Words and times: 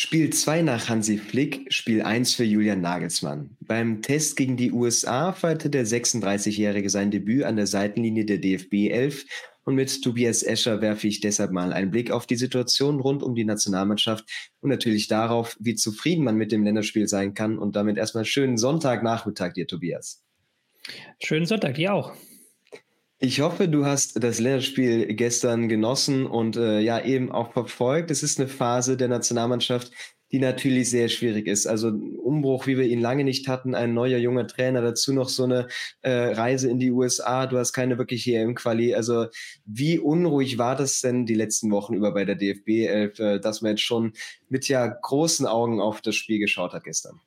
Spiel 0.00 0.30
2 0.30 0.62
nach 0.62 0.88
Hansi 0.88 1.18
Flick, 1.18 1.72
Spiel 1.74 2.02
1 2.02 2.34
für 2.34 2.44
Julian 2.44 2.80
Nagelsmann. 2.80 3.56
Beim 3.58 4.00
Test 4.00 4.36
gegen 4.36 4.56
die 4.56 4.70
USA 4.70 5.32
feierte 5.32 5.70
der 5.70 5.84
36-Jährige 5.84 6.88
sein 6.88 7.10
Debüt 7.10 7.42
an 7.42 7.56
der 7.56 7.66
Seitenlinie 7.66 8.24
der 8.24 8.38
DFB 8.38 8.92
11 8.92 9.24
und 9.64 9.74
mit 9.74 10.00
Tobias 10.00 10.44
Escher 10.44 10.80
werfe 10.80 11.08
ich 11.08 11.18
deshalb 11.18 11.50
mal 11.50 11.72
einen 11.72 11.90
Blick 11.90 12.12
auf 12.12 12.26
die 12.26 12.36
Situation 12.36 13.00
rund 13.00 13.24
um 13.24 13.34
die 13.34 13.44
Nationalmannschaft 13.44 14.24
und 14.60 14.70
natürlich 14.70 15.08
darauf, 15.08 15.56
wie 15.58 15.74
zufrieden 15.74 16.22
man 16.22 16.36
mit 16.36 16.52
dem 16.52 16.62
Länderspiel 16.62 17.08
sein 17.08 17.34
kann 17.34 17.58
und 17.58 17.74
damit 17.74 17.98
erstmal 17.98 18.24
schönen 18.24 18.56
Sonntagnachmittag 18.56 19.54
dir, 19.54 19.66
Tobias. 19.66 20.22
Schönen 21.20 21.44
Sonntag, 21.44 21.74
dir 21.74 21.92
auch. 21.92 22.14
Ich 23.20 23.40
hoffe, 23.40 23.68
du 23.68 23.84
hast 23.84 24.22
das 24.22 24.38
Länderspiel 24.38 25.12
gestern 25.14 25.68
genossen 25.68 26.24
und 26.24 26.56
äh, 26.56 26.78
ja 26.78 27.04
eben 27.04 27.32
auch 27.32 27.52
verfolgt. 27.52 28.12
Es 28.12 28.22
ist 28.22 28.38
eine 28.38 28.48
Phase 28.48 28.96
der 28.96 29.08
Nationalmannschaft, 29.08 29.90
die 30.30 30.38
natürlich 30.38 30.88
sehr 30.88 31.08
schwierig 31.08 31.48
ist. 31.48 31.66
Also 31.66 31.88
Umbruch, 31.88 32.68
wie 32.68 32.78
wir 32.78 32.84
ihn 32.84 33.00
lange 33.00 33.24
nicht 33.24 33.48
hatten, 33.48 33.74
ein 33.74 33.92
neuer 33.92 34.18
junger 34.18 34.46
Trainer, 34.46 34.82
dazu 34.82 35.12
noch 35.12 35.28
so 35.30 35.42
eine 35.42 35.66
äh, 36.02 36.12
Reise 36.12 36.70
in 36.70 36.78
die 36.78 36.92
USA. 36.92 37.46
Du 37.46 37.58
hast 37.58 37.72
keine 37.72 37.98
wirkliche 37.98 38.36
EM-Quali. 38.36 38.94
Also 38.94 39.26
wie 39.64 39.98
unruhig 39.98 40.56
war 40.58 40.76
das 40.76 41.00
denn 41.00 41.26
die 41.26 41.34
letzten 41.34 41.72
Wochen 41.72 41.94
über 41.94 42.14
bei 42.14 42.24
der 42.24 42.36
DFB, 42.36 42.68
äh, 42.68 43.40
dass 43.40 43.62
man 43.62 43.70
jetzt 43.70 43.82
schon 43.82 44.12
mit 44.48 44.68
ja 44.68 44.86
großen 44.86 45.44
Augen 45.44 45.80
auf 45.80 46.02
das 46.02 46.14
Spiel 46.14 46.38
geschaut 46.38 46.72
hat 46.72 46.84
gestern? 46.84 47.20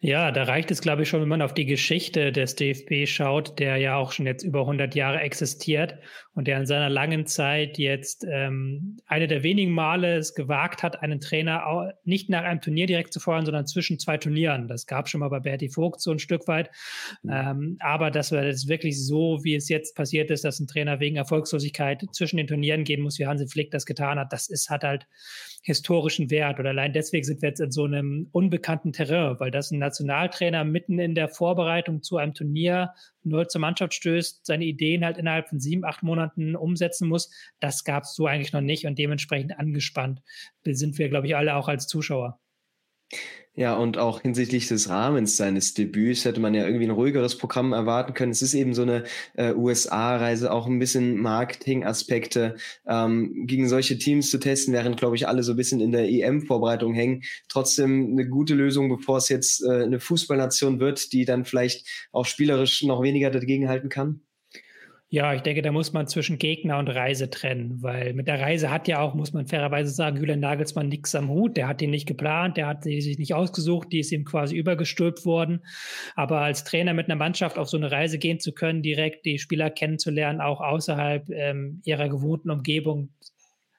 Ja, 0.00 0.32
da 0.32 0.42
reicht 0.42 0.70
es, 0.70 0.82
glaube 0.82 1.02
ich, 1.02 1.08
schon, 1.08 1.22
wenn 1.22 1.28
man 1.28 1.40
auf 1.40 1.54
die 1.54 1.64
Geschichte 1.64 2.30
des 2.30 2.56
DFB 2.56 3.08
schaut, 3.08 3.58
der 3.58 3.78
ja 3.78 3.96
auch 3.96 4.12
schon 4.12 4.26
jetzt 4.26 4.42
über 4.42 4.60
100 4.60 4.94
Jahre 4.94 5.20
existiert 5.20 5.98
und 6.34 6.46
der 6.46 6.58
in 6.58 6.66
seiner 6.66 6.90
langen 6.90 7.26
Zeit 7.26 7.78
jetzt 7.78 8.26
ähm, 8.30 8.98
eine 9.06 9.26
der 9.28 9.42
wenigen 9.42 9.72
Male 9.72 10.18
es 10.18 10.34
gewagt 10.34 10.82
hat, 10.82 11.02
einen 11.02 11.20
Trainer 11.20 11.94
nicht 12.04 12.28
nach 12.28 12.44
einem 12.44 12.60
Turnier 12.60 12.86
direkt 12.86 13.14
zu 13.14 13.20
feuern, 13.20 13.46
sondern 13.46 13.66
zwischen 13.66 13.98
zwei 13.98 14.18
Turnieren. 14.18 14.68
Das 14.68 14.86
gab 14.86 15.08
schon 15.08 15.20
mal 15.20 15.30
bei 15.30 15.40
Berti 15.40 15.70
Vogt 15.70 16.02
so 16.02 16.10
ein 16.10 16.18
Stück 16.18 16.46
weit. 16.46 16.70
Ähm, 17.26 17.78
aber 17.80 18.10
dass 18.10 18.32
wir 18.32 18.42
das 18.42 18.68
wirklich 18.68 19.02
so, 19.02 19.42
wie 19.42 19.54
es 19.54 19.70
jetzt 19.70 19.96
passiert 19.96 20.30
ist, 20.30 20.44
dass 20.44 20.60
ein 20.60 20.66
Trainer 20.66 21.00
wegen 21.00 21.16
Erfolgslosigkeit 21.16 22.04
zwischen 22.12 22.36
den 22.36 22.46
Turnieren 22.46 22.84
gehen 22.84 23.00
muss, 23.00 23.18
wie 23.18 23.26
Hansi 23.26 23.48
Flick 23.48 23.70
das 23.70 23.86
getan 23.86 24.18
hat, 24.18 24.34
das 24.34 24.50
ist, 24.50 24.68
hat 24.68 24.84
halt 24.84 25.06
historischen 25.66 26.30
Wert. 26.30 26.60
Oder 26.60 26.70
allein 26.70 26.92
deswegen 26.92 27.24
sind 27.24 27.42
wir 27.42 27.48
jetzt 27.48 27.60
in 27.60 27.72
so 27.72 27.84
einem 27.84 28.28
unbekannten 28.30 28.92
Terrain, 28.92 29.38
weil 29.40 29.50
das 29.50 29.72
ein 29.72 29.80
Nationaltrainer 29.80 30.62
mitten 30.62 31.00
in 31.00 31.16
der 31.16 31.28
Vorbereitung 31.28 32.02
zu 32.02 32.18
einem 32.18 32.34
Turnier 32.34 32.92
neu 33.24 33.44
zur 33.46 33.60
Mannschaft 33.60 33.92
stößt, 33.92 34.46
seine 34.46 34.64
Ideen 34.64 35.04
halt 35.04 35.18
innerhalb 35.18 35.48
von 35.48 35.58
sieben, 35.58 35.84
acht 35.84 36.04
Monaten 36.04 36.54
umsetzen 36.54 37.08
muss. 37.08 37.32
Das 37.58 37.82
gab 37.82 38.04
es 38.04 38.14
so 38.14 38.26
eigentlich 38.26 38.52
noch 38.52 38.60
nicht 38.60 38.86
und 38.86 38.96
dementsprechend 38.96 39.58
angespannt 39.58 40.22
sind 40.64 40.98
wir, 40.98 41.08
glaube 41.08 41.26
ich, 41.26 41.34
alle 41.34 41.56
auch 41.56 41.66
als 41.66 41.88
Zuschauer. 41.88 42.38
Ja, 43.58 43.74
und 43.74 43.96
auch 43.96 44.20
hinsichtlich 44.20 44.68
des 44.68 44.90
Rahmens 44.90 45.38
seines 45.38 45.72
Debüts 45.72 46.26
hätte 46.26 46.40
man 46.40 46.52
ja 46.52 46.66
irgendwie 46.66 46.84
ein 46.84 46.90
ruhigeres 46.90 47.38
Programm 47.38 47.72
erwarten 47.72 48.12
können. 48.12 48.32
Es 48.32 48.42
ist 48.42 48.52
eben 48.52 48.74
so 48.74 48.82
eine 48.82 49.04
äh, 49.34 49.54
USA-Reise, 49.54 50.52
auch 50.52 50.66
ein 50.66 50.78
bisschen 50.78 51.16
Marketing-Aspekte 51.16 52.56
ähm, 52.86 53.46
gegen 53.46 53.66
solche 53.66 53.96
Teams 53.96 54.30
zu 54.30 54.38
testen, 54.38 54.74
während, 54.74 54.98
glaube 54.98 55.16
ich, 55.16 55.26
alle 55.26 55.42
so 55.42 55.54
ein 55.54 55.56
bisschen 55.56 55.80
in 55.80 55.92
der 55.92 56.06
EM-Vorbereitung 56.06 56.92
hängen. 56.92 57.22
Trotzdem 57.48 58.10
eine 58.12 58.28
gute 58.28 58.54
Lösung, 58.54 58.90
bevor 58.90 59.16
es 59.16 59.30
jetzt 59.30 59.64
äh, 59.64 59.84
eine 59.84 60.00
Fußballnation 60.00 60.78
wird, 60.78 61.12
die 61.14 61.24
dann 61.24 61.46
vielleicht 61.46 61.86
auch 62.12 62.26
spielerisch 62.26 62.82
noch 62.82 63.02
weniger 63.02 63.30
dagegen 63.30 63.70
halten 63.70 63.88
kann. 63.88 64.20
Ja, 65.16 65.32
ich 65.32 65.40
denke, 65.40 65.62
da 65.62 65.72
muss 65.72 65.94
man 65.94 66.06
zwischen 66.06 66.36
Gegner 66.36 66.76
und 66.76 66.88
Reise 66.88 67.30
trennen, 67.30 67.82
weil 67.82 68.12
mit 68.12 68.28
der 68.28 68.38
Reise 68.38 68.70
hat 68.70 68.86
ja 68.86 69.00
auch, 69.00 69.14
muss 69.14 69.32
man 69.32 69.46
fairerweise 69.46 69.90
sagen, 69.90 70.18
Julian 70.18 70.40
Nagelsmann 70.40 70.90
nichts 70.90 71.14
am 71.14 71.30
Hut. 71.30 71.56
Der 71.56 71.68
hat 71.68 71.80
den 71.80 71.88
nicht 71.88 72.06
geplant, 72.06 72.58
der 72.58 72.66
hat 72.66 72.84
sie 72.84 73.00
sich 73.00 73.18
nicht 73.18 73.32
ausgesucht, 73.32 73.90
die 73.92 74.00
ist 74.00 74.12
ihm 74.12 74.26
quasi 74.26 74.54
übergestülpt 74.54 75.24
worden. 75.24 75.62
Aber 76.16 76.42
als 76.42 76.64
Trainer 76.64 76.92
mit 76.92 77.06
einer 77.06 77.16
Mannschaft 77.16 77.56
auf 77.56 77.66
so 77.66 77.78
eine 77.78 77.90
Reise 77.90 78.18
gehen 78.18 78.40
zu 78.40 78.52
können, 78.52 78.82
direkt 78.82 79.24
die 79.24 79.38
Spieler 79.38 79.70
kennenzulernen, 79.70 80.42
auch 80.42 80.60
außerhalb 80.60 81.30
ähm, 81.30 81.80
ihrer 81.86 82.10
gewohnten 82.10 82.50
Umgebung, 82.50 83.08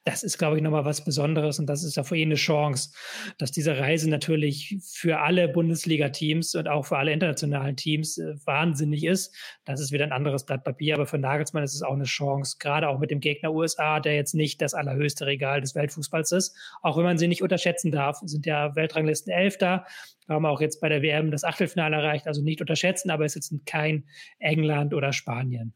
das 0.07 0.23
ist, 0.23 0.37
glaube 0.37 0.55
ich, 0.55 0.63
nochmal 0.63 0.85
was 0.85 1.03
Besonderes 1.03 1.59
und 1.59 1.65
das 1.65 1.83
ist 1.83 1.97
ja 1.97 2.03
für 2.03 2.15
ihn 2.15 2.29
eine 2.29 2.35
Chance, 2.35 2.91
dass 3.37 3.51
diese 3.51 3.77
Reise 3.77 4.09
natürlich 4.09 4.77
für 4.81 5.19
alle 5.19 5.49
Bundesliga-Teams 5.49 6.55
und 6.55 6.69
auch 6.69 6.85
für 6.85 6.97
alle 6.97 7.11
internationalen 7.11 7.75
Teams 7.75 8.17
äh, 8.17 8.35
wahnsinnig 8.45 9.03
ist. 9.03 9.35
Das 9.65 9.81
ist 9.81 9.91
wieder 9.91 10.05
ein 10.05 10.13
anderes 10.13 10.45
Blatt 10.45 10.63
Papier, 10.63 10.95
aber 10.95 11.07
für 11.07 11.17
Nagelsmann 11.17 11.63
ist 11.63 11.75
es 11.75 11.81
auch 11.81 11.93
eine 11.93 12.05
Chance, 12.05 12.55
gerade 12.57 12.87
auch 12.87 12.99
mit 12.99 13.11
dem 13.11 13.19
Gegner 13.19 13.51
USA, 13.51 13.99
der 13.99 14.15
jetzt 14.15 14.33
nicht 14.33 14.61
das 14.61 14.73
allerhöchste 14.73 15.25
Regal 15.25 15.59
des 15.59 15.75
Weltfußballs 15.75 16.31
ist, 16.31 16.55
auch 16.81 16.95
wenn 16.95 17.03
man 17.03 17.17
sie 17.17 17.27
nicht 17.27 17.41
unterschätzen 17.41 17.91
darf, 17.91 18.21
sind 18.23 18.45
ja 18.45 18.77
Weltranglisten 18.77 19.33
Elfter, 19.33 19.85
haben 20.29 20.45
auch 20.45 20.61
jetzt 20.61 20.79
bei 20.79 20.87
der 20.87 21.01
WM 21.01 21.31
das 21.31 21.43
Achtelfinale 21.43 21.97
erreicht, 21.97 22.27
also 22.27 22.41
nicht 22.41 22.61
unterschätzen, 22.61 23.09
aber 23.09 23.25
es 23.25 23.35
ist 23.35 23.51
jetzt 23.51 23.65
kein 23.65 24.05
England 24.39 24.93
oder 24.93 25.11
Spanien. 25.11 25.73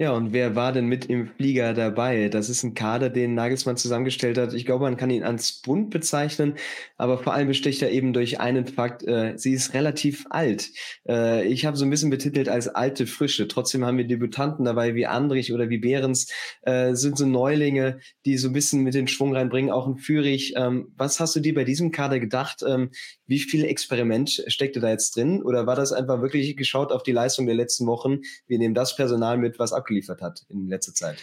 Ja, 0.00 0.12
und 0.12 0.32
wer 0.32 0.56
war 0.56 0.72
denn 0.72 0.86
mit 0.86 1.04
im 1.06 1.26
Flieger 1.26 1.74
dabei? 1.74 2.30
Das 2.30 2.48
ist 2.48 2.62
ein 2.62 2.72
Kader, 2.72 3.10
den 3.10 3.34
Nagelsmann 3.34 3.76
zusammengestellt 3.76 4.38
hat. 4.38 4.54
Ich 4.54 4.64
glaube, 4.64 4.84
man 4.84 4.96
kann 4.96 5.10
ihn 5.10 5.24
als 5.24 5.60
bunt 5.60 5.90
bezeichnen, 5.90 6.54
aber 6.96 7.18
vor 7.18 7.34
allem 7.34 7.48
besticht 7.48 7.82
er 7.82 7.90
eben 7.90 8.14
durch 8.14 8.40
einen 8.40 8.66
Fakt, 8.66 9.02
äh, 9.02 9.34
sie 9.36 9.52
ist 9.52 9.74
relativ 9.74 10.24
alt. 10.30 10.70
Äh, 11.06 11.46
ich 11.46 11.66
habe 11.66 11.76
so 11.76 11.84
ein 11.84 11.90
bisschen 11.90 12.08
betitelt 12.08 12.48
als 12.48 12.68
alte 12.68 13.06
Frische. 13.06 13.46
Trotzdem 13.46 13.84
haben 13.84 13.98
wir 13.98 14.06
Debütanten 14.06 14.64
dabei 14.64 14.94
wie 14.94 15.06
Andrich 15.06 15.52
oder 15.52 15.68
wie 15.68 15.76
Behrens, 15.76 16.32
äh, 16.62 16.94
sind 16.94 17.18
so 17.18 17.26
Neulinge, 17.26 18.00
die 18.24 18.38
so 18.38 18.48
ein 18.48 18.54
bisschen 18.54 18.82
mit 18.82 18.94
den 18.94 19.06
Schwung 19.06 19.36
reinbringen, 19.36 19.70
auch 19.70 19.86
ein 19.86 19.98
Führig. 19.98 20.54
Ähm, 20.56 20.92
was 20.96 21.20
hast 21.20 21.36
du 21.36 21.40
dir 21.40 21.52
bei 21.52 21.64
diesem 21.64 21.90
Kader 21.90 22.20
gedacht? 22.20 22.64
Ähm, 22.66 22.90
wie 23.26 23.38
viel 23.38 23.64
Experiment 23.64 24.44
steckte 24.46 24.80
da 24.80 24.88
jetzt 24.88 25.14
drin? 25.14 25.42
Oder 25.42 25.66
war 25.66 25.76
das 25.76 25.92
einfach 25.92 26.22
wirklich 26.22 26.56
geschaut 26.56 26.90
auf 26.90 27.02
die 27.02 27.12
Leistung 27.12 27.44
der 27.44 27.54
letzten 27.54 27.86
Wochen? 27.86 28.20
Wir 28.46 28.58
nehmen 28.58 28.74
das 28.74 28.96
Personal 28.96 29.36
mit, 29.36 29.49
was 29.58 29.72
ab 29.72 29.80
abgeliefert 29.80 30.22
hat 30.22 30.44
in 30.48 30.68
letzter 30.68 30.94
Zeit. 30.94 31.18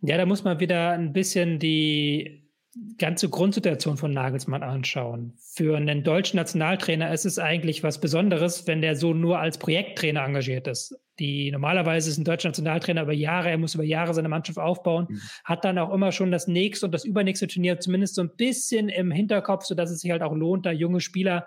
Ja, 0.00 0.16
da 0.16 0.26
muss 0.26 0.42
man 0.44 0.58
wieder 0.58 0.90
ein 0.90 1.12
bisschen 1.12 1.58
die 1.58 2.50
ganze 2.96 3.28
Grundsituation 3.28 3.98
von 3.98 4.12
Nagelsmann 4.12 4.62
anschauen. 4.62 5.34
Für 5.36 5.76
einen 5.76 6.02
deutschen 6.02 6.38
Nationaltrainer 6.38 7.12
ist 7.12 7.26
es 7.26 7.38
eigentlich 7.38 7.82
was 7.82 8.00
Besonderes, 8.00 8.66
wenn 8.66 8.80
der 8.80 8.96
so 8.96 9.12
nur 9.12 9.38
als 9.38 9.58
Projekttrainer 9.58 10.24
engagiert 10.24 10.66
ist. 10.66 10.96
Die 11.18 11.50
normalerweise 11.50 12.08
ist 12.08 12.16
ein 12.16 12.24
deutscher 12.24 12.48
Nationaltrainer 12.48 13.02
über 13.02 13.12
Jahre, 13.12 13.50
er 13.50 13.58
muss 13.58 13.74
über 13.74 13.84
Jahre 13.84 14.14
seine 14.14 14.30
Mannschaft 14.30 14.58
aufbauen, 14.58 15.06
mhm. 15.10 15.20
hat 15.44 15.64
dann 15.64 15.78
auch 15.78 15.92
immer 15.92 16.12
schon 16.12 16.32
das 16.32 16.48
nächste 16.48 16.86
und 16.86 16.92
das 16.92 17.04
übernächste 17.04 17.46
Turnier 17.46 17.78
zumindest 17.78 18.14
so 18.14 18.22
ein 18.22 18.34
bisschen 18.36 18.88
im 18.88 19.10
Hinterkopf, 19.10 19.64
sodass 19.64 19.90
es 19.90 20.00
sich 20.00 20.10
halt 20.10 20.22
auch 20.22 20.34
lohnt, 20.34 20.64
da 20.64 20.72
junge 20.72 21.00
Spieler 21.00 21.46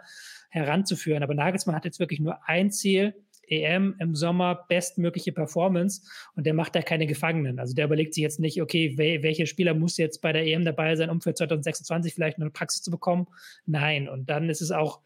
heranzuführen. 0.49 1.23
Aber 1.23 1.33
Nagelsmann 1.33 1.75
hat 1.75 1.85
jetzt 1.85 1.99
wirklich 1.99 2.19
nur 2.19 2.47
ein 2.47 2.69
Ziel, 2.69 3.15
EM 3.49 3.95
im 3.99 4.15
Sommer 4.15 4.65
bestmögliche 4.67 5.31
Performance 5.31 6.01
und 6.35 6.45
der 6.45 6.53
macht 6.53 6.75
da 6.75 6.81
keine 6.81 7.07
Gefangenen. 7.07 7.59
Also 7.59 7.73
der 7.73 7.85
überlegt 7.85 8.13
sich 8.13 8.23
jetzt 8.23 8.39
nicht, 8.39 8.61
okay, 8.61 8.97
wel 8.97 9.23
welche 9.23 9.47
Spieler 9.47 9.73
muss 9.73 9.97
jetzt 9.97 10.21
bei 10.21 10.33
der 10.33 10.45
EM 10.45 10.65
dabei 10.65 10.95
sein, 10.95 11.09
um 11.09 11.21
für 11.21 11.33
2026 11.33 12.13
vielleicht 12.13 12.37
eine 12.39 12.49
Praxis 12.49 12.81
zu 12.81 12.91
bekommen. 12.91 13.27
Nein, 13.65 14.09
und 14.09 14.29
dann 14.29 14.49
ist 14.49 14.61
es 14.61 14.71
auch 14.71 15.01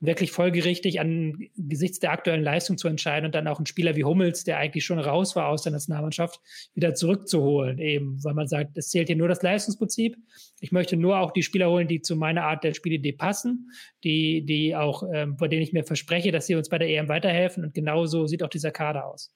wirklich 0.00 0.32
folgerichtig 0.32 1.00
angesichts 1.00 1.98
der 1.98 2.12
aktuellen 2.12 2.42
Leistung 2.42 2.76
zu 2.76 2.88
entscheiden 2.88 3.26
und 3.26 3.34
dann 3.34 3.48
auch 3.48 3.58
einen 3.58 3.66
Spieler 3.66 3.96
wie 3.96 4.04
Hummels, 4.04 4.44
der 4.44 4.58
eigentlich 4.58 4.84
schon 4.84 4.98
raus 4.98 5.34
war 5.36 5.48
aus 5.48 5.62
der 5.62 5.72
Nationalmannschaft, 5.72 6.40
wieder 6.74 6.94
zurückzuholen, 6.94 7.78
eben, 7.78 8.22
weil 8.22 8.34
man 8.34 8.46
sagt, 8.46 8.76
es 8.76 8.90
zählt 8.90 9.08
hier 9.08 9.16
nur 9.16 9.28
das 9.28 9.42
Leistungsprinzip. 9.42 10.16
Ich 10.60 10.72
möchte 10.72 10.96
nur 10.96 11.20
auch 11.20 11.32
die 11.32 11.42
Spieler 11.42 11.70
holen, 11.70 11.88
die 11.88 12.02
zu 12.02 12.16
meiner 12.16 12.44
Art 12.44 12.64
der 12.64 12.74
Spielidee 12.74 13.12
passen, 13.12 13.70
die, 14.02 14.44
die 14.44 14.76
auch, 14.76 15.04
ähm, 15.12 15.38
vor 15.38 15.48
denen 15.48 15.62
ich 15.62 15.72
mir 15.72 15.84
verspreche, 15.84 16.32
dass 16.32 16.46
sie 16.46 16.54
uns 16.54 16.68
bei 16.68 16.78
der 16.78 16.88
EM 16.88 17.08
weiterhelfen. 17.08 17.64
Und 17.64 17.74
genauso 17.74 18.26
sieht 18.26 18.42
auch 18.42 18.48
dieser 18.48 18.70
Kader 18.70 19.06
aus. 19.06 19.32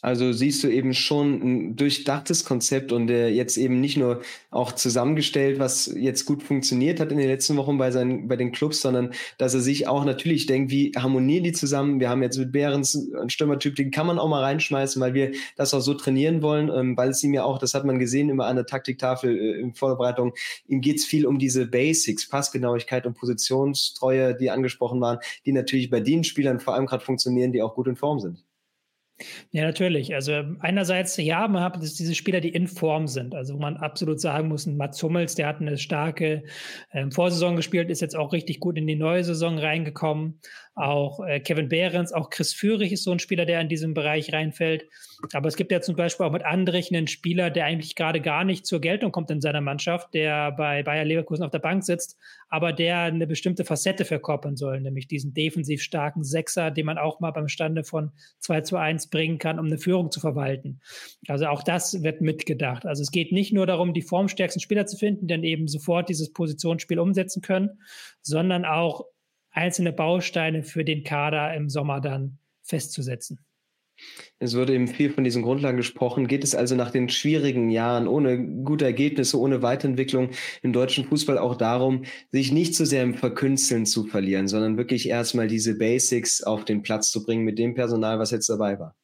Also 0.00 0.32
siehst 0.32 0.62
du 0.62 0.68
eben 0.68 0.94
schon 0.94 1.42
ein 1.42 1.76
durchdachtes 1.76 2.44
Konzept 2.44 2.92
und 2.92 3.10
äh, 3.10 3.28
jetzt 3.30 3.56
eben 3.56 3.80
nicht 3.80 3.96
nur 3.96 4.20
auch 4.52 4.70
zusammengestellt, 4.70 5.58
was 5.58 5.92
jetzt 5.92 6.24
gut 6.24 6.44
funktioniert 6.44 7.00
hat 7.00 7.10
in 7.10 7.18
den 7.18 7.26
letzten 7.26 7.56
Wochen 7.56 7.78
bei 7.78 7.90
seinen, 7.90 8.28
bei 8.28 8.36
den 8.36 8.52
Clubs, 8.52 8.80
sondern 8.80 9.12
dass 9.38 9.54
er 9.54 9.60
sich 9.60 9.88
auch 9.88 10.04
natürlich 10.04 10.46
denkt, 10.46 10.70
wie 10.70 10.92
harmonieren 10.96 11.42
die 11.42 11.50
zusammen? 11.50 11.98
Wir 11.98 12.10
haben 12.10 12.22
jetzt 12.22 12.38
mit 12.38 12.52
Behrens 12.52 13.10
einen 13.18 13.28
Stürmertyp, 13.28 13.74
den 13.74 13.90
kann 13.90 14.06
man 14.06 14.20
auch 14.20 14.28
mal 14.28 14.44
reinschmeißen, 14.44 15.02
weil 15.02 15.14
wir 15.14 15.32
das 15.56 15.74
auch 15.74 15.80
so 15.80 15.94
trainieren 15.94 16.42
wollen, 16.42 16.70
ähm, 16.72 16.96
weil 16.96 17.10
es 17.10 17.24
ihm 17.24 17.34
ja 17.34 17.42
auch, 17.42 17.58
das 17.58 17.74
hat 17.74 17.84
man 17.84 17.98
gesehen 17.98 18.28
immer 18.28 18.46
an 18.46 18.54
der 18.54 18.66
Taktiktafel 18.66 19.36
äh, 19.36 19.60
in 19.60 19.74
Vorbereitung, 19.74 20.32
ihm 20.68 20.80
geht's 20.80 21.06
viel 21.06 21.26
um 21.26 21.40
diese 21.40 21.66
Basics, 21.66 22.28
Passgenauigkeit 22.28 23.04
und 23.04 23.14
Positionstreue, 23.14 24.36
die 24.36 24.50
angesprochen 24.50 25.00
waren, 25.00 25.18
die 25.44 25.52
natürlich 25.52 25.90
bei 25.90 25.98
den 25.98 26.22
Spielern 26.22 26.60
vor 26.60 26.74
allem 26.74 26.86
gerade 26.86 27.04
funktionieren, 27.04 27.50
die 27.50 27.62
auch 27.62 27.74
gut 27.74 27.88
in 27.88 27.96
Form 27.96 28.20
sind. 28.20 28.44
Ja, 29.50 29.64
natürlich. 29.64 30.14
Also 30.14 30.42
einerseits, 30.60 31.16
ja, 31.16 31.48
man 31.48 31.62
hat 31.62 31.82
diese 31.82 32.14
Spieler, 32.14 32.40
die 32.40 32.50
in 32.50 32.68
Form 32.68 33.08
sind. 33.08 33.34
Also 33.34 33.54
wo 33.54 33.58
man 33.58 33.76
absolut 33.76 34.20
sagen 34.20 34.48
muss, 34.48 34.66
Mats 34.66 35.02
Hummels, 35.02 35.34
der 35.34 35.48
hat 35.48 35.60
eine 35.60 35.76
starke 35.76 36.44
ähm, 36.92 37.10
Vorsaison 37.10 37.56
gespielt, 37.56 37.90
ist 37.90 38.00
jetzt 38.00 38.16
auch 38.16 38.32
richtig 38.32 38.60
gut 38.60 38.78
in 38.78 38.86
die 38.86 38.96
neue 38.96 39.24
Saison 39.24 39.58
reingekommen. 39.58 40.40
Auch 40.78 41.18
äh, 41.26 41.40
Kevin 41.40 41.68
Behrens, 41.68 42.12
auch 42.12 42.30
Chris 42.30 42.54
Führig 42.54 42.92
ist 42.92 43.02
so 43.02 43.10
ein 43.10 43.18
Spieler, 43.18 43.44
der 43.46 43.60
in 43.60 43.68
diesem 43.68 43.94
Bereich 43.94 44.32
reinfällt. 44.32 44.86
Aber 45.32 45.48
es 45.48 45.56
gibt 45.56 45.72
ja 45.72 45.80
zum 45.80 45.96
Beispiel 45.96 46.24
auch 46.24 46.30
mit 46.30 46.44
Andrich 46.44 46.94
einen 46.94 47.08
Spieler, 47.08 47.50
der 47.50 47.64
eigentlich 47.64 47.96
gerade 47.96 48.20
gar 48.20 48.44
nicht 48.44 48.64
zur 48.64 48.80
Geltung 48.80 49.10
kommt 49.10 49.28
in 49.32 49.40
seiner 49.40 49.60
Mannschaft, 49.60 50.14
der 50.14 50.52
bei 50.52 50.84
Bayer 50.84 51.04
Leverkusen 51.04 51.42
auf 51.42 51.50
der 51.50 51.58
Bank 51.58 51.82
sitzt, 51.82 52.16
aber 52.48 52.72
der 52.72 53.00
eine 53.00 53.26
bestimmte 53.26 53.64
Facette 53.64 54.04
verkörpern 54.04 54.56
soll, 54.56 54.80
nämlich 54.80 55.08
diesen 55.08 55.34
defensiv 55.34 55.82
starken 55.82 56.22
Sechser, 56.22 56.70
den 56.70 56.86
man 56.86 56.96
auch 56.96 57.18
mal 57.18 57.32
beim 57.32 57.48
Stande 57.48 57.82
von 57.82 58.12
2 58.38 58.60
zu 58.60 58.76
1 58.76 59.10
bringen 59.10 59.38
kann, 59.38 59.58
um 59.58 59.66
eine 59.66 59.78
Führung 59.78 60.12
zu 60.12 60.20
verwalten. 60.20 60.78
Also 61.26 61.46
auch 61.46 61.64
das 61.64 62.04
wird 62.04 62.20
mitgedacht. 62.20 62.86
Also 62.86 63.02
es 63.02 63.10
geht 63.10 63.32
nicht 63.32 63.52
nur 63.52 63.66
darum, 63.66 63.94
die 63.94 64.02
formstärksten 64.02 64.60
Spieler 64.60 64.86
zu 64.86 64.96
finden, 64.96 65.26
die 65.26 65.34
dann 65.34 65.42
eben 65.42 65.66
sofort 65.66 66.08
dieses 66.08 66.32
Positionsspiel 66.32 67.00
umsetzen 67.00 67.42
können, 67.42 67.80
sondern 68.22 68.64
auch 68.64 69.06
einzelne 69.50 69.92
Bausteine 69.92 70.62
für 70.62 70.84
den 70.84 71.04
Kader 71.04 71.54
im 71.54 71.68
Sommer 71.68 72.00
dann 72.00 72.38
festzusetzen. 72.62 73.38
Es 74.38 74.54
wurde 74.54 74.74
eben 74.74 74.86
viel 74.86 75.10
von 75.10 75.24
diesen 75.24 75.42
Grundlagen 75.42 75.76
gesprochen. 75.76 76.28
Geht 76.28 76.44
es 76.44 76.54
also 76.54 76.76
nach 76.76 76.90
den 76.90 77.08
schwierigen 77.08 77.68
Jahren 77.70 78.06
ohne 78.06 78.62
gute 78.62 78.84
Ergebnisse, 78.84 79.40
ohne 79.40 79.62
Weiterentwicklung 79.62 80.30
im 80.62 80.72
deutschen 80.72 81.04
Fußball 81.04 81.38
auch 81.38 81.56
darum, 81.56 82.04
sich 82.30 82.52
nicht 82.52 82.74
zu 82.74 82.86
sehr 82.86 83.02
im 83.02 83.14
Verkünsteln 83.14 83.86
zu 83.86 84.04
verlieren, 84.04 84.46
sondern 84.46 84.76
wirklich 84.76 85.08
erstmal 85.08 85.48
diese 85.48 85.76
Basics 85.76 86.42
auf 86.42 86.64
den 86.64 86.82
Platz 86.82 87.10
zu 87.10 87.24
bringen 87.24 87.44
mit 87.44 87.58
dem 87.58 87.74
Personal, 87.74 88.18
was 88.18 88.30
jetzt 88.30 88.48
dabei 88.48 88.78
war? 88.78 88.94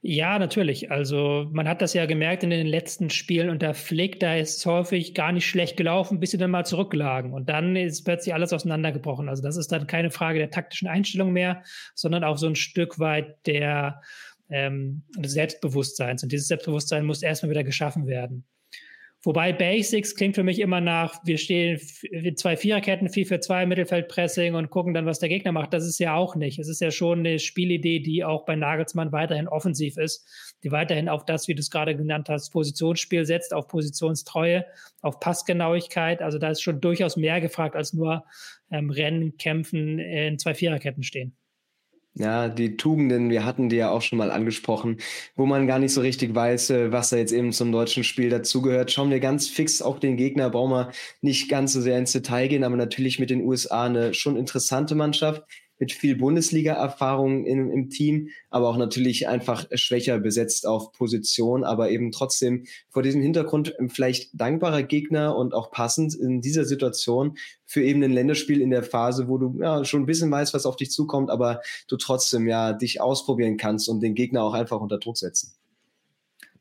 Ja, 0.00 0.38
natürlich. 0.38 0.90
Also 0.90 1.48
man 1.52 1.68
hat 1.68 1.82
das 1.82 1.94
ja 1.94 2.06
gemerkt 2.06 2.42
in 2.42 2.50
den 2.50 2.66
letzten 2.66 3.10
Spielen 3.10 3.50
unter 3.50 3.74
Flick, 3.74 4.20
da 4.20 4.36
ist 4.36 4.58
es 4.58 4.66
häufig 4.66 5.14
gar 5.14 5.32
nicht 5.32 5.46
schlecht 5.46 5.76
gelaufen, 5.76 6.20
bis 6.20 6.30
sie 6.30 6.38
dann 6.38 6.50
mal 6.50 6.64
zurücklagen. 6.64 7.32
Und 7.32 7.48
dann 7.48 7.76
ist 7.76 8.04
plötzlich 8.04 8.34
alles 8.34 8.52
auseinandergebrochen. 8.52 9.28
Also 9.28 9.42
das 9.42 9.56
ist 9.56 9.72
dann 9.72 9.86
keine 9.86 10.10
Frage 10.10 10.38
der 10.38 10.50
taktischen 10.50 10.88
Einstellung 10.88 11.32
mehr, 11.32 11.62
sondern 11.94 12.24
auch 12.24 12.38
so 12.38 12.46
ein 12.46 12.56
Stück 12.56 12.98
weit 12.98 13.46
der 13.46 14.00
ähm, 14.50 15.02
des 15.16 15.32
Selbstbewusstseins. 15.32 16.22
Und 16.22 16.32
dieses 16.32 16.48
Selbstbewusstsein 16.48 17.04
muss 17.04 17.22
erstmal 17.22 17.50
wieder 17.50 17.64
geschaffen 17.64 18.06
werden. 18.06 18.44
Wobei 19.28 19.52
Basics 19.52 20.14
klingt 20.14 20.36
für 20.36 20.42
mich 20.42 20.58
immer 20.58 20.80
nach, 20.80 21.20
wir 21.22 21.36
stehen 21.36 21.78
zwei 22.36 22.56
Viererketten, 22.56 23.10
4 23.10 23.26
für 23.26 23.40
2 23.40 23.66
Mittelfeldpressing 23.66 24.54
und 24.54 24.70
gucken 24.70 24.94
dann, 24.94 25.04
was 25.04 25.18
der 25.18 25.28
Gegner 25.28 25.52
macht. 25.52 25.74
Das 25.74 25.86
ist 25.86 25.98
ja 25.98 26.14
auch 26.14 26.34
nicht. 26.34 26.58
Es 26.58 26.66
ist 26.66 26.80
ja 26.80 26.90
schon 26.90 27.18
eine 27.18 27.38
Spielidee, 27.38 28.00
die 28.00 28.24
auch 28.24 28.46
bei 28.46 28.56
Nagelsmann 28.56 29.12
weiterhin 29.12 29.46
offensiv 29.46 29.98
ist, 29.98 30.26
die 30.64 30.72
weiterhin 30.72 31.10
auf 31.10 31.26
das, 31.26 31.46
wie 31.46 31.54
du 31.54 31.60
es 31.60 31.68
gerade 31.68 31.94
genannt 31.94 32.30
hast, 32.30 32.48
Positionsspiel 32.54 33.26
setzt, 33.26 33.52
auf 33.52 33.68
Positionstreue, 33.68 34.64
auf 35.02 35.20
Passgenauigkeit. 35.20 36.22
Also 36.22 36.38
da 36.38 36.48
ist 36.48 36.62
schon 36.62 36.80
durchaus 36.80 37.18
mehr 37.18 37.42
gefragt 37.42 37.76
als 37.76 37.92
nur 37.92 38.24
ähm, 38.70 38.88
Rennen, 38.88 39.36
Kämpfen 39.36 39.98
in 39.98 40.38
zwei 40.38 40.54
Viererketten 40.54 41.02
stehen. 41.02 41.36
Ja, 42.18 42.48
die 42.48 42.76
Tugenden, 42.76 43.30
wir 43.30 43.44
hatten 43.44 43.68
die 43.68 43.76
ja 43.76 43.90
auch 43.90 44.02
schon 44.02 44.18
mal 44.18 44.32
angesprochen, 44.32 44.96
wo 45.36 45.46
man 45.46 45.68
gar 45.68 45.78
nicht 45.78 45.92
so 45.94 46.00
richtig 46.00 46.34
weiß, 46.34 46.70
äh, 46.70 46.90
was 46.90 47.10
da 47.10 47.16
jetzt 47.16 47.30
eben 47.32 47.52
zum 47.52 47.70
deutschen 47.70 48.02
Spiel 48.02 48.28
dazugehört. 48.28 48.90
Schauen 48.90 49.10
wir 49.10 49.20
ganz 49.20 49.46
fix 49.48 49.80
auf 49.80 50.00
den 50.00 50.16
Gegner, 50.16 50.50
brauchen 50.50 50.72
wir 50.72 50.90
nicht 51.20 51.48
ganz 51.48 51.74
so 51.74 51.80
sehr 51.80 51.96
ins 51.96 52.10
Detail 52.10 52.48
gehen, 52.48 52.64
aber 52.64 52.74
natürlich 52.74 53.20
mit 53.20 53.30
den 53.30 53.42
USA 53.42 53.84
eine 53.84 54.14
schon 54.14 54.36
interessante 54.36 54.96
Mannschaft 54.96 55.44
mit 55.78 55.92
viel 55.92 56.16
Bundesliga-Erfahrung 56.16 57.44
im, 57.46 57.90
Team, 57.90 58.28
aber 58.50 58.68
auch 58.68 58.76
natürlich 58.76 59.28
einfach 59.28 59.66
schwächer 59.72 60.18
besetzt 60.18 60.66
auf 60.66 60.92
Position, 60.92 61.64
aber 61.64 61.90
eben 61.90 62.12
trotzdem 62.12 62.64
vor 62.88 63.02
diesem 63.02 63.22
Hintergrund 63.22 63.74
vielleicht 63.88 64.30
dankbarer 64.38 64.82
Gegner 64.82 65.36
und 65.36 65.54
auch 65.54 65.70
passend 65.70 66.14
in 66.14 66.40
dieser 66.40 66.64
Situation 66.64 67.38
für 67.64 67.82
eben 67.82 68.02
ein 68.02 68.12
Länderspiel 68.12 68.60
in 68.60 68.70
der 68.70 68.82
Phase, 68.82 69.28
wo 69.28 69.38
du 69.38 69.56
ja 69.60 69.84
schon 69.84 70.02
ein 70.02 70.06
bisschen 70.06 70.30
weißt, 70.30 70.54
was 70.54 70.66
auf 70.66 70.76
dich 70.76 70.90
zukommt, 70.90 71.30
aber 71.30 71.60
du 71.86 71.96
trotzdem 71.96 72.46
ja 72.48 72.72
dich 72.72 73.00
ausprobieren 73.00 73.56
kannst 73.56 73.88
und 73.88 74.00
den 74.00 74.14
Gegner 74.14 74.42
auch 74.42 74.54
einfach 74.54 74.80
unter 74.80 74.98
Druck 74.98 75.16
setzen. 75.16 75.52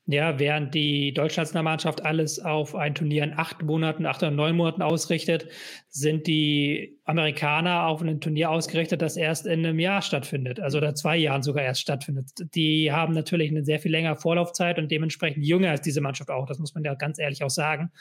Ja, 0.10 0.40
während 0.40 0.74
die 0.74 1.14
deutsche 1.14 1.42
Nationalmannschaft 1.42 2.06
alles 2.06 2.40
auf 2.40 2.76
ein 2.76 2.96
Turnier 2.96 3.26
in 3.26 3.34
acht 3.34 3.62
Monaten, 3.62 4.06
acht 4.06 4.24
oder 4.24 4.32
neun 4.32 4.56
Monaten 4.56 4.82
ausrichtet, 4.82 5.50
sind 5.90 6.28
die 6.28 6.98
Amerikaner 7.04 7.88
auf 7.88 8.02
ein 8.02 8.22
Turnier 8.22 8.50
ausgerichtet, 8.50 9.02
das 9.02 9.18
erst 9.18 9.46
in 9.46 9.66
einem 9.66 9.80
Jahr 9.80 10.02
stattfindet, 10.02 10.62
also 10.62 10.78
oder 10.78 10.96
zwei 10.96 11.18
Jahren 11.18 11.44
sogar 11.44 11.66
erst 11.66 11.82
stattfindet. 11.82 12.30
Die 12.56 12.90
haben 12.90 13.14
natürlich 13.14 13.52
eine 13.52 13.66
sehr 13.66 13.80
viel 13.80 13.92
längere 13.92 14.16
Vorlaufzeit 14.16 14.80
und 14.80 14.90
dementsprechend 14.90 15.46
jünger 15.46 15.74
ist 15.74 15.86
diese 15.86 16.00
Mannschaft 16.00 16.30
auch. 16.30 16.46
Das 16.46 16.58
muss 16.58 16.74
man 16.74 16.86
ja 16.86 16.94
ganz 16.94 17.20
ehrlich 17.20 17.44
auch 17.44 17.50
sagen. 17.50 17.92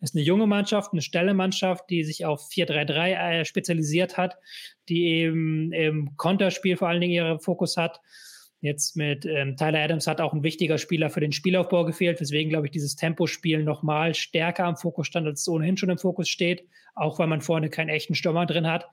Es 0.00 0.10
ist 0.10 0.16
eine 0.16 0.24
junge 0.24 0.46
Mannschaft, 0.46 0.92
eine 0.92 1.02
Stellemannschaft, 1.02 1.90
die 1.90 2.04
sich 2.04 2.24
auf 2.24 2.48
4-3-3 2.48 3.40
äh, 3.40 3.44
spezialisiert 3.44 4.16
hat, 4.16 4.36
die 4.88 5.04
eben 5.06 5.72
im 5.72 6.16
Konterspiel 6.16 6.76
vor 6.76 6.88
allen 6.88 7.00
Dingen 7.00 7.12
ihren 7.12 7.40
Fokus 7.40 7.76
hat 7.76 8.00
Jetzt 8.60 8.96
mit 8.96 9.26
ähm, 9.26 9.56
Tyler 9.56 9.80
Adams 9.80 10.06
hat 10.06 10.20
auch 10.20 10.32
ein 10.32 10.42
wichtiger 10.42 10.78
Spieler 10.78 11.10
für 11.10 11.20
den 11.20 11.32
Spielaufbau 11.32 11.84
gefehlt, 11.84 12.20
weswegen, 12.20 12.50
glaube 12.50 12.66
ich, 12.66 12.72
dieses 12.72 12.96
Tempospiel 12.96 13.62
nochmal 13.62 14.14
stärker 14.14 14.64
am 14.64 14.76
Fokus 14.76 15.06
stand, 15.06 15.26
als 15.26 15.42
es 15.42 15.48
ohnehin 15.48 15.76
schon 15.76 15.90
im 15.90 15.98
Fokus 15.98 16.28
steht, 16.28 16.66
auch 16.94 17.18
weil 17.18 17.26
man 17.26 17.42
vorne 17.42 17.68
keinen 17.68 17.90
echten 17.90 18.14
Stürmer 18.14 18.46
drin 18.46 18.66
hat. 18.66 18.86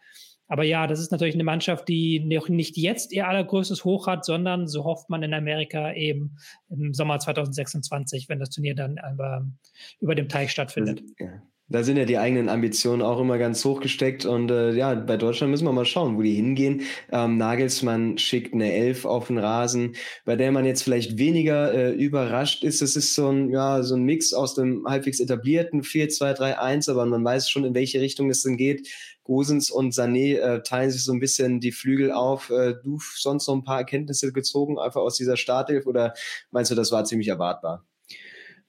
Aber 0.47 0.63
ja, 0.63 0.87
das 0.87 0.99
ist 0.99 1.11
natürlich 1.11 1.35
eine 1.35 1.45
Mannschaft, 1.45 1.87
die 1.87 2.19
noch 2.19 2.49
nicht 2.49 2.75
jetzt 2.75 3.13
ihr 3.13 3.27
allergrößtes 3.27 3.85
Hoch 3.85 4.07
hat, 4.07 4.25
sondern 4.25 4.67
so 4.67 4.83
hofft 4.83 5.09
man 5.09 5.23
in 5.23 5.33
Amerika 5.33 5.93
eben 5.93 6.35
im 6.69 6.93
Sommer 6.93 7.19
2026, 7.19 8.27
wenn 8.27 8.39
das 8.39 8.49
Turnier 8.49 8.75
dann 8.75 8.99
über, 9.13 9.47
über 10.01 10.15
dem 10.15 10.27
Teich 10.27 10.51
stattfindet. 10.51 11.01
Ja 11.17 11.41
da 11.69 11.83
sind 11.83 11.97
ja 11.97 12.05
die 12.05 12.17
eigenen 12.17 12.49
Ambitionen 12.49 13.01
auch 13.01 13.19
immer 13.19 13.37
ganz 13.37 13.63
hoch 13.63 13.79
gesteckt. 13.79 14.25
Und 14.25 14.51
äh, 14.51 14.73
ja, 14.73 14.93
bei 14.95 15.17
Deutschland 15.17 15.51
müssen 15.51 15.65
wir 15.65 15.71
mal 15.71 15.85
schauen, 15.85 16.17
wo 16.17 16.21
die 16.21 16.33
hingehen. 16.33 16.81
Ähm, 17.11 17.37
Nagelsmann 17.37 18.17
schickt 18.17 18.53
eine 18.53 18.73
Elf 18.73 19.05
auf 19.05 19.27
den 19.27 19.37
Rasen, 19.37 19.95
bei 20.25 20.35
der 20.35 20.51
man 20.51 20.65
jetzt 20.65 20.83
vielleicht 20.83 21.17
weniger 21.17 21.73
äh, 21.73 21.91
überrascht 21.91 22.63
ist. 22.63 22.81
Es 22.81 22.95
ist 22.95 23.15
so 23.15 23.29
ein, 23.29 23.49
ja, 23.49 23.81
so 23.81 23.95
ein 23.95 24.03
Mix 24.03 24.33
aus 24.33 24.55
dem 24.55 24.85
halbwegs 24.85 25.19
etablierten 25.19 25.81
4-2-3-1, 25.81 26.91
aber 26.91 27.05
man 27.05 27.23
weiß 27.23 27.49
schon, 27.49 27.63
in 27.63 27.73
welche 27.73 28.01
Richtung 28.01 28.29
es 28.29 28.43
denn 28.43 28.57
geht. 28.57 28.89
Gosens 29.23 29.71
und 29.71 29.93
Sané 29.93 30.37
äh, 30.39 30.63
teilen 30.63 30.91
sich 30.91 31.03
so 31.05 31.13
ein 31.13 31.21
bisschen 31.21 31.61
die 31.61 31.71
Flügel 31.71 32.11
auf. 32.11 32.49
Äh, 32.49 32.75
du 32.83 32.99
sonst 33.15 33.47
noch 33.47 33.55
ein 33.55 33.63
paar 33.63 33.79
Erkenntnisse 33.79 34.33
gezogen, 34.33 34.77
einfach 34.77 35.01
aus 35.01 35.15
dieser 35.15 35.37
Starthilfe, 35.37 35.87
oder 35.87 36.13
meinst 36.51 36.71
du, 36.71 36.75
das 36.75 36.91
war 36.91 37.05
ziemlich 37.05 37.29
erwartbar? 37.29 37.85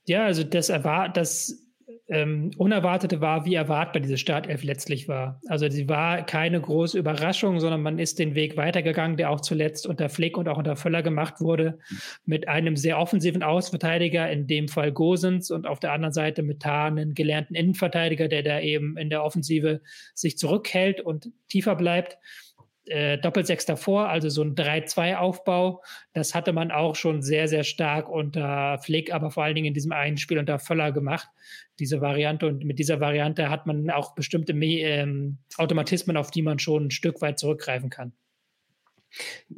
Ja, 0.06 0.25
also 0.25 0.44
das 0.44 0.69
erwart 0.69 1.17
das 1.17 1.64
ähm, 2.09 2.51
Unerwartete 2.59 3.21
war, 3.21 3.47
wie 3.47 3.55
erwartbar 3.55 4.03
diese 4.03 4.19
Startelf 4.19 4.62
letztlich 4.62 5.09
war. 5.09 5.41
Also 5.49 5.69
sie 5.71 5.89
war 5.89 6.25
keine 6.25 6.61
große 6.61 6.99
Überraschung, 6.99 7.61
sondern 7.61 7.81
man 7.83 7.99
ist 7.99 8.19
den 8.19 8.35
Weg 8.35 8.56
weitergegangen, 8.59 9.17
der 9.17 9.31
auch 9.31 9.41
zuletzt 9.41 9.87
unter 9.87 10.11
Flick 10.11 10.37
und 10.37 10.49
auch 10.49 10.59
unter 10.59 10.77
Völler 10.77 11.03
gemacht 11.03 11.41
wurde, 11.41 11.79
mit 12.27 12.47
einem 12.47 12.77
sehr 12.77 12.99
offensiven 12.99 13.43
Außenverteidiger, 13.43 14.31
in 14.31 14.47
dem 14.47 14.69
Fall 14.69 14.93
Gosens, 14.93 15.51
und 15.51 15.67
auf 15.67 15.81
der 15.81 15.93
anderen 15.93 16.12
Seite 16.12 16.43
mit 16.43 16.61
Tarnen 16.61 17.15
gelernten 17.15 17.55
Innenverteidiger, 17.55 18.29
der 18.29 18.43
da 18.43 18.61
eben 18.61 18.99
in 18.99 19.09
der 19.09 19.25
Offensive 19.25 19.81
sich 20.15 20.37
zurückhält 20.37 21.01
und 21.01 21.31
tiefer 21.49 21.75
bleibt 21.75 22.19
äh, 22.86 23.19
Doppelsechs 23.19 23.67
davor, 23.67 24.08
also 24.08 24.29
so 24.29 24.43
ein 24.43 24.55
3-2-Aufbau. 24.55 25.82
Das 26.12 26.34
hatte 26.34 26.53
man 26.53 26.70
auch 26.70 26.96
schon 26.96 27.22
sehr, 27.22 27.48
sehr 27.48 27.64
stark 27.64 28.08
unter 28.08 28.79
Flick, 28.79 29.12
aber 29.12 29.31
vor 29.31 29.44
allen 29.44 29.55
Dingen 29.55 29.69
in 29.69 29.74
diesem 29.74 29.93
einen 29.93 30.17
Spiel 30.17 30.38
unter 30.38 30.58
Völler 30.58 30.93
gemacht, 30.93 31.29
diese 31.79 32.00
Variante. 32.00 32.46
Und 32.46 32.64
mit 32.64 32.79
dieser 32.79 33.00
Variante 33.00 33.50
hat 33.50 33.67
man 33.67 33.91
auch 33.91 34.14
bestimmte 34.14 34.53
ähm, 34.53 35.38
Automatismen, 35.56 36.17
auf 36.17 36.31
die 36.31 36.43
man 36.43 36.58
schon 36.58 36.86
ein 36.86 36.91
Stück 36.91 37.22
weit 37.22 37.38
zurückgreifen 37.38 37.91
kann. 37.91 38.12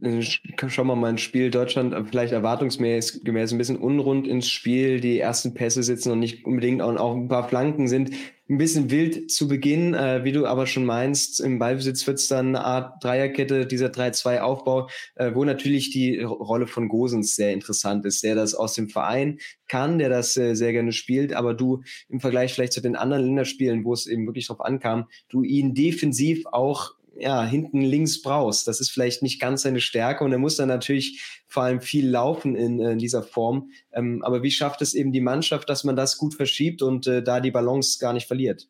Äh, 0.03 0.23
schauen 0.23 0.87
wir 0.87 0.97
mal 0.97 1.09
ein 1.09 1.19
Spiel 1.19 1.51
Deutschland 1.51 1.95
vielleicht 2.09 2.33
erwartungsgemäß 2.33 3.23
ein 3.25 3.59
bisschen 3.59 3.79
unrund 3.79 4.29
ins 4.29 4.49
Spiel. 4.49 5.01
Die 5.01 5.19
ersten 5.19 5.55
Pässe 5.55 5.83
sitzen 5.83 6.11
noch 6.11 6.17
nicht 6.17 6.45
unbedingt 6.45 6.83
und 6.83 6.99
auch 6.99 7.15
ein 7.15 7.29
paar 7.29 7.49
Flanken 7.49 7.89
sind 7.89 8.11
ein 8.49 8.59
bisschen 8.59 8.91
wild 8.91 9.31
zu 9.31 9.49
Beginn. 9.49 9.95
Äh, 9.95 10.25
wie 10.25 10.33
du 10.33 10.47
aber 10.47 10.67
schon 10.67 10.85
meinst, 10.85 11.41
im 11.41 11.59
Ballbesitz 11.59 12.07
wird 12.07 12.19
es 12.19 12.29
dann 12.29 12.49
eine 12.49 12.65
Art 12.65 13.03
Dreierkette, 13.03 13.67
dieser 13.67 13.89
3-2-Aufbau, 13.89 14.89
äh, 15.17 15.33
wo 15.35 15.45
natürlich 15.45 15.91
die 15.91 16.21
Rolle 16.21 16.67
von 16.67 16.89
Gosens 16.89 17.35
sehr 17.35 17.53
interessant 17.53 18.05
ist, 18.05 18.23
der 18.23 18.35
das 18.35 18.55
aus 18.55 18.75
dem 18.75 18.89
Verein 18.89 19.39
kann, 19.69 19.99
der 19.99 20.09
das 20.09 20.37
äh, 20.37 20.55
sehr 20.55 20.73
gerne 20.73 20.93
spielt, 20.93 21.33
aber 21.33 21.55
du 21.55 21.83
im 22.09 22.21
Vergleich 22.21 22.55
vielleicht 22.55 22.73
zu 22.73 22.81
den 22.81 22.97
anderen 22.97 23.25
Länderspielen, 23.25 23.85
wo 23.85 23.93
es 23.93 24.07
eben 24.07 24.27
wirklich 24.27 24.47
drauf 24.47 24.61
ankam, 24.61 25.07
du 25.29 25.43
ihn 25.43 25.75
defensiv 25.75 26.45
auch 26.47 26.96
ja, 27.19 27.45
hinten 27.45 27.81
links 27.81 28.23
brauchst. 28.23 28.69
Das 28.69 28.81
ist 28.81 28.91
vielleicht 28.91 29.23
nicht 29.23 29.41
ganz 29.41 29.63
seine 29.63 29.81
Stärke 29.81 30.25
und 30.25 30.33
er 30.33 30.39
muss 30.39 30.57
dann 30.57 30.69
natürlich 30.69 31.43
vor 31.47 31.65
allem 31.65 31.81
viel 31.81 32.09
laufen 32.09 32.55
in, 32.57 32.81
äh, 32.81 32.93
in 32.93 32.99
dieser 32.99 33.23
Form. 33.23 33.71
Ähm, 33.93 34.23
aber 34.25 34.43
wie 34.43 34.51
schafft 34.51 34.83
es 34.83 34.95
eben 34.95 35.13
die 35.13 35.21
Mannschaft, 35.21 35.69
dass 35.69 35.85
man 35.85 35.97
das 35.97 36.19
gut 36.19 36.35
verschiebt 36.35 36.83
und 36.83 37.07
äh, 37.07 37.23
da 37.23 37.41
die 37.41 37.51
Balance 37.51 37.99
gar 37.99 38.13
nicht 38.13 38.27
verliert? 38.27 38.69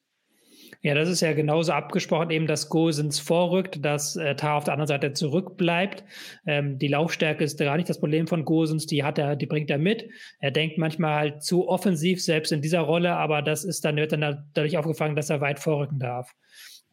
Ja, 0.83 0.95
das 0.95 1.09
ist 1.09 1.21
ja 1.21 1.33
genauso 1.33 1.73
abgesprochen, 1.73 2.31
eben, 2.31 2.47
dass 2.47 2.69
Gosens 2.69 3.19
vorrückt, 3.19 3.85
dass 3.85 4.15
äh, 4.15 4.37
Tar 4.37 4.57
auf 4.57 4.65
der 4.65 4.75
anderen 4.75 4.89
Seite 4.89 5.13
zurückbleibt. 5.13 6.05
Ähm, 6.47 6.79
die 6.79 6.89
Laufstärke 6.89 7.43
ist 7.43 7.59
gar 7.59 7.77
nicht 7.77 7.89
das 7.89 7.99
Problem 7.99 8.27
von 8.27 8.45
Gosens, 8.45 8.87
die 8.87 9.03
hat 9.03 9.19
er, 9.19 9.37
die 9.37 9.47
bringt 9.47 9.71
er 9.71 9.79
mit. 9.79 10.09
Er 10.39 10.51
denkt 10.51 10.79
manchmal 10.79 11.15
halt 11.15 11.43
zu 11.43 11.69
offensiv, 11.69 12.23
selbst 12.23 12.53
in 12.53 12.63
dieser 12.63 12.81
Rolle, 12.81 13.17
aber 13.17 13.43
das 13.43 13.65
ist 13.65 13.85
dann, 13.85 13.97
wird 13.97 14.13
dann 14.13 14.47
dadurch 14.55 14.77
aufgefangen, 14.77 15.17
dass 15.17 15.31
er 15.31 15.41
weit 15.41 15.59
vorrücken 15.59 15.99
darf. 15.99 16.33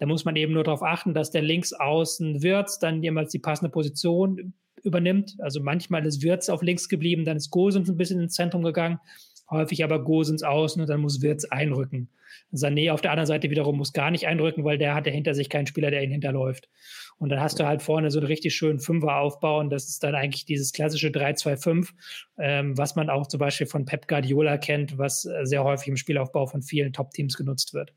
Da 0.03 0.07
muss 0.07 0.25
man 0.25 0.35
eben 0.35 0.51
nur 0.51 0.65
darauf 0.65 0.83
achten, 0.83 1.13
dass 1.13 1.31
der 1.31 1.41
links 1.41 1.71
außen 1.71 2.43
Wirtz 2.43 2.77
dann 2.77 3.01
jemals 3.01 3.31
die 3.31 3.39
passende 3.39 3.71
Position 3.71 4.53
übernimmt. 4.83 5.37
Also 5.39 5.61
manchmal 5.63 6.05
ist 6.05 6.21
Wirtz 6.21 6.49
auf 6.49 6.61
links 6.61 6.89
geblieben, 6.89 7.23
dann 7.23 7.37
ist 7.37 7.51
Gosens 7.51 7.89
ein 7.89 7.95
bisschen 7.95 8.19
ins 8.19 8.33
Zentrum 8.33 8.63
gegangen, 8.63 8.99
häufig 9.49 9.81
aber 9.81 10.03
Gosens 10.03 10.43
außen 10.43 10.81
und 10.81 10.89
dann 10.89 10.99
muss 10.99 11.21
Wirtz 11.21 11.45
einrücken. 11.45 12.09
Sané 12.53 12.91
auf 12.91 12.99
der 12.99 13.11
anderen 13.11 13.27
Seite 13.27 13.49
wiederum 13.49 13.77
muss 13.77 13.93
gar 13.93 14.11
nicht 14.11 14.27
einrücken, 14.27 14.65
weil 14.65 14.77
der 14.77 14.93
hat 14.93 15.07
ja 15.07 15.13
hinter 15.13 15.33
sich 15.35 15.47
keinen 15.47 15.67
Spieler, 15.67 15.89
der 15.89 16.03
ihn 16.03 16.11
hinterläuft. 16.11 16.67
Und 17.17 17.29
dann 17.29 17.39
hast 17.39 17.61
du 17.61 17.65
halt 17.65 17.81
vorne 17.81 18.11
so 18.11 18.19
einen 18.19 18.27
richtig 18.27 18.53
schönen 18.53 18.79
Fünfer 18.79 19.15
aufbauen. 19.15 19.69
Das 19.69 19.87
ist 19.87 20.03
dann 20.03 20.15
eigentlich 20.15 20.43
dieses 20.43 20.73
klassische 20.73 21.11
3-2-5, 21.11 21.93
ähm, 22.39 22.77
was 22.77 22.97
man 22.97 23.09
auch 23.09 23.27
zum 23.27 23.39
Beispiel 23.39 23.67
von 23.67 23.85
Pep 23.85 24.09
Guardiola 24.09 24.57
kennt, 24.57 24.97
was 24.97 25.21
sehr 25.43 25.63
häufig 25.63 25.87
im 25.87 25.95
Spielaufbau 25.95 26.45
von 26.45 26.61
vielen 26.61 26.91
Top-Teams 26.91 27.37
genutzt 27.37 27.73
wird. 27.73 27.93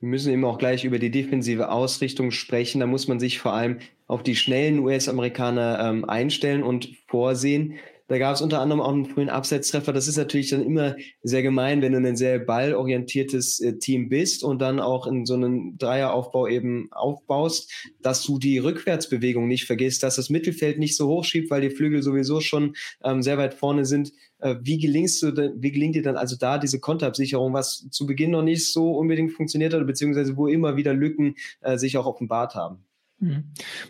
Wir 0.00 0.08
müssen 0.08 0.32
eben 0.32 0.44
auch 0.44 0.58
gleich 0.58 0.84
über 0.84 0.98
die 0.98 1.10
defensive 1.10 1.70
Ausrichtung 1.70 2.30
sprechen. 2.30 2.80
Da 2.80 2.86
muss 2.86 3.08
man 3.08 3.18
sich 3.18 3.38
vor 3.38 3.52
allem 3.52 3.78
auf 4.06 4.22
die 4.22 4.36
schnellen 4.36 4.78
US-Amerikaner 4.78 5.80
ähm, 5.80 6.04
einstellen 6.04 6.62
und 6.62 6.90
vorsehen. 7.08 7.78
Da 8.08 8.18
gab 8.18 8.36
es 8.36 8.40
unter 8.40 8.60
anderem 8.60 8.80
auch 8.80 8.92
einen 8.92 9.06
frühen 9.06 9.28
Absetztreffer. 9.28 9.92
Das 9.92 10.06
ist 10.06 10.16
natürlich 10.16 10.50
dann 10.50 10.64
immer 10.64 10.94
sehr 11.22 11.42
gemein, 11.42 11.82
wenn 11.82 11.92
du 11.92 11.98
ein 11.98 12.16
sehr 12.16 12.38
ballorientiertes 12.38 13.60
äh, 13.60 13.78
Team 13.78 14.08
bist 14.08 14.44
und 14.44 14.60
dann 14.60 14.78
auch 14.78 15.08
in 15.08 15.26
so 15.26 15.34
einen 15.34 15.76
Dreieraufbau 15.76 16.46
eben 16.46 16.88
aufbaust, 16.92 17.72
dass 18.00 18.22
du 18.22 18.38
die 18.38 18.58
Rückwärtsbewegung 18.58 19.48
nicht 19.48 19.64
vergisst, 19.64 20.04
dass 20.04 20.16
das 20.16 20.30
Mittelfeld 20.30 20.78
nicht 20.78 20.96
so 20.96 21.08
hoch 21.08 21.24
schiebt, 21.24 21.50
weil 21.50 21.62
die 21.62 21.70
Flügel 21.70 22.02
sowieso 22.02 22.40
schon 22.40 22.76
ähm, 23.02 23.22
sehr 23.22 23.38
weit 23.38 23.54
vorne 23.54 23.84
sind. 23.84 24.12
Äh, 24.38 24.54
wie, 24.62 24.78
gelingst 24.78 25.20
du 25.22 25.32
denn, 25.32 25.54
wie 25.56 25.72
gelingt 25.72 25.96
dir 25.96 26.02
dann 26.02 26.16
also 26.16 26.36
da 26.36 26.58
diese 26.58 26.78
Konterabsicherung, 26.78 27.54
was 27.54 27.88
zu 27.90 28.06
Beginn 28.06 28.30
noch 28.30 28.42
nicht 28.42 28.72
so 28.72 28.92
unbedingt 28.92 29.32
funktioniert 29.32 29.74
hat, 29.74 29.84
beziehungsweise 29.84 30.36
wo 30.36 30.46
immer 30.46 30.76
wieder 30.76 30.94
Lücken 30.94 31.34
äh, 31.60 31.76
sich 31.76 31.98
auch 31.98 32.06
offenbart 32.06 32.54
haben? 32.54 32.84
Mhm. 33.18 33.44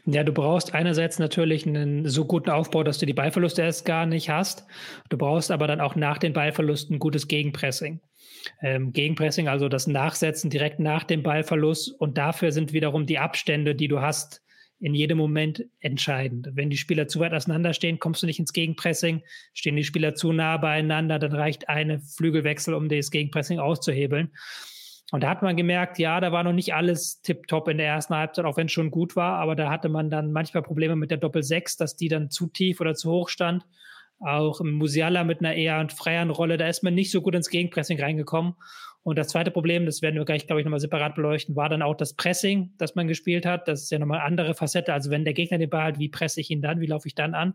Ja, 0.05 0.23
du 0.23 0.33
brauchst 0.33 0.75
einerseits 0.75 1.19
natürlich 1.19 1.67
einen 1.67 2.09
so 2.09 2.25
guten 2.25 2.51
Aufbau, 2.51 2.85
dass 2.85 2.99
du 2.99 3.07
die 3.07 3.13
Ballverluste 3.13 3.63
erst 3.63 3.85
gar 3.85 4.07
nicht 4.07 4.31
hast. 4.31 4.65
Du 5.09 5.19
brauchst 5.19 5.51
aber 5.51 5.67
dann 5.67 5.81
auch 5.81 5.97
nach 5.97 6.19
den 6.19 6.33
Ballverlusten 6.33 6.99
gutes 6.99 7.27
Gegenpressing. 7.27 8.01
Ähm, 8.63 8.93
Gegenpressing, 8.93 9.49
also 9.49 9.69
das 9.69 9.89
Nachsetzen 9.89 10.51
direkt 10.51 10.79
nach 10.79 11.03
dem 11.03 11.23
Ballverlust. 11.23 11.93
Und 11.99 12.17
dafür 12.19 12.53
sind 12.53 12.73
wiederum 12.73 13.07
die 13.07 13.19
Abstände, 13.19 13.75
die 13.75 13.89
du 13.89 14.01
hast, 14.01 14.43
in 14.79 14.95
jedem 14.95 15.19
Moment 15.19 15.65
entscheidend. 15.81 16.51
Wenn 16.53 16.71
die 16.71 16.77
Spieler 16.77 17.09
zu 17.09 17.19
weit 17.21 17.33
auseinanderstehen, 17.33 17.99
kommst 17.99 18.23
du 18.23 18.27
nicht 18.27 18.39
ins 18.39 18.53
Gegenpressing. 18.53 19.23
Stehen 19.55 19.77
die 19.77 19.85
Spieler 19.85 20.15
zu 20.15 20.33
nah 20.33 20.59
beieinander, 20.59 21.19
dann 21.19 21.33
reicht 21.33 21.69
eine 21.69 22.01
Flügelwechsel, 22.01 22.75
um 22.75 22.89
das 22.89 23.11
Gegenpressing 23.11 23.59
auszuhebeln. 23.59 24.33
Und 25.13 25.23
da 25.23 25.29
hat 25.29 25.43
man 25.43 25.57
gemerkt, 25.57 25.99
ja, 25.99 26.21
da 26.21 26.33
war 26.33 26.43
noch 26.43 26.53
nicht 26.53 26.75
alles 26.75 27.23
tipptopp 27.23 27.69
in 27.69 27.79
der 27.79 27.87
ersten 27.87 28.17
Halbzeit, 28.17 28.45
auch 28.45 28.57
wenn 28.57 28.67
es 28.67 28.73
schon 28.73 28.91
gut 28.91 29.15
war, 29.15 29.39
aber 29.39 29.55
da 29.55 29.71
hatte 29.71 29.89
man 29.89 30.11
dann 30.11 30.33
manchmal 30.33 30.65
Probleme 30.65 30.97
mit 30.97 31.13
der 31.13 31.19
Doppel-6, 31.19 31.79
dass 31.79 31.97
die 31.97 32.09
dann 32.09 32.29
zu 32.29 32.49
tief 32.49 32.81
oder 32.81 32.95
zu 32.95 33.11
hoch 33.11 33.29
stand. 33.29 33.65
Auch 34.19 34.61
im 34.61 34.73
Musiala 34.73 35.25
mit 35.25 35.41
einer 35.41 35.55
eher 35.55 35.87
freieren 35.91 36.31
Rolle, 36.31 36.57
da 36.57 36.67
ist 36.67 36.83
man 36.83 36.95
nicht 36.95 37.11
so 37.11 37.21
gut 37.21 37.35
ins 37.35 37.51
Gegenpressing 37.51 38.01
reingekommen. 38.01 38.55
Und 39.07 39.17
das 39.17 39.29
zweite 39.29 39.53
Problem, 39.53 39.87
das 39.87 40.03
werden 40.03 40.17
wir 40.17 40.25
gleich, 40.25 40.49
glaube 40.49 40.61
ich, 40.61 40.65
nochmal 40.65 40.81
separat 40.81 41.15
beleuchten, 41.15 41.55
war 41.55 41.69
dann 41.69 41.83
auch 41.83 41.95
das 41.95 42.15
Pressing, 42.15 42.73
das 42.77 42.97
man 42.97 43.07
gespielt 43.07 43.47
hat. 43.47 43.69
Das 43.69 43.83
ist 43.83 43.91
ja 43.93 44.01
nochmal 44.01 44.19
eine 44.19 44.27
andere 44.27 44.55
Facette. 44.55 44.93
Also 44.93 45.13
wenn 45.13 45.25
der 45.25 45.35
Gegner 45.35 45.59
den 45.59 45.71
Ball 45.71 45.85
hat, 45.85 46.01
wie 46.01 46.09
presse 46.09 46.41
ich 46.41 46.51
ihn 46.51 46.61
dann, 46.61 46.81
wie 46.81 46.87
laufe 46.87 47.07
ich 47.07 47.15
dann 47.15 47.35
an? 47.35 47.55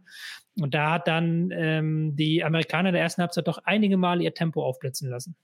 Und 0.57 0.73
da 0.73 0.91
hat 0.91 1.09
dann 1.09 1.49
ähm, 1.51 2.15
die 2.15 2.45
Amerikaner 2.45 2.89
in 2.89 2.93
der 2.93 3.03
ersten 3.03 3.21
Halbzeit 3.21 3.49
doch 3.49 3.57
einige 3.65 3.97
Mal 3.97 4.21
ihr 4.21 4.33
Tempo 4.33 4.63
aufblitzen 4.63 5.09
lassen. 5.09 5.35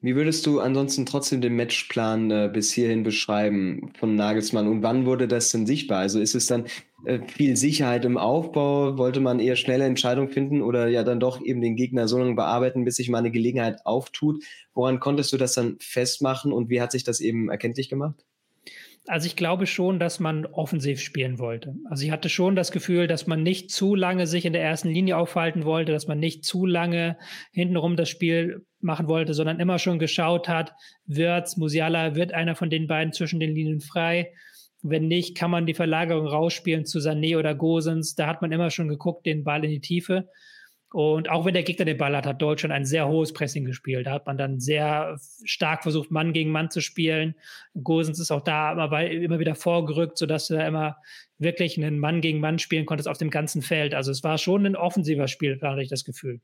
Wie 0.00 0.14
würdest 0.14 0.46
du 0.46 0.60
ansonsten 0.60 1.06
trotzdem 1.06 1.40
den 1.40 1.56
Matchplan 1.56 2.30
äh, 2.30 2.50
bis 2.52 2.70
hierhin 2.70 3.02
beschreiben 3.02 3.92
von 3.98 4.14
Nagelsmann 4.14 4.68
und 4.68 4.82
wann 4.82 5.06
wurde 5.06 5.26
das 5.26 5.50
denn 5.50 5.66
sichtbar? 5.66 6.00
Also 6.00 6.20
ist 6.20 6.34
es 6.34 6.46
dann 6.46 6.66
äh, 7.06 7.20
viel 7.26 7.56
Sicherheit 7.56 8.04
im 8.04 8.18
Aufbau? 8.18 8.98
Wollte 8.98 9.20
man 9.20 9.40
eher 9.40 9.56
schnelle 9.56 9.84
Entscheidungen 9.84 10.28
finden 10.28 10.60
oder 10.62 10.88
ja 10.88 11.02
dann 11.02 11.18
doch 11.18 11.42
eben 11.42 11.62
den 11.62 11.76
Gegner 11.76 12.08
so 12.08 12.18
lange 12.18 12.34
bearbeiten, 12.34 12.84
bis 12.84 12.96
sich 12.96 13.08
mal 13.08 13.18
eine 13.18 13.30
Gelegenheit 13.30 13.84
auftut? 13.86 14.44
Woran 14.74 15.00
konntest 15.00 15.32
du 15.32 15.38
das 15.38 15.54
dann 15.54 15.76
festmachen 15.80 16.52
und 16.52 16.68
wie 16.68 16.80
hat 16.82 16.92
sich 16.92 17.02
das 17.04 17.20
eben 17.20 17.48
erkenntlich 17.48 17.88
gemacht? 17.88 18.24
Also 19.08 19.26
ich 19.26 19.36
glaube 19.36 19.66
schon, 19.66 20.00
dass 20.00 20.18
man 20.18 20.46
offensiv 20.46 21.00
spielen 21.00 21.38
wollte. 21.38 21.74
Also 21.88 22.04
ich 22.04 22.10
hatte 22.10 22.28
schon 22.28 22.56
das 22.56 22.72
Gefühl, 22.72 23.06
dass 23.06 23.28
man 23.28 23.42
nicht 23.42 23.70
zu 23.70 23.94
lange 23.94 24.26
sich 24.26 24.44
in 24.44 24.52
der 24.52 24.62
ersten 24.62 24.88
Linie 24.88 25.16
aufhalten 25.16 25.64
wollte, 25.64 25.92
dass 25.92 26.08
man 26.08 26.18
nicht 26.18 26.44
zu 26.44 26.66
lange 26.66 27.16
hintenrum 27.52 27.96
das 27.96 28.08
Spiel 28.08 28.66
machen 28.80 29.06
wollte, 29.06 29.32
sondern 29.32 29.60
immer 29.60 29.78
schon 29.78 30.00
geschaut 30.00 30.48
hat, 30.48 30.72
wird 31.06 31.56
Musiala, 31.56 32.16
wird 32.16 32.32
einer 32.32 32.56
von 32.56 32.68
den 32.68 32.88
beiden 32.88 33.12
zwischen 33.12 33.38
den 33.38 33.54
Linien 33.54 33.80
frei? 33.80 34.32
Wenn 34.82 35.06
nicht, 35.06 35.36
kann 35.36 35.50
man 35.50 35.66
die 35.66 35.74
Verlagerung 35.74 36.26
rausspielen 36.26 36.84
zu 36.84 36.98
Sané 36.98 37.38
oder 37.38 37.54
Gosens. 37.54 38.14
Da 38.14 38.26
hat 38.26 38.42
man 38.42 38.52
immer 38.52 38.70
schon 38.70 38.88
geguckt, 38.88 39.24
den 39.24 39.44
Ball 39.44 39.64
in 39.64 39.70
die 39.70 39.80
Tiefe. 39.80 40.28
Und 40.92 41.28
auch 41.28 41.44
wenn 41.44 41.54
der 41.54 41.64
Gegner 41.64 41.84
den 41.84 41.98
Ball 41.98 42.16
hat, 42.16 42.26
hat 42.26 42.40
Deutschland 42.40 42.72
ein 42.72 42.84
sehr 42.84 43.08
hohes 43.08 43.32
Pressing 43.32 43.64
gespielt. 43.64 44.06
Da 44.06 44.12
hat 44.12 44.26
man 44.26 44.38
dann 44.38 44.60
sehr 44.60 45.18
stark 45.44 45.82
versucht, 45.82 46.10
Mann 46.10 46.32
gegen 46.32 46.50
Mann 46.50 46.70
zu 46.70 46.80
spielen. 46.80 47.34
Gosens 47.82 48.20
ist 48.20 48.30
auch 48.30 48.42
da 48.42 48.72
immer, 48.72 49.02
immer 49.02 49.38
wieder 49.38 49.56
vorgerückt, 49.56 50.16
sodass 50.16 50.46
du 50.46 50.54
da 50.54 50.66
immer 50.66 50.96
wirklich 51.38 51.76
einen 51.76 51.98
Mann 51.98 52.20
gegen 52.20 52.40
Mann 52.40 52.58
spielen 52.58 52.86
konntest 52.86 53.08
auf 53.08 53.18
dem 53.18 53.30
ganzen 53.30 53.62
Feld. 53.62 53.94
Also 53.94 54.10
es 54.10 54.22
war 54.22 54.38
schon 54.38 54.64
ein 54.64 54.76
offensiver 54.76 55.28
Spiel, 55.28 55.60
hatte 55.60 55.82
ich 55.82 55.88
das 55.88 56.04
Gefühl. 56.04 56.40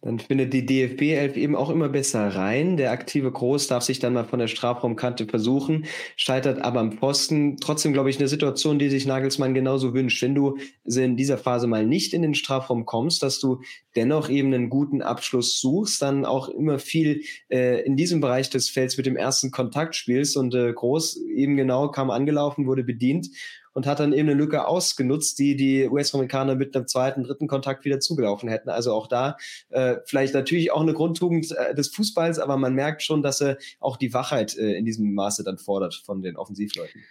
Dann 0.00 0.18
findet 0.18 0.52
die 0.52 0.64
DFB 0.64 1.02
11 1.02 1.36
eben 1.36 1.56
auch 1.56 1.70
immer 1.70 1.88
besser 1.88 2.28
rein. 2.28 2.76
Der 2.76 2.92
aktive 2.92 3.32
Groß 3.32 3.66
darf 3.66 3.82
sich 3.82 3.98
dann 3.98 4.12
mal 4.12 4.24
von 4.24 4.38
der 4.38 4.46
Strafraumkante 4.46 5.26
versuchen, 5.26 5.86
scheitert 6.16 6.62
aber 6.62 6.80
am 6.80 6.96
Posten. 6.96 7.56
Trotzdem, 7.56 7.92
glaube 7.92 8.10
ich, 8.10 8.18
eine 8.18 8.28
Situation, 8.28 8.78
die 8.78 8.88
sich 8.88 9.06
Nagelsmann 9.06 9.54
genauso 9.54 9.94
wünscht. 9.94 10.22
Wenn 10.22 10.34
du 10.34 10.58
in 10.84 11.16
dieser 11.16 11.38
Phase 11.38 11.66
mal 11.66 11.84
nicht 11.84 12.14
in 12.14 12.22
den 12.22 12.34
Strafraum 12.34 12.86
kommst, 12.86 13.22
dass 13.22 13.40
du 13.40 13.60
dennoch 13.96 14.28
eben 14.28 14.54
einen 14.54 14.70
guten 14.70 15.02
Abschluss 15.02 15.60
suchst, 15.60 16.00
dann 16.02 16.24
auch 16.24 16.48
immer 16.48 16.78
viel 16.78 17.22
äh, 17.48 17.82
in 17.82 17.96
diesem 17.96 18.20
Bereich 18.20 18.50
des 18.50 18.70
Felds 18.70 18.96
mit 18.96 19.06
dem 19.06 19.16
ersten 19.16 19.50
Kontakt 19.50 19.96
spielst. 19.96 20.36
Und 20.36 20.54
äh, 20.54 20.72
Groß 20.72 21.16
eben 21.34 21.56
genau 21.56 21.90
kam 21.90 22.10
angelaufen, 22.10 22.66
wurde 22.66 22.84
bedient 22.84 23.28
und 23.76 23.86
hat 23.86 24.00
dann 24.00 24.14
eben 24.14 24.30
eine 24.30 24.38
Lücke 24.38 24.66
ausgenutzt, 24.66 25.38
die 25.38 25.54
die 25.54 25.86
US-Amerikaner 25.86 26.54
mit 26.54 26.74
einem 26.74 26.86
zweiten, 26.86 27.24
dritten 27.24 27.46
Kontakt 27.46 27.84
wieder 27.84 28.00
zugelaufen 28.00 28.48
hätten. 28.48 28.70
Also 28.70 28.94
auch 28.94 29.06
da 29.06 29.36
äh, 29.68 29.96
vielleicht 30.06 30.32
natürlich 30.32 30.72
auch 30.72 30.80
eine 30.80 30.94
Grundtugend 30.94 31.52
äh, 31.52 31.74
des 31.74 31.88
Fußballs, 31.88 32.38
aber 32.38 32.56
man 32.56 32.74
merkt 32.74 33.02
schon, 33.02 33.22
dass 33.22 33.42
er 33.42 33.58
auch 33.78 33.98
die 33.98 34.14
Wachheit 34.14 34.56
äh, 34.56 34.72
in 34.72 34.86
diesem 34.86 35.12
Maße 35.12 35.44
dann 35.44 35.58
fordert 35.58 35.94
von 35.94 36.22
den 36.22 36.38
Offensivleuten. 36.38 37.02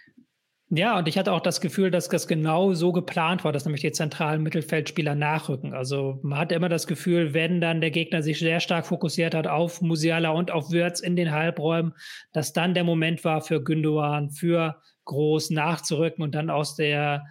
Ja, 0.68 0.98
und 0.98 1.06
ich 1.06 1.16
hatte 1.16 1.32
auch 1.32 1.40
das 1.40 1.60
Gefühl, 1.60 1.92
dass 1.92 2.08
das 2.08 2.26
genau 2.26 2.74
so 2.74 2.90
geplant 2.90 3.44
war, 3.44 3.52
dass 3.52 3.64
nämlich 3.64 3.82
die 3.82 3.92
zentralen 3.92 4.42
Mittelfeldspieler 4.42 5.14
nachrücken. 5.14 5.72
Also 5.72 6.18
man 6.24 6.40
hatte 6.40 6.56
immer 6.56 6.68
das 6.68 6.88
Gefühl, 6.88 7.32
wenn 7.32 7.60
dann 7.60 7.80
der 7.80 7.92
Gegner 7.92 8.24
sich 8.24 8.40
sehr 8.40 8.58
stark 8.58 8.86
fokussiert 8.86 9.36
hat 9.36 9.46
auf 9.46 9.80
Musiala 9.80 10.30
und 10.30 10.50
auf 10.50 10.72
Würz 10.72 10.98
in 10.98 11.14
den 11.14 11.30
Halbräumen, 11.30 11.92
dass 12.32 12.52
dann 12.52 12.74
der 12.74 12.82
Moment 12.82 13.22
war 13.22 13.42
für 13.42 13.62
Gündogan, 13.62 14.30
für 14.30 14.82
groß 15.06 15.50
nachzurücken 15.50 16.22
und 16.22 16.34
dann 16.34 16.50
aus 16.50 16.76
der 16.76 17.24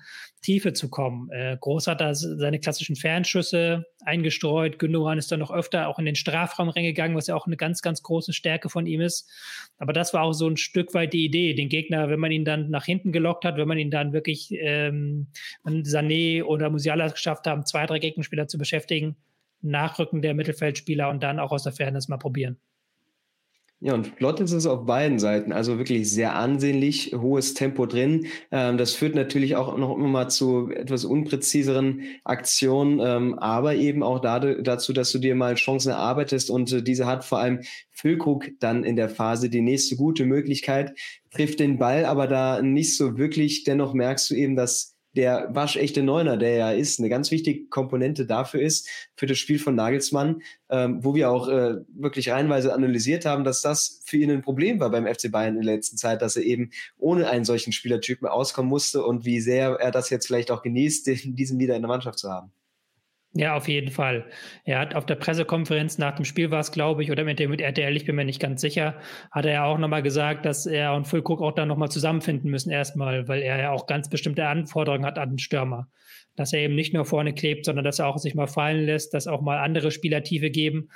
Tiefe 0.45 0.73
zu 0.73 0.89
kommen. 0.89 1.31
Äh, 1.31 1.57
Groß 1.59 1.87
hat 1.87 2.01
da 2.01 2.13
seine 2.13 2.59
klassischen 2.59 2.95
Fernschüsse 2.95 3.85
eingestreut. 4.05 4.77
Gündogan 4.77 5.17
ist 5.17 5.31
dann 5.31 5.39
noch 5.39 5.49
öfter 5.49 5.87
auch 5.87 5.97
in 5.97 6.05
den 6.05 6.15
Strafraum 6.15 6.69
reingegangen, 6.69 7.17
was 7.17 7.25
ja 7.25 7.35
auch 7.35 7.47
eine 7.47 7.57
ganz, 7.57 7.81
ganz 7.81 8.03
große 8.03 8.31
Stärke 8.31 8.69
von 8.69 8.85
ihm 8.85 9.01
ist. 9.01 9.27
Aber 9.79 9.91
das 9.91 10.13
war 10.13 10.21
auch 10.21 10.33
so 10.33 10.47
ein 10.47 10.57
Stück 10.57 10.93
weit 10.93 11.13
die 11.13 11.25
Idee, 11.25 11.55
den 11.55 11.67
Gegner, 11.67 12.09
wenn 12.09 12.19
man 12.19 12.31
ihn 12.31 12.45
dann 12.45 12.69
nach 12.69 12.85
hinten 12.85 13.11
gelockt 13.11 13.43
hat, 13.43 13.57
wenn 13.57 13.67
man 13.67 13.79
ihn 13.79 13.89
dann 13.89 14.13
wirklich 14.13 14.51
ähm, 14.51 15.27
Sané 15.65 16.43
oder 16.43 16.69
Musiala 16.69 17.07
geschafft 17.07 17.47
haben, 17.47 17.65
zwei, 17.65 17.87
drei 17.87 17.97
Gegenspieler 17.97 18.47
zu 18.47 18.59
beschäftigen, 18.59 19.15
Nachrücken 19.61 20.21
der 20.21 20.35
Mittelfeldspieler 20.35 21.09
und 21.09 21.23
dann 21.23 21.39
auch 21.39 21.51
aus 21.51 21.63
der 21.63 21.73
Fairness 21.73 22.07
mal 22.07 22.17
probieren. 22.17 22.59
Ja, 23.85 23.93
und 23.93 24.07
flott 24.07 24.39
ist 24.39 24.51
es 24.51 24.65
auf 24.65 24.87
beiden 24.87 25.19
Seiten. 25.19 25.51
Also 25.51 25.77
wirklich 25.77 26.09
sehr 26.09 26.33
ansehnlich, 26.33 27.13
hohes 27.15 27.53
Tempo 27.53 27.85
drin. 27.85 28.25
Ähm, 28.49 28.79
das 28.79 28.93
führt 28.95 29.13
natürlich 29.13 29.55
auch 29.57 29.77
noch 29.77 29.95
immer 29.95 30.07
mal 30.07 30.27
zu 30.27 30.71
etwas 30.71 31.05
unpräziseren 31.05 32.01
Aktionen, 32.23 32.99
ähm, 32.99 33.37
aber 33.37 33.75
eben 33.75 34.01
auch 34.01 34.19
dazu, 34.19 34.91
dass 34.91 35.11
du 35.11 35.19
dir 35.19 35.35
mal 35.35 35.53
Chancen 35.53 35.91
erarbeitest 35.91 36.49
und 36.49 36.71
äh, 36.71 36.81
diese 36.81 37.05
hat 37.05 37.23
vor 37.23 37.37
allem 37.37 37.59
Füllkrug 37.91 38.49
dann 38.59 38.83
in 38.83 38.95
der 38.95 39.07
Phase 39.07 39.51
die 39.51 39.61
nächste 39.61 39.97
gute 39.97 40.25
Möglichkeit, 40.25 40.97
trifft 41.29 41.59
den 41.59 41.77
Ball, 41.77 42.05
aber 42.05 42.25
da 42.25 42.63
nicht 42.63 42.97
so 42.97 43.19
wirklich. 43.19 43.65
Dennoch 43.65 43.93
merkst 43.93 44.31
du 44.31 44.33
eben, 44.33 44.55
dass 44.55 44.94
der 45.15 45.47
waschechte 45.51 46.03
Neuner, 46.03 46.37
der 46.37 46.55
ja 46.55 46.71
ist, 46.71 46.99
eine 46.99 47.09
ganz 47.09 47.31
wichtige 47.31 47.67
Komponente 47.67 48.25
dafür 48.25 48.61
ist, 48.61 48.87
für 49.15 49.25
das 49.25 49.37
Spiel 49.37 49.59
von 49.59 49.75
Nagelsmann, 49.75 50.41
ähm, 50.69 51.03
wo 51.03 51.15
wir 51.15 51.31
auch 51.31 51.47
äh, 51.47 51.75
wirklich 51.93 52.29
reihenweise 52.29 52.73
analysiert 52.73 53.25
haben, 53.25 53.43
dass 53.43 53.61
das 53.61 54.01
für 54.05 54.17
ihn 54.17 54.31
ein 54.31 54.41
Problem 54.41 54.79
war 54.79 54.89
beim 54.89 55.07
FC 55.07 55.31
Bayern 55.31 55.55
in 55.55 55.63
der 55.63 55.75
letzten 55.75 55.97
Zeit, 55.97 56.21
dass 56.21 56.35
er 56.35 56.43
eben 56.43 56.71
ohne 56.97 57.29
einen 57.29 57.45
solchen 57.45 57.71
Spielertypen 57.71 58.27
auskommen 58.27 58.69
musste 58.69 59.03
und 59.03 59.25
wie 59.25 59.39
sehr 59.39 59.77
er 59.79 59.91
das 59.91 60.09
jetzt 60.09 60.27
vielleicht 60.27 60.51
auch 60.51 60.61
genießt, 60.61 61.07
diesen 61.25 61.59
wieder 61.59 61.75
in 61.75 61.81
der 61.81 61.89
Mannschaft 61.89 62.19
zu 62.19 62.29
haben. 62.29 62.51
Ja, 63.37 63.57
auf 63.57 63.67
jeden 63.67 63.91
Fall. 63.91 64.25
Er 64.63 64.79
hat 64.79 64.95
auf 64.95 65.05
der 65.05 65.15
Pressekonferenz 65.15 65.97
nach 65.97 66.15
dem 66.15 66.23
Spiel 66.23 66.51
war 66.51 66.61
es, 66.61 66.71
glaube 66.71 67.03
ich, 67.03 67.11
oder 67.11 67.25
mit 67.25 67.37
dem 67.37 67.49
mit 67.49 67.59
RTL, 67.59 67.93
ich 67.97 68.05
bin 68.05 68.15
mir 68.15 68.23
nicht 68.23 68.39
ganz 68.39 68.61
sicher, 68.61 68.95
hat 69.29 69.45
er 69.45 69.51
ja 69.51 69.65
auch 69.65 69.77
nochmal 69.77 70.03
gesagt, 70.03 70.45
dass 70.45 70.65
er 70.65 70.93
und 70.93 71.05
Füllkrug 71.05 71.41
auch 71.41 71.51
da 71.51 71.65
nochmal 71.65 71.91
zusammenfinden 71.91 72.49
müssen 72.49 72.71
erstmal, 72.71 73.27
weil 73.27 73.41
er 73.41 73.59
ja 73.59 73.71
auch 73.71 73.87
ganz 73.87 74.07
bestimmte 74.09 74.47
Anforderungen 74.47 75.05
hat 75.05 75.19
an 75.19 75.31
den 75.31 75.39
Stürmer. 75.39 75.89
Dass 76.37 76.53
er 76.53 76.59
eben 76.61 76.75
nicht 76.75 76.93
nur 76.93 77.03
vorne 77.03 77.33
klebt, 77.33 77.65
sondern 77.65 77.83
dass 77.83 77.99
er 77.99 78.07
auch 78.07 78.19
sich 78.19 78.35
mal 78.35 78.47
fallen 78.47 78.85
lässt, 78.85 79.13
dass 79.13 79.27
auch 79.27 79.41
mal 79.41 79.57
andere 79.57 79.91
Spieler 79.91 80.23
Tiefe 80.23 80.49
geben. 80.49 80.89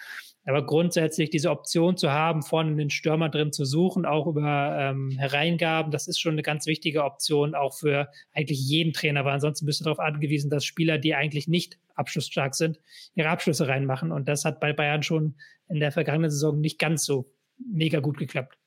Aber 0.50 0.65
grundsätzlich 0.65 1.29
diese 1.29 1.51
Option 1.51 1.96
zu 1.96 2.12
haben, 2.12 2.41
vorne 2.41 2.75
den 2.75 2.89
Stürmer 2.89 3.29
drin 3.29 3.51
zu 3.51 3.65
suchen, 3.65 4.06
auch 4.06 4.25
über 4.25 4.75
ähm, 4.79 5.12
Hereingaben, 5.12 5.91
das 5.91 6.08
ist 6.08 6.20
schon 6.20 6.34
eine 6.34 6.41
ganz 6.41 6.65
wichtige 6.65 7.03
Option, 7.03 7.53
auch 7.53 7.77
für 7.77 8.10
eigentlich 8.34 8.60
jeden 8.60 8.91
Trainer, 8.91 9.24
weil 9.25 9.36
ansonsten 9.36 9.68
bist 9.68 9.79
du 9.79 9.84
darauf 9.84 10.00
angewiesen, 10.00 10.50
dass 10.50 10.65
Spieler, 10.65 10.98
die 10.98 11.13
eigentlich 11.13 11.48
nicht 11.48 11.77
abschlussstark 11.94 12.56
sind, 12.56 12.79
ihre 13.13 13.29
Abschlüsse 13.29 13.68
reinmachen. 13.68 14.12
Und 14.12 14.27
das 14.27 14.44
hat 14.44 14.60
bei 14.60 14.74
Bayern 14.74 15.03
schon 15.03 15.36
in 15.68 15.79
der 15.79 15.91
vergangenen 15.91 16.32
Saison 16.32 16.60
nicht 16.60 16.79
ganz 16.79 17.06
so 17.06 17.32
mega 17.58 18.00
gut 18.00 18.18
geklappt. 18.18 18.58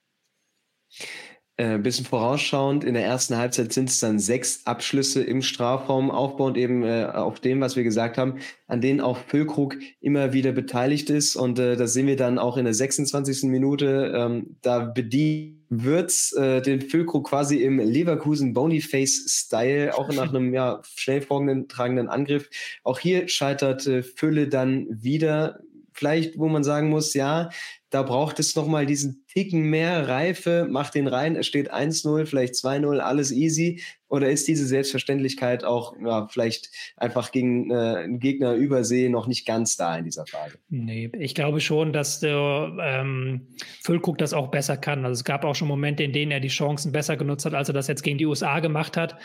Ein 1.58 1.74
äh, 1.74 1.78
bisschen 1.78 2.06
vorausschauend, 2.06 2.82
in 2.82 2.94
der 2.94 3.04
ersten 3.04 3.36
Halbzeit 3.36 3.74
sind 3.74 3.90
es 3.90 4.00
dann 4.00 4.18
sechs 4.18 4.62
Abschlüsse 4.64 5.22
im 5.22 5.42
Strafraum, 5.42 6.10
aufbauend 6.10 6.56
eben 6.56 6.82
äh, 6.82 7.04
auf 7.12 7.40
dem, 7.40 7.60
was 7.60 7.76
wir 7.76 7.84
gesagt 7.84 8.16
haben, 8.16 8.38
an 8.68 8.80
denen 8.80 9.02
auch 9.02 9.18
Füllkrug 9.18 9.76
immer 10.00 10.32
wieder 10.32 10.52
beteiligt 10.52 11.10
ist. 11.10 11.36
Und 11.36 11.58
äh, 11.58 11.76
das 11.76 11.92
sehen 11.92 12.06
wir 12.06 12.16
dann 12.16 12.38
auch 12.38 12.56
in 12.56 12.64
der 12.64 12.72
26. 12.72 13.44
Minute. 13.50 14.12
Ähm, 14.16 14.56
da 14.62 14.78
bedient 14.78 15.62
Würz 15.68 16.34
äh, 16.36 16.62
den 16.62 16.80
Füllkrug 16.80 17.28
quasi 17.28 17.62
im 17.62 17.78
Leverkusen 17.78 18.54
Boniface-Style, 18.54 19.94
auch 19.98 20.10
nach 20.10 20.30
einem 20.30 20.54
ja, 20.54 20.80
schnell 20.94 21.20
tragenden 21.20 22.08
Angriff. 22.08 22.48
Auch 22.82 22.98
hier 22.98 23.28
scheitert 23.28 23.86
äh, 23.86 24.02
Fülle 24.02 24.48
dann 24.48 24.86
wieder. 24.88 25.60
Vielleicht, 25.92 26.38
wo 26.38 26.48
man 26.48 26.64
sagen 26.64 26.88
muss, 26.88 27.12
ja, 27.12 27.50
da 27.92 28.02
braucht 28.02 28.40
es 28.40 28.56
nochmal 28.56 28.86
diesen 28.86 29.24
Ticken 29.28 29.62
mehr 29.62 30.08
Reife, 30.08 30.66
macht 30.68 30.94
den 30.94 31.06
rein, 31.06 31.36
es 31.36 31.46
steht 31.46 31.72
1-0, 31.72 32.26
vielleicht 32.26 32.54
2-0, 32.54 32.98
alles 32.98 33.30
easy. 33.30 33.82
Oder 34.08 34.28
ist 34.28 34.46
diese 34.46 34.66
Selbstverständlichkeit 34.66 35.64
auch 35.64 35.94
ja, 36.04 36.26
vielleicht 36.26 36.68
einfach 36.98 37.32
gegen 37.32 37.70
äh, 37.70 37.74
einen 37.74 38.20
Gegner 38.20 38.52
übersee 38.52 39.08
noch 39.08 39.26
nicht 39.26 39.46
ganz 39.46 39.78
da 39.78 39.96
in 39.96 40.04
dieser 40.04 40.26
Frage? 40.26 40.58
Nee, 40.68 41.10
ich 41.18 41.34
glaube 41.34 41.60
schon, 41.60 41.94
dass 41.94 42.20
der 42.20 42.76
ähm, 42.78 43.48
Füllkrug 43.82 44.18
das 44.18 44.34
auch 44.34 44.50
besser 44.50 44.76
kann. 44.76 45.06
Also 45.06 45.20
es 45.20 45.24
gab 45.24 45.46
auch 45.46 45.54
schon 45.54 45.66
Momente, 45.66 46.02
in 46.02 46.12
denen 46.12 46.30
er 46.30 46.40
die 46.40 46.48
Chancen 46.48 46.92
besser 46.92 47.16
genutzt 47.16 47.46
hat, 47.46 47.54
als 47.54 47.70
er 47.70 47.72
das 47.72 47.86
jetzt 47.86 48.02
gegen 48.02 48.18
die 48.18 48.26
USA 48.26 48.60
gemacht 48.60 48.98
hat. 48.98 49.16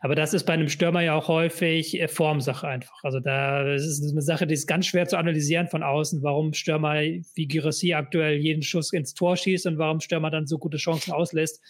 Aber 0.00 0.16
das 0.16 0.34
ist 0.34 0.42
bei 0.42 0.54
einem 0.54 0.68
Stürmer 0.68 1.02
ja 1.02 1.14
auch 1.14 1.28
häufig 1.28 2.00
äh, 2.00 2.08
Formsache 2.08 2.66
einfach. 2.66 2.98
Also 3.04 3.20
da 3.20 3.72
ist 3.72 3.86
es 3.86 4.10
eine 4.10 4.22
Sache, 4.22 4.48
die 4.48 4.54
ist 4.54 4.66
ganz 4.66 4.86
schwer 4.86 5.06
zu 5.06 5.18
analysieren 5.18 5.68
von 5.68 5.84
außen, 5.84 6.20
warum 6.24 6.52
Stürmer 6.52 6.94
wie 6.94 7.46
Girassi 7.46 7.94
aktuell 7.94 8.11
jeden 8.14 8.62
Schuss 8.62 8.92
ins 8.92 9.14
Tor 9.14 9.36
schießt 9.36 9.66
und 9.66 9.78
warum 9.78 10.00
Stürmer 10.00 10.30
dann 10.30 10.46
so 10.46 10.58
gute 10.58 10.76
Chancen 10.76 11.12
auslässt. 11.12 11.60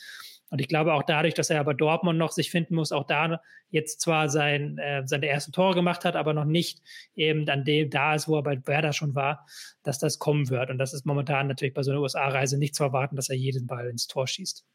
Und 0.50 0.60
ich 0.60 0.68
glaube 0.68 0.92
auch 0.92 1.02
dadurch, 1.02 1.32
dass 1.32 1.48
er 1.48 1.60
aber 1.60 1.72
Dortmund 1.72 2.18
noch 2.18 2.30
sich 2.30 2.50
finden 2.50 2.74
muss, 2.74 2.92
auch 2.92 3.06
da 3.06 3.40
jetzt 3.70 4.02
zwar 4.02 4.28
sein, 4.28 4.76
äh, 4.76 5.02
seine 5.06 5.26
ersten 5.26 5.50
Tore 5.50 5.74
gemacht 5.74 6.04
hat, 6.04 6.14
aber 6.14 6.34
noch 6.34 6.44
nicht 6.44 6.82
eben 7.14 7.48
an 7.48 7.64
dem 7.64 7.88
da 7.88 8.14
ist, 8.14 8.28
wo 8.28 8.36
er 8.36 8.42
bei 8.42 8.60
Werder 8.66 8.92
schon 8.92 9.14
war, 9.14 9.46
dass 9.82 9.98
das 9.98 10.18
kommen 10.18 10.50
wird. 10.50 10.68
Und 10.68 10.76
das 10.76 10.92
ist 10.92 11.06
momentan 11.06 11.48
natürlich 11.48 11.72
bei 11.72 11.82
so 11.82 11.90
einer 11.90 12.02
USA-Reise 12.02 12.58
nicht 12.58 12.74
zu 12.74 12.84
erwarten, 12.84 13.16
dass 13.16 13.30
er 13.30 13.36
jeden 13.36 13.66
Ball 13.66 13.88
ins 13.88 14.08
Tor 14.08 14.26
schießt. 14.26 14.66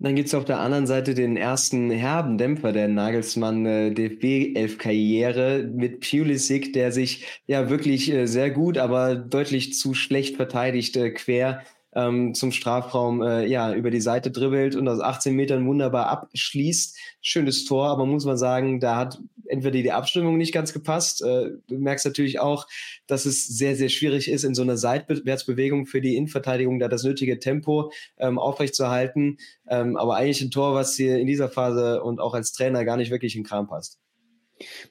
Dann 0.00 0.14
gibt 0.14 0.28
es 0.28 0.34
auf 0.34 0.44
der 0.44 0.60
anderen 0.60 0.86
Seite 0.86 1.14
den 1.14 1.36
ersten 1.36 1.90
herben 1.90 2.38
Dämpfer 2.38 2.70
der 2.72 2.86
Nagelsmann 2.86 3.66
äh, 3.66 3.90
DFB-11-Karriere 3.90 5.68
mit 5.74 6.08
Pulisic, 6.08 6.72
der 6.72 6.92
sich 6.92 7.26
ja 7.48 7.68
wirklich 7.68 8.08
äh, 8.12 8.26
sehr 8.26 8.50
gut, 8.50 8.78
aber 8.78 9.16
deutlich 9.16 9.74
zu 9.74 9.94
schlecht 9.94 10.36
verteidigt 10.36 10.96
äh, 10.96 11.10
quer 11.10 11.64
ähm, 11.98 12.34
zum 12.34 12.52
Strafraum 12.52 13.22
äh, 13.22 13.46
ja 13.46 13.74
über 13.74 13.90
die 13.90 14.00
Seite 14.00 14.30
dribbelt 14.30 14.76
und 14.76 14.86
aus 14.86 15.00
18 15.00 15.34
Metern 15.34 15.66
wunderbar 15.66 16.06
abschließt. 16.06 16.96
Schönes 17.20 17.64
Tor, 17.64 17.88
aber 17.88 18.06
muss 18.06 18.24
man 18.24 18.38
sagen, 18.38 18.78
da 18.78 18.96
hat 18.96 19.18
entweder 19.48 19.82
die 19.82 19.90
Abstimmung 19.90 20.36
nicht 20.36 20.54
ganz 20.54 20.72
gepasst. 20.72 21.22
Äh, 21.22 21.50
du 21.66 21.78
merkst 21.78 22.06
natürlich 22.06 22.38
auch, 22.38 22.68
dass 23.08 23.26
es 23.26 23.46
sehr, 23.46 23.74
sehr 23.74 23.88
schwierig 23.88 24.30
ist, 24.30 24.44
in 24.44 24.54
so 24.54 24.62
einer 24.62 24.76
Seitwärtsbewegung 24.76 25.86
für 25.86 26.00
die 26.00 26.14
Innenverteidigung 26.16 26.78
da 26.78 26.86
das 26.86 27.02
nötige 27.02 27.40
Tempo 27.40 27.90
ähm, 28.18 28.38
aufrechtzuerhalten. 28.38 29.38
Ähm, 29.68 29.96
aber 29.96 30.16
eigentlich 30.16 30.40
ein 30.40 30.52
Tor, 30.52 30.74
was 30.74 30.94
hier 30.94 31.18
in 31.18 31.26
dieser 31.26 31.48
Phase 31.48 32.02
und 32.02 32.20
auch 32.20 32.34
als 32.34 32.52
Trainer 32.52 32.84
gar 32.84 32.96
nicht 32.96 33.10
wirklich 33.10 33.34
in 33.34 33.42
Kram 33.42 33.66
passt. 33.66 33.98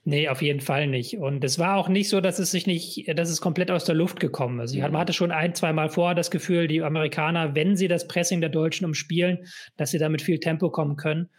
Nee, 0.04 0.30
auf 0.30 0.42
jeden 0.42 0.62
Fall 0.62 0.88
nicht. 0.88 1.18
Und 1.18 1.44
es 1.44 1.60
war 1.60 1.76
auch 1.76 1.90
nicht 1.90 2.10
so, 2.10 2.22
dass 2.22 2.40
es 2.40 2.52
sich 2.52 2.68
nicht, 2.68 3.08
dass 3.18 3.30
es 3.30 3.42
komplett 3.42 3.70
aus 3.70 3.86
der 3.86 3.96
Luft 3.96 4.20
gekommen 4.20 4.60
ist. 4.60 4.76
Man 4.76 4.98
hatte 4.98 5.14
schon 5.14 5.32
ein, 5.32 5.56
zwei 5.56 5.74
Mal 5.74 5.90
vorher 5.90 6.16
das 6.16 6.32
Gefühl, 6.32 6.68
die 6.68 6.82
Amerikaner, 6.82 7.56
wenn 7.56 7.76
sie 7.76 7.88
das 7.88 8.08
Pressing 8.08 8.40
der 8.40 8.50
Deutschen 8.50 8.86
umspielen, 8.86 9.46
dass 9.76 9.92
sie 9.92 10.00
damit 10.00 10.22
viel 10.22 10.40
Tempo 10.40 10.70
kommen 10.70 10.96
können. 10.96 11.30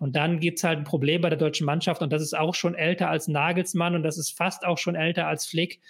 Und 0.00 0.16
dann 0.16 0.40
gibt 0.40 0.58
es 0.58 0.64
halt 0.64 0.78
ein 0.78 0.84
Problem 0.84 1.20
bei 1.20 1.28
der 1.28 1.38
deutschen 1.38 1.66
Mannschaft 1.66 2.00
und 2.00 2.10
das 2.10 2.22
ist 2.22 2.36
auch 2.36 2.54
schon 2.54 2.74
älter 2.74 3.10
als 3.10 3.28
Nagelsmann 3.28 3.94
und 3.94 4.02
das 4.02 4.16
ist 4.16 4.34
fast 4.34 4.64
auch 4.64 4.78
schon 4.78 4.94
älter 4.94 5.26
als 5.26 5.46
Flick. 5.46 5.80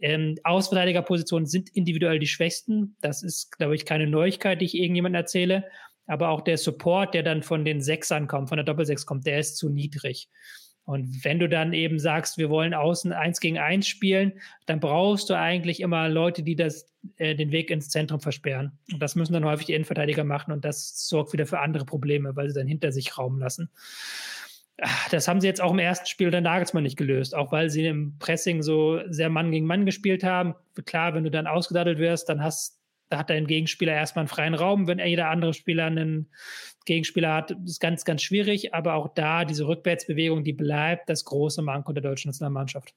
Ähm, 0.00 0.36
Ausverteidigerpositionen 0.42 1.46
sind 1.46 1.68
individuell 1.70 2.18
die 2.18 2.26
schwächsten. 2.26 2.96
Das 3.00 3.22
ist, 3.22 3.56
glaube 3.56 3.76
ich, 3.76 3.84
keine 3.84 4.08
Neuigkeit, 4.08 4.60
die 4.60 4.64
ich 4.64 4.74
irgendjemandem 4.74 5.20
erzähle. 5.20 5.64
Aber 6.08 6.30
auch 6.30 6.40
der 6.40 6.58
Support, 6.58 7.14
der 7.14 7.22
dann 7.22 7.44
von 7.44 7.64
den 7.64 7.80
Sechsern 7.80 8.26
kommt, 8.26 8.48
von 8.48 8.56
der 8.56 8.64
Doppelsechs 8.64 9.06
kommt, 9.06 9.24
der 9.26 9.38
ist 9.38 9.56
zu 9.56 9.68
niedrig. 9.68 10.28
Und 10.90 11.24
wenn 11.24 11.38
du 11.38 11.48
dann 11.48 11.72
eben 11.72 12.00
sagst, 12.00 12.36
wir 12.36 12.50
wollen 12.50 12.74
außen 12.74 13.12
eins 13.12 13.38
gegen 13.38 13.60
eins 13.60 13.86
spielen, 13.86 14.32
dann 14.66 14.80
brauchst 14.80 15.30
du 15.30 15.34
eigentlich 15.34 15.78
immer 15.78 16.08
Leute, 16.08 16.42
die 16.42 16.56
das, 16.56 16.92
äh, 17.16 17.36
den 17.36 17.52
Weg 17.52 17.70
ins 17.70 17.90
Zentrum 17.90 18.18
versperren. 18.18 18.72
Und 18.92 19.00
das 19.00 19.14
müssen 19.14 19.32
dann 19.32 19.44
häufig 19.44 19.66
die 19.66 19.74
Innenverteidiger 19.74 20.24
machen 20.24 20.50
und 20.50 20.64
das 20.64 21.06
sorgt 21.08 21.32
wieder 21.32 21.46
für 21.46 21.60
andere 21.60 21.84
Probleme, 21.84 22.34
weil 22.34 22.48
sie 22.48 22.58
dann 22.58 22.66
hinter 22.66 22.90
sich 22.90 23.16
Raum 23.16 23.38
lassen. 23.38 23.70
Das 25.12 25.28
haben 25.28 25.40
sie 25.40 25.46
jetzt 25.46 25.60
auch 25.60 25.70
im 25.70 25.78
ersten 25.78 26.06
Spiel 26.06 26.32
der 26.32 26.40
Nagelsmann 26.40 26.82
nicht 26.82 26.96
gelöst, 26.96 27.36
auch 27.36 27.52
weil 27.52 27.70
sie 27.70 27.86
im 27.86 28.18
Pressing 28.18 28.60
so 28.60 28.98
sehr 29.10 29.30
Mann 29.30 29.52
gegen 29.52 29.66
Mann 29.66 29.86
gespielt 29.86 30.24
haben. 30.24 30.56
Klar, 30.86 31.14
wenn 31.14 31.22
du 31.22 31.30
dann 31.30 31.46
ausgedattelt 31.46 32.00
wirst, 32.00 32.28
dann 32.28 32.42
hast 32.42 32.79
da 33.10 33.18
hat 33.18 33.30
dein 33.30 33.46
Gegenspieler 33.46 33.92
erstmal 33.92 34.22
einen 34.22 34.28
freien 34.28 34.54
Raum. 34.54 34.86
Wenn 34.86 35.00
jeder 35.00 35.28
andere 35.28 35.52
Spieler 35.52 35.86
einen 35.86 36.30
Gegenspieler 36.86 37.34
hat, 37.34 37.50
ist 37.50 37.80
ganz, 37.80 38.04
ganz 38.04 38.22
schwierig. 38.22 38.72
Aber 38.72 38.94
auch 38.94 39.12
da, 39.14 39.44
diese 39.44 39.66
Rückwärtsbewegung, 39.66 40.44
die 40.44 40.52
bleibt 40.52 41.10
das 41.10 41.24
große 41.24 41.60
Manko 41.60 41.92
der 41.92 42.02
deutschen 42.02 42.28
Nationalmannschaft. 42.28 42.94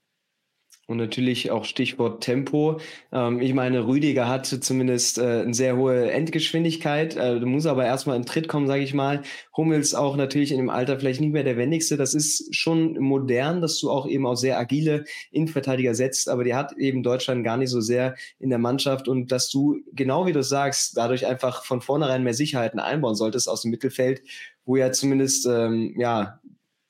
Und 0.86 0.98
natürlich 0.98 1.50
auch 1.50 1.64
Stichwort 1.64 2.22
Tempo. 2.22 2.82
Ähm, 3.14 3.40
ich 3.40 3.54
meine, 3.54 3.88
Rüdiger 3.88 4.28
hat 4.28 4.48
zumindest 4.48 5.18
äh, 5.18 5.42
eine 5.42 5.54
sehr 5.54 5.78
hohe 5.78 6.12
Endgeschwindigkeit, 6.12 7.16
äh, 7.16 7.40
muss 7.40 7.66
aber 7.66 7.86
erstmal 7.86 8.18
in 8.18 8.26
Tritt 8.26 8.50
kommen, 8.50 8.68
sage 8.68 8.84
ich 8.84 8.94
mal. 8.94 9.22
Hummels 9.56 9.96
auch 9.96 10.18
natürlich 10.18 10.52
in 10.52 10.58
dem 10.58 10.70
Alter 10.70 11.00
vielleicht 11.00 11.22
nicht 11.22 11.32
mehr 11.32 11.46
der 11.46 11.56
wendigste. 11.56 11.96
Das 11.96 12.14
ist 12.14 12.54
schon 12.54 13.00
modern, 13.00 13.62
dass 13.62 13.80
du 13.80 13.90
auch 13.90 14.06
eben 14.06 14.26
auch 14.26 14.36
sehr 14.36 14.60
agile 14.60 15.06
Innenverteidiger 15.32 15.96
setzt, 15.96 16.28
aber 16.28 16.44
die 16.44 16.54
hat 16.54 16.74
eben 16.74 17.02
Deutschland 17.02 17.46
gar 17.46 17.56
nicht 17.56 17.70
so 17.70 17.80
sehr 17.80 18.16
in 18.40 18.50
der 18.50 18.60
Mannschaft 18.60 19.08
und 19.08 19.32
dass 19.32 19.50
du, 19.50 19.78
genau 19.94 20.26
wie 20.26 20.34
du 20.34 20.44
sagst, 20.44 20.98
dadurch 20.98 21.26
einfach 21.26 21.64
von 21.64 21.80
vornherein 21.80 22.24
mehr 22.24 22.34
Sicherheiten 22.34 22.82
einbauen 22.82 23.16
solltest 23.16 23.48
aus 23.48 23.62
dem 23.62 23.72
Mittelfeld, 23.72 24.22
wo 24.66 24.76
ja 24.76 24.92
zumindest 24.92 25.46
ähm, 25.46 25.96
ja 25.98 26.42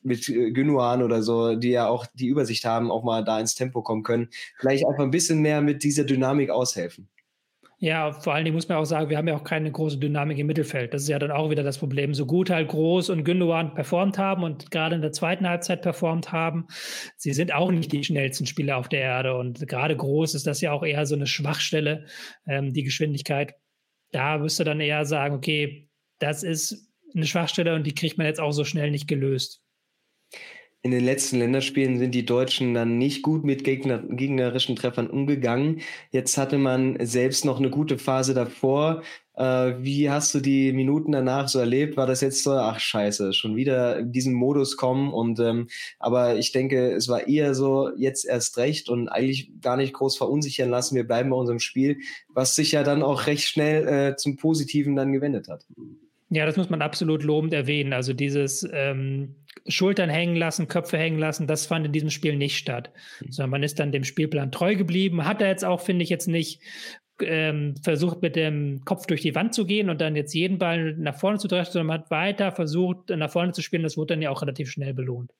mit 0.03 0.29
äh, 0.29 0.51
Gündogan 0.51 1.03
oder 1.03 1.21
so, 1.21 1.55
die 1.55 1.69
ja 1.69 1.87
auch 1.87 2.05
die 2.13 2.27
Übersicht 2.27 2.65
haben, 2.65 2.91
auch 2.91 3.03
mal 3.03 3.23
da 3.23 3.39
ins 3.39 3.55
Tempo 3.55 3.81
kommen 3.81 4.03
können, 4.03 4.29
vielleicht 4.57 4.85
einfach 4.85 5.03
ein 5.03 5.11
bisschen 5.11 5.41
mehr 5.41 5.61
mit 5.61 5.83
dieser 5.83 6.03
Dynamik 6.03 6.49
aushelfen. 6.49 7.09
Ja, 7.79 8.13
vor 8.13 8.33
allen 8.33 8.45
Dingen 8.45 8.55
muss 8.55 8.69
man 8.69 8.77
auch 8.77 8.85
sagen, 8.85 9.09
wir 9.09 9.17
haben 9.17 9.27
ja 9.27 9.35
auch 9.35 9.43
keine 9.43 9.69
große 9.69 9.97
Dynamik 9.97 10.37
im 10.37 10.47
Mittelfeld. 10.47 10.93
Das 10.93 11.01
ist 11.01 11.09
ja 11.09 11.19
dann 11.19 11.31
auch 11.31 11.49
wieder 11.49 11.63
das 11.63 11.79
Problem. 11.79 12.13
So 12.13 12.25
gut 12.25 12.49
halt 12.49 12.69
Groß 12.69 13.09
und 13.09 13.25
Gündogan 13.25 13.73
performt 13.73 14.17
haben 14.17 14.43
und 14.43 14.71
gerade 14.71 14.95
in 14.95 15.01
der 15.01 15.11
zweiten 15.11 15.49
Halbzeit 15.49 15.81
performt 15.81 16.31
haben, 16.31 16.65
sie 17.17 17.33
sind 17.33 17.53
auch 17.53 17.71
nicht 17.71 17.91
die 17.91 18.05
schnellsten 18.05 18.45
Spieler 18.45 18.77
auf 18.77 18.87
der 18.87 19.01
Erde. 19.01 19.35
Und 19.35 19.67
gerade 19.67 19.97
Groß 19.97 20.33
ist 20.33 20.47
das 20.47 20.61
ja 20.61 20.71
auch 20.71 20.83
eher 20.83 21.05
so 21.05 21.15
eine 21.15 21.27
Schwachstelle, 21.27 22.05
ähm, 22.47 22.71
die 22.71 22.83
Geschwindigkeit. 22.83 23.53
Da 24.11 24.37
müsste 24.37 24.63
dann 24.63 24.79
eher 24.79 25.03
sagen, 25.03 25.35
okay, 25.35 25.89
das 26.19 26.43
ist 26.43 26.89
eine 27.15 27.25
Schwachstelle 27.25 27.75
und 27.75 27.85
die 27.85 27.95
kriegt 27.95 28.17
man 28.17 28.27
jetzt 28.27 28.39
auch 28.39 28.51
so 28.51 28.63
schnell 28.63 28.91
nicht 28.91 29.07
gelöst. 29.07 29.62
In 30.83 30.91
den 30.91 31.05
letzten 31.05 31.39
Länderspielen 31.39 31.97
sind 31.97 32.13
die 32.13 32.25
Deutschen 32.25 32.73
dann 32.73 32.97
nicht 32.97 33.21
gut 33.21 33.45
mit 33.45 33.63
Gegner, 33.63 33.99
gegnerischen 33.99 34.75
Treffern 34.75 35.07
umgegangen. 35.07 35.79
Jetzt 36.11 36.37
hatte 36.37 36.57
man 36.57 36.97
selbst 36.99 37.45
noch 37.45 37.57
eine 37.57 37.69
gute 37.69 37.97
Phase 37.97 38.33
davor. 38.33 39.01
Äh, 39.35 39.75
wie 39.79 40.09
hast 40.09 40.35
du 40.35 40.41
die 40.41 40.73
Minuten 40.73 41.13
danach 41.13 41.47
so 41.47 41.59
erlebt? 41.59 41.95
War 41.95 42.05
das 42.05 42.19
jetzt 42.19 42.43
so, 42.43 42.51
ach 42.51 42.81
scheiße, 42.81 43.31
schon 43.31 43.55
wieder 43.55 43.99
in 43.99 44.11
diesen 44.11 44.33
Modus 44.33 44.75
kommen? 44.75 45.13
Und 45.13 45.39
ähm, 45.39 45.69
aber 45.99 46.35
ich 46.35 46.51
denke, 46.51 46.91
es 46.91 47.07
war 47.07 47.29
eher 47.29 47.55
so, 47.55 47.89
jetzt 47.95 48.25
erst 48.25 48.57
recht 48.57 48.89
und 48.89 49.07
eigentlich 49.07 49.53
gar 49.61 49.77
nicht 49.77 49.93
groß 49.93 50.17
verunsichern 50.17 50.69
lassen. 50.69 50.97
Wir 50.97 51.07
bleiben 51.07 51.29
bei 51.29 51.37
unserem 51.37 51.59
Spiel, 51.59 51.99
was 52.27 52.55
sich 52.55 52.73
ja 52.73 52.83
dann 52.83 53.03
auch 53.03 53.25
recht 53.25 53.47
schnell 53.47 53.87
äh, 53.87 54.15
zum 54.17 54.35
Positiven 54.35 54.97
dann 54.97 55.13
gewendet 55.13 55.47
hat. 55.47 55.65
Ja, 56.29 56.45
das 56.45 56.57
muss 56.57 56.69
man 56.69 56.81
absolut 56.81 57.23
lobend 57.23 57.53
erwähnen. 57.53 57.93
Also 57.93 58.11
dieses 58.11 58.67
ähm, 58.73 59.35
Schultern 59.67 60.09
hängen 60.09 60.35
lassen, 60.35 60.67
Köpfe 60.67 60.97
hängen 60.97 61.19
lassen, 61.19 61.47
das 61.47 61.65
fand 61.65 61.85
in 61.85 61.91
diesem 61.91 62.09
Spiel 62.09 62.35
nicht 62.35 62.57
statt. 62.57 62.91
Mhm. 63.21 63.31
Sondern 63.31 63.49
man 63.51 63.63
ist 63.63 63.79
dann 63.79 63.91
dem 63.91 64.03
Spielplan 64.03 64.51
treu 64.51 64.75
geblieben. 64.75 65.25
Hat 65.25 65.41
er 65.41 65.49
jetzt 65.49 65.65
auch, 65.65 65.81
finde 65.81 66.03
ich, 66.03 66.09
jetzt 66.09 66.27
nicht 66.27 66.61
ähm, 67.21 67.75
versucht, 67.83 68.21
mit 68.21 68.35
dem 68.35 68.83
Kopf 68.85 69.05
durch 69.05 69.21
die 69.21 69.35
Wand 69.35 69.53
zu 69.53 69.65
gehen 69.65 69.89
und 69.89 70.01
dann 70.01 70.15
jetzt 70.15 70.33
jeden 70.33 70.57
Ball 70.57 70.93
nach 70.97 71.17
vorne 71.17 71.37
zu 71.37 71.47
treffen, 71.47 71.71
sondern 71.71 71.87
man 71.87 71.99
hat 72.01 72.11
weiter 72.11 72.51
versucht, 72.51 73.09
nach 73.09 73.31
vorne 73.31 73.51
zu 73.51 73.61
spielen. 73.61 73.83
Das 73.83 73.97
wurde 73.97 74.13
dann 74.13 74.21
ja 74.21 74.29
auch 74.29 74.41
relativ 74.41 74.71
schnell 74.71 74.93
belohnt 74.93 75.31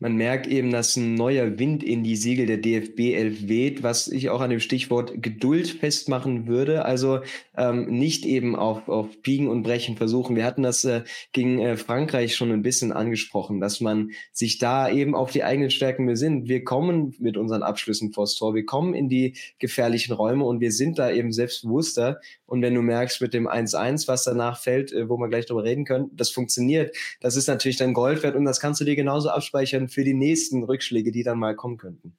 man 0.00 0.14
merkt 0.14 0.46
eben, 0.46 0.70
dass 0.70 0.96
ein 0.96 1.14
neuer 1.14 1.58
Wind 1.58 1.82
in 1.82 2.04
die 2.04 2.14
Siegel 2.14 2.46
der 2.46 2.58
DFB 2.58 3.14
11 3.14 3.48
weht, 3.48 3.82
was 3.82 4.06
ich 4.06 4.30
auch 4.30 4.40
an 4.40 4.50
dem 4.50 4.60
Stichwort 4.60 5.22
Geduld 5.22 5.68
festmachen 5.68 6.46
würde. 6.46 6.84
Also 6.84 7.20
ähm, 7.56 7.86
nicht 7.86 8.24
eben 8.24 8.54
auf, 8.54 8.88
auf 8.88 9.20
Biegen 9.22 9.48
und 9.48 9.64
Brechen 9.64 9.96
versuchen. 9.96 10.36
Wir 10.36 10.44
hatten 10.44 10.62
das 10.62 10.84
äh, 10.84 11.02
gegen 11.32 11.58
äh, 11.58 11.76
Frankreich 11.76 12.36
schon 12.36 12.52
ein 12.52 12.62
bisschen 12.62 12.92
angesprochen, 12.92 13.60
dass 13.60 13.80
man 13.80 14.12
sich 14.32 14.58
da 14.58 14.88
eben 14.88 15.16
auf 15.16 15.32
die 15.32 15.42
eigenen 15.42 15.70
Stärken 15.70 16.06
besinnt. 16.06 16.48
Wir 16.48 16.62
kommen 16.62 17.16
mit 17.18 17.36
unseren 17.36 17.64
Abschlüssen 17.64 18.12
vors 18.12 18.36
Tor, 18.36 18.54
wir 18.54 18.64
kommen 18.64 18.94
in 18.94 19.08
die 19.08 19.34
gefährlichen 19.58 20.12
Räume 20.12 20.44
und 20.44 20.60
wir 20.60 20.70
sind 20.70 20.98
da 21.00 21.10
eben 21.10 21.32
selbstbewusster. 21.32 22.20
Und 22.46 22.62
wenn 22.62 22.74
du 22.74 22.82
merkst 22.82 23.20
mit 23.20 23.34
dem 23.34 23.48
1-1, 23.48 24.06
was 24.06 24.24
danach 24.24 24.60
fällt, 24.60 24.92
äh, 24.92 25.08
wo 25.08 25.16
wir 25.16 25.28
gleich 25.28 25.46
drüber 25.46 25.64
reden 25.64 25.84
können, 25.84 26.10
das 26.14 26.30
funktioniert, 26.30 26.96
das 27.20 27.34
ist 27.34 27.48
natürlich 27.48 27.78
dann 27.78 27.94
Gold 27.94 28.22
wert 28.22 28.36
und 28.36 28.44
das 28.44 28.60
kannst 28.60 28.80
du 28.80 28.84
dir 28.84 28.94
genauso 28.94 29.30
abspeichern 29.30 29.87
für 29.88 30.04
die 30.04 30.14
nächsten 30.14 30.62
Rückschläge, 30.64 31.12
die 31.12 31.22
dann 31.22 31.38
mal 31.38 31.54
kommen 31.54 31.76
könnten. 31.76 32.16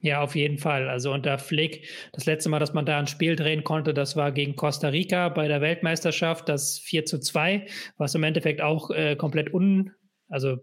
Ja, 0.00 0.22
auf 0.22 0.36
jeden 0.36 0.58
Fall. 0.58 0.88
Also 0.88 1.12
unter 1.12 1.38
Flick, 1.38 1.88
das 2.12 2.26
letzte 2.26 2.48
Mal, 2.48 2.58
dass 2.58 2.74
man 2.74 2.86
da 2.86 2.98
ein 2.98 3.06
Spiel 3.06 3.36
drehen 3.36 3.64
konnte, 3.64 3.94
das 3.94 4.16
war 4.16 4.32
gegen 4.32 4.54
Costa 4.54 4.88
Rica 4.88 5.28
bei 5.28 5.48
der 5.48 5.60
Weltmeisterschaft, 5.60 6.48
das 6.48 6.78
4 6.78 7.04
zu 7.04 7.18
2, 7.18 7.66
was 7.96 8.14
im 8.14 8.22
Endeffekt 8.22 8.60
auch 8.60 8.90
äh, 8.90 9.16
komplett 9.16 9.52
un, 9.52 9.92
also 10.28 10.58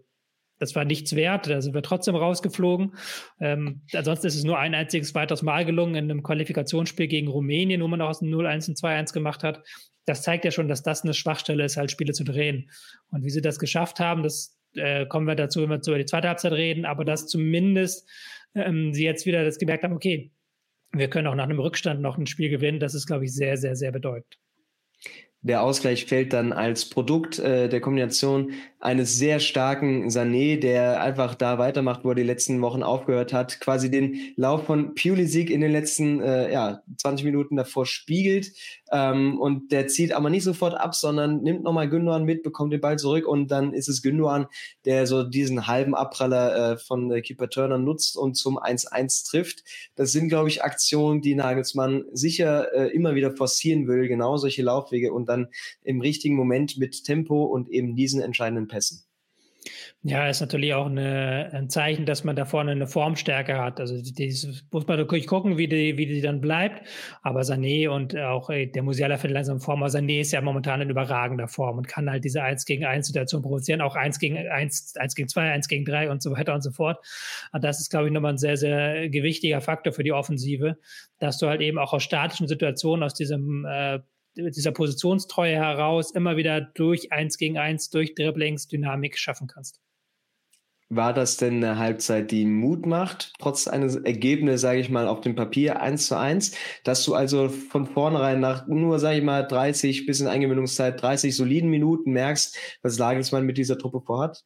das 0.58 0.74
war 0.74 0.86
nichts 0.86 1.14
wert, 1.14 1.48
da 1.48 1.60
sind 1.60 1.74
wir 1.74 1.82
trotzdem 1.82 2.16
rausgeflogen. 2.16 2.94
Ähm, 3.40 3.82
ansonsten 3.92 4.26
ist 4.26 4.36
es 4.36 4.44
nur 4.44 4.58
ein 4.58 4.74
einziges 4.74 5.14
weiteres 5.14 5.42
Mal 5.42 5.66
gelungen 5.66 5.96
in 5.96 6.10
einem 6.10 6.22
Qualifikationsspiel 6.22 7.08
gegen 7.08 7.28
Rumänien, 7.28 7.82
wo 7.82 7.88
man 7.88 8.00
auch 8.00 8.08
aus 8.08 8.20
dem 8.20 8.30
0-1 8.30 8.70
und 8.70 8.78
2-1 8.78 9.12
gemacht 9.12 9.42
hat. 9.42 9.62
Das 10.06 10.22
zeigt 10.22 10.46
ja 10.46 10.50
schon, 10.50 10.68
dass 10.68 10.82
das 10.82 11.02
eine 11.02 11.12
Schwachstelle 11.12 11.64
ist, 11.64 11.76
halt 11.76 11.90
Spiele 11.90 12.14
zu 12.14 12.24
drehen. 12.24 12.70
Und 13.10 13.24
wie 13.24 13.30
sie 13.30 13.42
das 13.42 13.58
geschafft 13.58 14.00
haben, 14.00 14.22
das 14.22 14.55
äh, 14.76 15.06
kommen 15.06 15.26
wir 15.26 15.34
dazu, 15.34 15.60
wenn 15.62 15.70
wir 15.70 15.80
über 15.86 15.98
die 15.98 16.06
zweite 16.06 16.28
Halbzeit 16.28 16.52
reden, 16.52 16.84
aber 16.84 17.04
dass 17.04 17.26
zumindest 17.26 18.08
ähm, 18.54 18.92
sie 18.94 19.04
jetzt 19.04 19.26
wieder 19.26 19.44
das 19.44 19.58
gemerkt 19.58 19.84
haben, 19.84 19.94
okay, 19.94 20.30
wir 20.92 21.08
können 21.08 21.26
auch 21.26 21.34
nach 21.34 21.44
einem 21.44 21.60
Rückstand 21.60 22.00
noch 22.00 22.18
ein 22.18 22.26
Spiel 22.26 22.48
gewinnen, 22.48 22.80
das 22.80 22.94
ist, 22.94 23.06
glaube 23.06 23.24
ich, 23.24 23.34
sehr, 23.34 23.56
sehr, 23.56 23.76
sehr 23.76 23.92
bedeutend. 23.92 24.38
Der 25.42 25.62
Ausgleich 25.62 26.06
fällt 26.06 26.32
dann 26.32 26.52
als 26.52 26.88
Produkt 26.88 27.38
äh, 27.38 27.68
der 27.68 27.80
Kombination 27.80 28.52
eines 28.80 29.16
sehr 29.16 29.38
starken 29.38 30.08
Sané, 30.08 30.58
der 30.58 31.00
einfach 31.00 31.36
da 31.36 31.58
weitermacht, 31.58 32.04
wo 32.04 32.08
er 32.08 32.14
die 32.16 32.24
letzten 32.24 32.60
Wochen 32.62 32.82
aufgehört 32.82 33.32
hat, 33.32 33.60
quasi 33.60 33.88
den 33.88 34.32
Lauf 34.34 34.64
von 34.64 34.94
Pulisic 34.96 35.50
in 35.50 35.60
den 35.60 35.70
letzten 35.70 36.20
äh, 36.20 36.52
ja, 36.52 36.82
20 36.96 37.24
Minuten 37.24 37.54
davor 37.54 37.86
spiegelt. 37.86 38.50
Ähm, 38.92 39.40
und 39.40 39.72
der 39.72 39.88
zieht 39.88 40.12
aber 40.12 40.30
nicht 40.30 40.44
sofort 40.44 40.74
ab, 40.74 40.94
sondern 40.94 41.42
nimmt 41.42 41.62
nochmal 41.62 41.88
Gündogan 41.88 42.24
mit, 42.24 42.42
bekommt 42.42 42.72
den 42.72 42.80
Ball 42.80 42.98
zurück 42.98 43.26
und 43.26 43.50
dann 43.50 43.72
ist 43.72 43.88
es 43.88 44.02
Gündogan, 44.02 44.46
der 44.84 45.06
so 45.06 45.24
diesen 45.24 45.66
halben 45.66 45.94
Abpraller 45.94 46.72
äh, 46.72 46.78
von 46.78 47.10
äh, 47.10 47.20
Keeper 47.20 47.48
Turner 47.48 47.78
nutzt 47.78 48.16
und 48.16 48.34
zum 48.34 48.58
1-1 48.58 49.28
trifft. 49.28 49.64
Das 49.96 50.12
sind, 50.12 50.28
glaube 50.28 50.48
ich, 50.48 50.62
Aktionen, 50.62 51.20
die 51.20 51.34
Nagelsmann 51.34 52.04
sicher 52.12 52.72
äh, 52.74 52.88
immer 52.94 53.14
wieder 53.14 53.32
forcieren 53.32 53.88
will, 53.88 54.08
genau 54.08 54.36
solche 54.36 54.62
Laufwege 54.62 55.12
und 55.12 55.28
dann 55.28 55.48
im 55.82 56.00
richtigen 56.00 56.36
Moment 56.36 56.78
mit 56.78 57.04
Tempo 57.04 57.44
und 57.44 57.68
eben 57.68 57.96
diesen 57.96 58.20
entscheidenden 58.20 58.68
Pässen. 58.68 59.06
Ja, 60.08 60.28
ist 60.28 60.40
natürlich 60.40 60.72
auch 60.72 60.86
eine, 60.86 61.50
ein 61.52 61.68
Zeichen, 61.68 62.06
dass 62.06 62.22
man 62.22 62.36
da 62.36 62.44
vorne 62.44 62.70
eine 62.70 62.86
Formstärke 62.86 63.58
hat. 63.58 63.80
Also 63.80 63.96
das 63.96 64.64
muss 64.70 64.86
man 64.86 64.98
natürlich 65.00 65.26
gucken, 65.26 65.58
wie 65.58 65.66
die, 65.66 65.98
wie 65.98 66.06
die 66.06 66.20
dann 66.20 66.40
bleibt. 66.40 66.86
Aber 67.22 67.40
Sané 67.40 67.88
und 67.88 68.16
auch 68.16 68.48
ey, 68.48 68.70
der 68.70 68.84
Musiala 68.84 69.16
findet 69.16 69.34
langsam 69.34 69.58
Form. 69.58 69.82
Aber 69.82 69.90
Sané 69.90 70.20
ist 70.20 70.30
ja 70.30 70.40
momentan 70.40 70.80
in 70.80 70.90
überragender 70.90 71.48
Form 71.48 71.78
und 71.78 71.88
kann 71.88 72.08
halt 72.08 72.22
diese 72.22 72.40
1 72.40 72.66
gegen 72.66 72.84
1 72.84 73.08
Situation 73.08 73.42
provozieren, 73.42 73.80
auch 73.80 73.96
1 73.96 74.20
gegen 74.20 74.36
1, 74.36 74.94
1 74.96 75.16
gegen 75.16 75.28
2, 75.28 75.50
1 75.50 75.66
gegen 75.66 75.84
3 75.84 76.08
und 76.08 76.22
so 76.22 76.30
weiter 76.30 76.54
und 76.54 76.62
so 76.62 76.70
fort. 76.70 77.04
Und 77.50 77.64
das 77.64 77.80
ist, 77.80 77.90
glaube 77.90 78.06
ich, 78.06 78.12
nochmal 78.12 78.34
ein 78.34 78.38
sehr, 78.38 78.56
sehr 78.56 79.08
gewichtiger 79.08 79.60
Faktor 79.60 79.92
für 79.92 80.04
die 80.04 80.12
Offensive, 80.12 80.78
dass 81.18 81.38
du 81.38 81.48
halt 81.48 81.62
eben 81.62 81.78
auch 81.78 81.92
aus 81.92 82.04
statischen 82.04 82.46
Situationen, 82.46 83.02
aus 83.02 83.14
diesem 83.14 83.66
äh, 83.68 83.98
dieser 84.36 84.70
Positionstreue 84.70 85.56
heraus 85.56 86.12
immer 86.12 86.36
wieder 86.36 86.60
durch 86.60 87.10
eins 87.10 87.38
gegen 87.38 87.58
eins, 87.58 87.90
durch 87.90 88.14
Dribblings 88.14 88.68
Dynamik 88.68 89.18
schaffen 89.18 89.48
kannst. 89.48 89.80
War 90.88 91.12
das 91.12 91.36
denn 91.36 91.64
eine 91.64 91.78
Halbzeit, 91.78 92.30
die 92.30 92.46
Mut 92.46 92.86
macht, 92.86 93.32
trotz 93.40 93.66
eines 93.66 93.96
Ergebnisses, 93.96 94.60
sage 94.60 94.78
ich 94.78 94.88
mal, 94.88 95.08
auf 95.08 95.20
dem 95.20 95.34
Papier 95.34 95.80
1 95.80 96.06
zu 96.06 96.16
1, 96.16 96.52
dass 96.84 97.04
du 97.04 97.14
also 97.14 97.48
von 97.48 97.86
vornherein 97.86 98.38
nach 98.38 98.68
nur, 98.68 99.00
sage 99.00 99.18
ich 99.18 99.24
mal, 99.24 99.42
30 99.42 100.06
bis 100.06 100.20
in 100.20 100.28
Eingewöhnungszeit, 100.28 101.02
30 101.02 101.34
soliden 101.34 101.70
Minuten 101.70 102.12
merkst, 102.12 102.56
was 102.82 102.98
Lagelsmann 102.98 103.44
mit 103.44 103.58
dieser 103.58 103.78
Truppe 103.78 104.00
vorhat? 104.00 104.44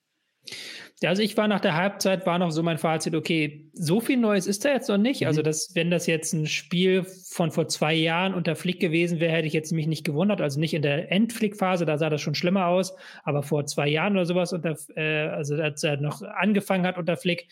Also 1.03 1.23
ich 1.23 1.37
war 1.37 1.49
nach 1.49 1.61
der 1.61 1.77
Halbzeit, 1.77 2.27
war 2.27 2.39
noch 2.39 2.51
so 2.51 2.63
mein 2.63 2.77
Fazit, 2.77 3.15
okay, 3.15 3.71
so 3.73 4.01
viel 4.01 4.19
Neues 4.19 4.47
ist 4.47 4.65
da 4.65 4.73
jetzt 4.73 4.89
noch 4.89 4.99
nicht. 4.99 5.27
Also 5.27 5.41
mhm. 5.41 5.41
Also 5.41 5.43
das, 5.43 5.75
wenn 5.75 5.91
das 5.91 6.07
jetzt 6.07 6.35
ein 6.35 6.47
Spiel 6.47 7.05
von 7.05 7.51
vor 7.51 7.67
zwei 7.69 7.95
Jahren 7.95 8.35
unter 8.35 8.55
Flick 8.57 8.79
gewesen 8.79 9.21
wäre, 9.21 9.33
hätte 9.33 9.47
ich 9.47 9.55
jetzt 9.55 9.73
mich 9.73 9.87
nicht 9.87 10.05
gewundert. 10.05 10.43
Also 10.43 10.61
nicht 10.61 10.75
in 10.75 10.83
der 10.83 11.11
Endflick-Phase, 11.11 11.87
da 11.87 11.97
sah 11.97 12.11
das 12.11 12.21
schon 12.21 12.35
schlimmer 12.35 12.67
aus, 12.67 12.95
aber 13.23 13.43
vor 13.43 13.65
zwei 13.65 13.89
Jahren 13.89 14.13
oder 14.13 14.27
sowas, 14.27 14.53
unter, 14.53 14.77
äh, 14.97 15.29
also 15.29 15.55
als 15.55 15.83
er 15.83 15.97
noch 15.97 16.21
angefangen 16.21 16.87
hat 16.87 16.99
unter 16.99 17.17
Flick, 17.17 17.49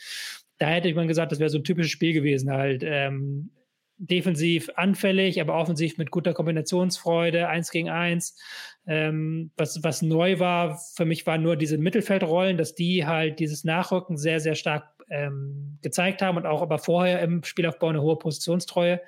da 0.58 0.66
hätte 0.66 0.88
ich 0.88 0.94
mal 0.94 1.06
gesagt, 1.06 1.32
das 1.32 1.38
wäre 1.38 1.48
so 1.48 1.58
ein 1.58 1.64
typisches 1.64 1.92
Spiel 1.92 2.12
gewesen, 2.12 2.50
halt 2.50 2.82
ähm, 2.84 3.50
defensiv 3.98 4.70
anfällig, 4.76 5.40
aber 5.40 5.54
offensiv 5.54 5.98
mit 5.98 6.10
guter 6.10 6.32
Kombinationsfreude, 6.32 7.48
eins 7.48 7.70
gegen 7.70 7.90
eins. 7.90 8.38
Ähm, 8.86 9.50
was, 9.56 9.82
was 9.82 10.02
neu 10.02 10.38
war, 10.38 10.80
für 10.94 11.04
mich 11.04 11.26
waren 11.26 11.42
nur 11.42 11.56
diese 11.56 11.78
Mittelfeldrollen, 11.78 12.56
dass 12.56 12.74
die 12.74 13.06
halt 13.06 13.40
dieses 13.40 13.64
Nachrücken 13.64 14.16
sehr, 14.16 14.40
sehr 14.40 14.54
stark 14.54 14.84
ähm, 15.10 15.78
gezeigt 15.82 16.22
haben 16.22 16.36
und 16.36 16.46
auch 16.46 16.62
aber 16.62 16.78
vorher 16.78 17.20
im 17.20 17.42
Spielaufbau 17.42 17.88
eine 17.88 18.02
hohe 18.02 18.18
Positionstreue. 18.18 19.00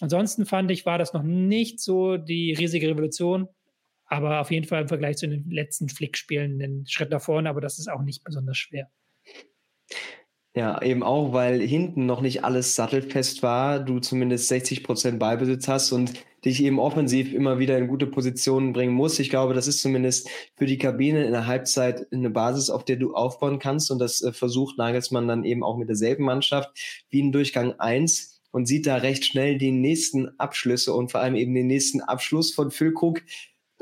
Ansonsten 0.00 0.46
fand 0.46 0.70
ich, 0.70 0.86
war 0.86 0.98
das 0.98 1.12
noch 1.12 1.22
nicht 1.22 1.80
so 1.80 2.16
die 2.16 2.54
riesige 2.54 2.88
Revolution, 2.88 3.48
aber 4.06 4.40
auf 4.40 4.50
jeden 4.50 4.66
Fall 4.66 4.82
im 4.82 4.88
Vergleich 4.88 5.16
zu 5.16 5.28
den 5.28 5.50
letzten 5.50 5.88
Flickspielen 5.88 6.60
einen 6.62 6.86
Schritt 6.86 7.10
nach 7.10 7.22
vorne, 7.22 7.48
aber 7.48 7.60
das 7.60 7.78
ist 7.78 7.88
auch 7.88 8.02
nicht 8.02 8.24
besonders 8.24 8.56
schwer. 8.56 8.90
Ja, 10.54 10.82
eben 10.82 11.02
auch, 11.02 11.32
weil 11.32 11.60
hinten 11.60 12.04
noch 12.04 12.20
nicht 12.20 12.44
alles 12.44 12.74
sattelfest 12.74 13.42
war, 13.42 13.80
du 13.80 14.00
zumindest 14.00 14.48
60 14.48 14.84
Prozent 14.84 15.18
Ballbesitz 15.18 15.66
hast 15.66 15.92
und 15.92 16.12
dich 16.44 16.62
eben 16.62 16.78
offensiv 16.78 17.32
immer 17.32 17.58
wieder 17.58 17.78
in 17.78 17.88
gute 17.88 18.06
Positionen 18.06 18.74
bringen 18.74 18.92
musst. 18.92 19.18
Ich 19.18 19.30
glaube, 19.30 19.54
das 19.54 19.66
ist 19.66 19.80
zumindest 19.80 20.28
für 20.56 20.66
die 20.66 20.76
Kabine 20.76 21.24
in 21.24 21.32
der 21.32 21.46
Halbzeit 21.46 22.06
eine 22.12 22.28
Basis, 22.28 22.68
auf 22.68 22.84
der 22.84 22.96
du 22.96 23.14
aufbauen 23.14 23.60
kannst 23.60 23.90
und 23.90 23.98
das 23.98 24.20
äh, 24.20 24.32
versucht 24.32 24.76
Nagelsmann 24.76 25.26
dann 25.26 25.44
eben 25.44 25.62
auch 25.62 25.78
mit 25.78 25.88
derselben 25.88 26.24
Mannschaft 26.24 26.70
wie 27.08 27.20
in 27.20 27.32
Durchgang 27.32 27.72
eins 27.78 28.42
und 28.50 28.66
sieht 28.66 28.86
da 28.86 28.96
recht 28.96 29.24
schnell 29.24 29.56
die 29.56 29.72
nächsten 29.72 30.38
Abschlüsse 30.38 30.92
und 30.92 31.10
vor 31.10 31.20
allem 31.20 31.34
eben 31.34 31.54
den 31.54 31.66
nächsten 31.66 32.02
Abschluss 32.02 32.52
von 32.52 32.70
Füllkrug, 32.70 33.22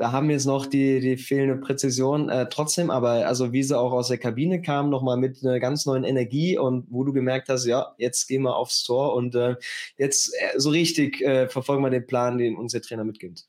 da 0.01 0.11
haben 0.11 0.29
wir 0.29 0.33
jetzt 0.33 0.47
noch 0.47 0.65
die, 0.65 0.99
die 0.99 1.15
fehlende 1.15 1.57
Präzision. 1.57 2.27
Äh, 2.27 2.49
trotzdem, 2.49 2.89
aber 2.89 3.27
also 3.27 3.53
wie 3.53 3.61
sie 3.61 3.77
auch 3.77 3.91
aus 3.91 4.07
der 4.07 4.17
Kabine 4.17 4.59
kam, 4.59 4.89
nochmal 4.89 5.15
mit 5.15 5.43
einer 5.43 5.59
ganz 5.59 5.85
neuen 5.85 6.03
Energie 6.03 6.57
und 6.57 6.87
wo 6.89 7.03
du 7.03 7.13
gemerkt 7.13 7.49
hast, 7.49 7.67
ja, 7.67 7.93
jetzt 7.99 8.27
gehen 8.27 8.41
wir 8.41 8.55
aufs 8.55 8.83
Tor 8.83 9.13
und 9.13 9.35
äh, 9.35 9.57
jetzt 9.97 10.33
äh, 10.33 10.59
so 10.59 10.71
richtig 10.71 11.21
äh, 11.21 11.47
verfolgen 11.47 11.83
wir 11.83 11.91
den 11.91 12.07
Plan, 12.07 12.39
den 12.39 12.57
uns 12.57 12.71
der 12.71 12.81
Trainer 12.81 13.03
mitgibt. 13.03 13.45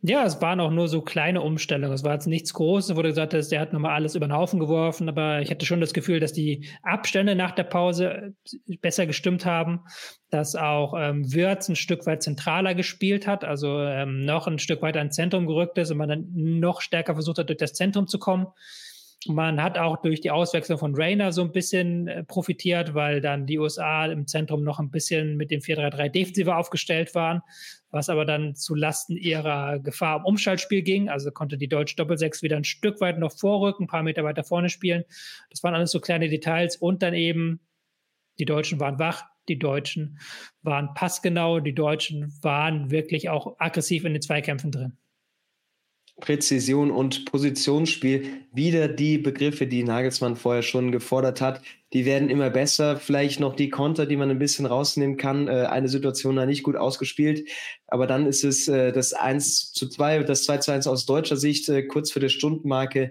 Ja, 0.00 0.24
es 0.24 0.40
waren 0.40 0.58
auch 0.60 0.70
nur 0.70 0.88
so 0.88 1.02
kleine 1.02 1.40
Umstellungen. 1.40 1.94
Es 1.94 2.02
war 2.02 2.14
jetzt 2.14 2.26
nichts 2.26 2.52
Großes, 2.54 2.96
wo 2.96 3.02
du 3.02 3.08
gesagt 3.08 3.34
hast, 3.34 3.50
der 3.50 3.60
hat 3.60 3.72
nochmal 3.72 3.94
alles 3.94 4.14
über 4.16 4.26
den 4.26 4.32
Haufen 4.32 4.58
geworfen, 4.58 5.08
aber 5.08 5.40
ich 5.40 5.50
hatte 5.50 5.64
schon 5.64 5.80
das 5.80 5.92
Gefühl, 5.92 6.18
dass 6.18 6.32
die 6.32 6.68
Abstände 6.82 7.36
nach 7.36 7.52
der 7.52 7.64
Pause 7.64 8.34
äh, 8.68 8.76
besser 8.80 9.06
gestimmt 9.06 9.46
haben, 9.46 9.80
dass 10.30 10.56
auch 10.56 10.94
ähm, 10.98 11.32
Wirtz 11.32 11.68
ein 11.68 11.76
Stück 11.76 12.06
weit 12.06 12.22
zentraler 12.22 12.74
gespielt 12.74 13.26
hat, 13.26 13.44
also 13.44 13.80
ähm, 13.80 14.24
noch 14.24 14.48
ein 14.48 14.58
Stück 14.58 14.82
weiter 14.82 15.00
ins 15.00 15.14
Zentrum 15.14 15.46
gerückt 15.46 15.78
ist 15.78 15.90
und 15.92 15.98
man 15.98 16.08
dann 16.08 16.26
noch 16.32 16.80
stärker 16.80 17.14
versucht 17.14 17.38
hat, 17.38 17.48
durch 17.48 17.58
das 17.58 17.74
Zentrum 17.74 18.08
zu 18.08 18.18
kommen. 18.18 18.48
Man 19.28 19.62
hat 19.62 19.78
auch 19.78 20.00
durch 20.02 20.20
die 20.20 20.30
Auswechslung 20.30 20.78
von 20.78 20.94
Rainer 20.94 21.32
so 21.32 21.42
ein 21.42 21.52
bisschen 21.52 22.08
äh, 22.08 22.24
profitiert, 22.24 22.94
weil 22.94 23.20
dann 23.20 23.46
die 23.46 23.58
USA 23.58 24.06
im 24.06 24.26
Zentrum 24.26 24.64
noch 24.64 24.78
ein 24.78 24.90
bisschen 24.90 25.36
mit 25.36 25.50
dem 25.50 25.60
4-3-3 25.60 26.08
defensiver 26.08 26.56
aufgestellt 26.56 27.14
waren, 27.14 27.40
was 27.90 28.08
aber 28.08 28.24
dann 28.24 28.54
zu 28.54 28.74
Lasten 28.74 29.16
ihrer 29.16 29.78
Gefahr 29.78 30.18
im 30.18 30.24
Umschaltspiel 30.24 30.82
ging. 30.82 31.08
Also 31.08 31.30
konnte 31.30 31.58
die 31.58 31.68
deutsche 31.68 31.96
Doppelsechs 31.96 32.42
wieder 32.42 32.56
ein 32.56 32.64
Stück 32.64 33.00
weit 33.00 33.18
noch 33.18 33.32
vorrücken, 33.32 33.84
ein 33.84 33.88
paar 33.88 34.02
Meter 34.02 34.24
weiter 34.24 34.44
vorne 34.44 34.68
spielen. 34.68 35.04
Das 35.50 35.62
waren 35.62 35.74
alles 35.74 35.90
so 35.90 36.00
kleine 36.00 36.28
Details 36.28 36.76
und 36.76 37.02
dann 37.02 37.14
eben 37.14 37.60
die 38.38 38.44
Deutschen 38.44 38.80
waren 38.80 38.98
wach, 38.98 39.24
die 39.48 39.58
Deutschen 39.58 40.18
waren 40.62 40.94
passgenau, 40.94 41.60
die 41.60 41.74
Deutschen 41.74 42.32
waren 42.42 42.90
wirklich 42.90 43.28
auch 43.28 43.56
aggressiv 43.58 44.04
in 44.04 44.14
den 44.14 44.22
Zweikämpfen 44.22 44.70
drin. 44.70 44.96
Präzision 46.22 46.92
und 46.92 47.24
Positionsspiel, 47.24 48.44
wieder 48.52 48.86
die 48.86 49.18
Begriffe, 49.18 49.66
die 49.66 49.82
Nagelsmann 49.82 50.36
vorher 50.36 50.62
schon 50.62 50.92
gefordert 50.92 51.40
hat, 51.40 51.60
die 51.92 52.04
werden 52.04 52.30
immer 52.30 52.48
besser. 52.48 52.96
Vielleicht 52.96 53.40
noch 53.40 53.56
die 53.56 53.70
Konter, 53.70 54.06
die 54.06 54.16
man 54.16 54.30
ein 54.30 54.38
bisschen 54.38 54.64
rausnehmen 54.64 55.16
kann. 55.16 55.48
Äh, 55.48 55.66
eine 55.68 55.88
Situation 55.88 56.36
da 56.36 56.46
nicht 56.46 56.62
gut 56.62 56.76
ausgespielt, 56.76 57.48
aber 57.88 58.06
dann 58.06 58.26
ist 58.26 58.44
es 58.44 58.68
äh, 58.68 58.92
das 58.92 59.12
1 59.12 59.72
zu 59.72 59.88
2, 59.88 60.22
das 60.22 60.44
2 60.44 60.58
zu 60.58 60.72
1 60.72 60.86
aus 60.86 61.06
deutscher 61.06 61.36
Sicht, 61.36 61.68
äh, 61.68 61.82
kurz 61.82 62.12
für 62.12 62.20
die 62.20 62.28
Stundenmarke 62.28 63.10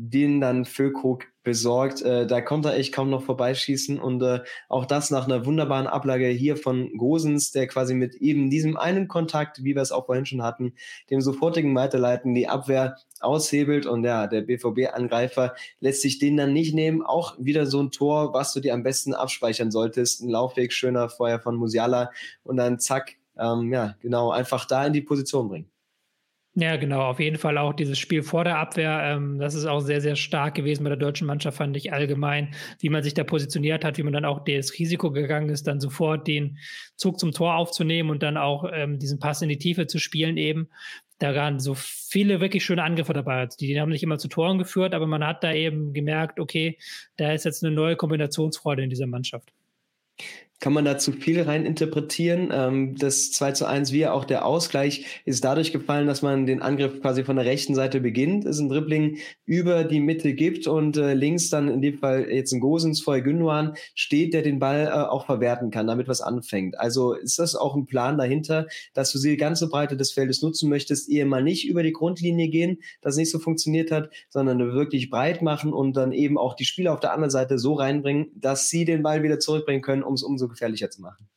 den 0.00 0.40
dann 0.40 0.64
Füllkrug 0.64 1.24
besorgt. 1.42 2.02
Äh, 2.02 2.24
da 2.28 2.40
konnte 2.40 2.68
er 2.68 2.76
echt 2.76 2.94
kaum 2.94 3.10
noch 3.10 3.24
vorbeischießen 3.24 3.98
und 3.98 4.22
äh, 4.22 4.40
auch 4.68 4.86
das 4.86 5.10
nach 5.10 5.26
einer 5.26 5.44
wunderbaren 5.44 5.88
Ablage 5.88 6.28
hier 6.28 6.56
von 6.56 6.96
Gosens, 6.96 7.50
der 7.50 7.66
quasi 7.66 7.94
mit 7.94 8.14
eben 8.14 8.48
diesem 8.48 8.76
einen 8.76 9.08
Kontakt, 9.08 9.64
wie 9.64 9.74
wir 9.74 9.82
es 9.82 9.90
auch 9.90 10.06
vorhin 10.06 10.24
schon 10.24 10.42
hatten, 10.42 10.74
dem 11.10 11.20
sofortigen 11.20 11.74
Weiterleiten 11.74 12.32
die 12.32 12.46
Abwehr 12.46 12.96
aushebelt 13.18 13.86
und 13.86 14.04
ja, 14.04 14.28
der 14.28 14.42
BVB-Angreifer 14.42 15.56
lässt 15.80 16.02
sich 16.02 16.20
den 16.20 16.36
dann 16.36 16.52
nicht 16.52 16.76
nehmen. 16.76 17.02
Auch 17.02 17.34
wieder 17.40 17.66
so 17.66 17.82
ein 17.82 17.90
Tor, 17.90 18.32
was 18.32 18.52
du 18.52 18.60
dir 18.60 18.74
am 18.74 18.84
besten 18.84 19.14
abspeichern 19.14 19.72
solltest. 19.72 20.22
Ein 20.22 20.28
Laufweg 20.28 20.72
schöner 20.72 21.08
vorher 21.08 21.40
von 21.40 21.56
Musiala 21.56 22.12
und 22.44 22.56
dann 22.56 22.78
zack, 22.78 23.16
ähm, 23.36 23.72
ja, 23.72 23.96
genau, 24.00 24.30
einfach 24.30 24.64
da 24.64 24.86
in 24.86 24.92
die 24.92 25.02
Position 25.02 25.48
bringen. 25.48 25.70
Ja, 26.60 26.74
genau, 26.74 27.02
auf 27.02 27.20
jeden 27.20 27.38
Fall 27.38 27.56
auch 27.56 27.72
dieses 27.72 28.00
Spiel 28.00 28.24
vor 28.24 28.42
der 28.42 28.58
Abwehr. 28.58 29.00
Ähm, 29.04 29.38
das 29.38 29.54
ist 29.54 29.64
auch 29.64 29.78
sehr, 29.78 30.00
sehr 30.00 30.16
stark 30.16 30.56
gewesen 30.56 30.82
bei 30.82 30.88
der 30.88 30.96
deutschen 30.96 31.24
Mannschaft, 31.28 31.58
fand 31.58 31.76
ich 31.76 31.92
allgemein, 31.92 32.52
wie 32.80 32.88
man 32.88 33.04
sich 33.04 33.14
da 33.14 33.22
positioniert 33.22 33.84
hat, 33.84 33.96
wie 33.96 34.02
man 34.02 34.12
dann 34.12 34.24
auch 34.24 34.44
das 34.44 34.76
Risiko 34.76 35.12
gegangen 35.12 35.50
ist, 35.50 35.68
dann 35.68 35.78
sofort 35.78 36.26
den 36.26 36.58
Zug 36.96 37.20
zum 37.20 37.30
Tor 37.30 37.54
aufzunehmen 37.54 38.10
und 38.10 38.24
dann 38.24 38.36
auch 38.36 38.68
ähm, 38.72 38.98
diesen 38.98 39.20
Pass 39.20 39.40
in 39.40 39.48
die 39.48 39.58
Tiefe 39.58 39.86
zu 39.86 40.00
spielen 40.00 40.36
eben. 40.36 40.68
Da 41.20 41.32
waren 41.32 41.60
so 41.60 41.74
viele 41.76 42.40
wirklich 42.40 42.64
schöne 42.64 42.82
Angriffe 42.82 43.12
dabei. 43.12 43.36
Also 43.36 43.56
die, 43.56 43.68
die 43.68 43.80
haben 43.80 43.90
nicht 43.90 44.02
immer 44.02 44.18
zu 44.18 44.26
Toren 44.26 44.58
geführt, 44.58 44.94
aber 44.94 45.06
man 45.06 45.24
hat 45.24 45.44
da 45.44 45.52
eben 45.52 45.92
gemerkt, 45.92 46.40
okay, 46.40 46.76
da 47.18 47.32
ist 47.32 47.44
jetzt 47.44 47.62
eine 47.62 47.72
neue 47.72 47.94
Kombinationsfreude 47.94 48.82
in 48.82 48.90
dieser 48.90 49.06
Mannschaft 49.06 49.52
kann 50.60 50.72
man 50.72 50.84
da 50.84 50.98
zu 50.98 51.12
viel 51.12 51.40
rein 51.42 51.64
interpretieren. 51.64 52.50
Ähm, 52.52 52.96
das 52.96 53.30
2 53.32 53.52
zu 53.52 53.66
1, 53.66 53.92
wie 53.92 54.06
auch 54.06 54.24
der 54.24 54.44
Ausgleich, 54.44 55.22
ist 55.24 55.44
dadurch 55.44 55.72
gefallen, 55.72 56.06
dass 56.06 56.22
man 56.22 56.46
den 56.46 56.62
Angriff 56.62 57.00
quasi 57.00 57.24
von 57.24 57.36
der 57.36 57.44
rechten 57.44 57.74
Seite 57.74 58.00
beginnt, 58.00 58.44
es 58.44 58.58
ein 58.58 58.68
Dribbling 58.68 59.18
über 59.44 59.84
die 59.84 60.00
Mitte 60.00 60.34
gibt 60.34 60.66
und 60.66 60.96
äh, 60.96 61.14
links 61.14 61.48
dann 61.50 61.68
in 61.68 61.80
dem 61.80 61.98
Fall 61.98 62.28
jetzt 62.30 62.52
ein 62.52 62.60
Gosens 62.60 63.00
vor 63.00 63.20
Gündogan 63.20 63.74
steht, 63.94 64.34
der 64.34 64.42
den 64.42 64.58
Ball 64.58 64.86
äh, 64.86 64.90
auch 64.90 65.26
verwerten 65.26 65.70
kann, 65.70 65.86
damit 65.86 66.08
was 66.08 66.20
anfängt. 66.20 66.78
Also 66.78 67.14
ist 67.14 67.38
das 67.38 67.54
auch 67.54 67.76
ein 67.76 67.86
Plan 67.86 68.18
dahinter, 68.18 68.66
dass 68.94 69.12
du 69.12 69.20
die 69.20 69.36
ganze 69.36 69.68
Breite 69.68 69.96
des 69.96 70.12
Feldes 70.12 70.42
nutzen 70.42 70.68
möchtest, 70.68 71.08
ehe 71.08 71.24
mal 71.24 71.42
nicht 71.42 71.68
über 71.68 71.82
die 71.82 71.92
Grundlinie 71.92 72.48
gehen, 72.48 72.78
das 73.00 73.16
nicht 73.16 73.30
so 73.30 73.38
funktioniert 73.38 73.92
hat, 73.92 74.10
sondern 74.28 74.58
wirklich 74.58 75.08
breit 75.08 75.40
machen 75.40 75.72
und 75.72 75.96
dann 75.96 76.12
eben 76.12 76.36
auch 76.36 76.54
die 76.54 76.64
Spieler 76.64 76.92
auf 76.92 77.00
der 77.00 77.12
anderen 77.12 77.30
Seite 77.30 77.58
so 77.58 77.74
reinbringen, 77.74 78.32
dass 78.34 78.68
sie 78.68 78.84
den 78.84 79.02
Ball 79.02 79.22
wieder 79.22 79.38
zurückbringen 79.38 79.82
können, 79.82 80.02
um 80.02 80.14
es 80.14 80.22
umso 80.22 80.47
gefährlicher 80.48 80.90
zu 80.90 81.02
machen. 81.02 81.28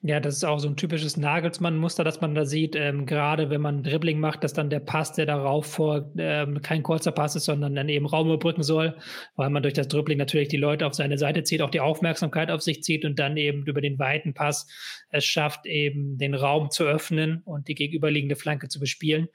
Ja, 0.00 0.20
das 0.20 0.36
ist 0.36 0.44
auch 0.44 0.60
so 0.60 0.68
ein 0.68 0.76
typisches 0.76 1.16
Nagelsmann-Muster, 1.16 2.04
das 2.04 2.20
man 2.20 2.32
da 2.32 2.44
sieht. 2.44 2.76
Ähm, 2.76 3.04
gerade 3.04 3.50
wenn 3.50 3.60
man 3.60 3.82
Dribbling 3.82 4.20
macht, 4.20 4.44
dass 4.44 4.52
dann 4.52 4.70
der 4.70 4.78
Pass, 4.78 5.12
der 5.14 5.26
darauf 5.26 5.66
vor 5.66 6.12
ähm, 6.16 6.62
kein 6.62 6.84
kurzer 6.84 7.10
Pass 7.10 7.34
ist, 7.34 7.46
sondern 7.46 7.74
dann 7.74 7.88
eben 7.88 8.06
Raum 8.06 8.28
überbrücken 8.28 8.62
soll, 8.62 8.96
weil 9.34 9.50
man 9.50 9.64
durch 9.64 9.74
das 9.74 9.88
Dribbling 9.88 10.16
natürlich 10.16 10.46
die 10.46 10.56
Leute 10.56 10.86
auf 10.86 10.94
seine 10.94 11.18
Seite 11.18 11.42
zieht, 11.42 11.62
auch 11.62 11.70
die 11.70 11.80
Aufmerksamkeit 11.80 12.52
auf 12.52 12.62
sich 12.62 12.84
zieht 12.84 13.04
und 13.04 13.18
dann 13.18 13.36
eben 13.36 13.66
über 13.66 13.80
den 13.80 13.98
weiten 13.98 14.34
Pass 14.34 14.68
es 15.10 15.24
schafft, 15.24 15.66
eben 15.66 16.16
den 16.16 16.34
Raum 16.34 16.70
zu 16.70 16.84
öffnen 16.84 17.42
und 17.44 17.66
die 17.66 17.74
gegenüberliegende 17.74 18.36
Flanke 18.36 18.68
zu 18.68 18.78
bespielen. 18.78 19.26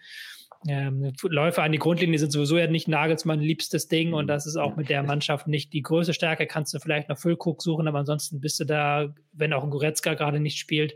Ähm, 0.68 1.14
Läufe 1.24 1.62
an 1.62 1.72
die 1.72 1.78
Grundlinie 1.78 2.18
sind 2.18 2.32
sowieso 2.32 2.58
ja 2.58 2.68
nicht 2.68 2.88
Nagelsmann 2.88 3.40
liebstes 3.40 3.88
Ding 3.88 4.14
und 4.14 4.28
das 4.28 4.46
ist 4.46 4.56
auch 4.56 4.76
mit 4.76 4.90
der 4.90 5.04
Mannschaft 5.04 5.48
nicht 5.48 5.74
die 5.74 5.82
größte 5.82 6.14
Stärke. 6.14 6.48
Kannst 6.48 6.74
du 6.74 6.80
vielleicht 6.80 7.10
noch 7.10 7.18
Füllkrug 7.18 7.62
suchen, 7.62 7.88
aber 7.88 8.00
ansonsten 8.00 8.40
bist 8.40 8.60
du 8.60 8.66
da, 8.66 9.14
wenn 9.34 9.54
auch 9.54 9.64
ein 9.64 9.70
Goretzka 9.70 10.14
gerade 10.14 10.40
nicht 10.40 10.58
spielt, 10.58 10.96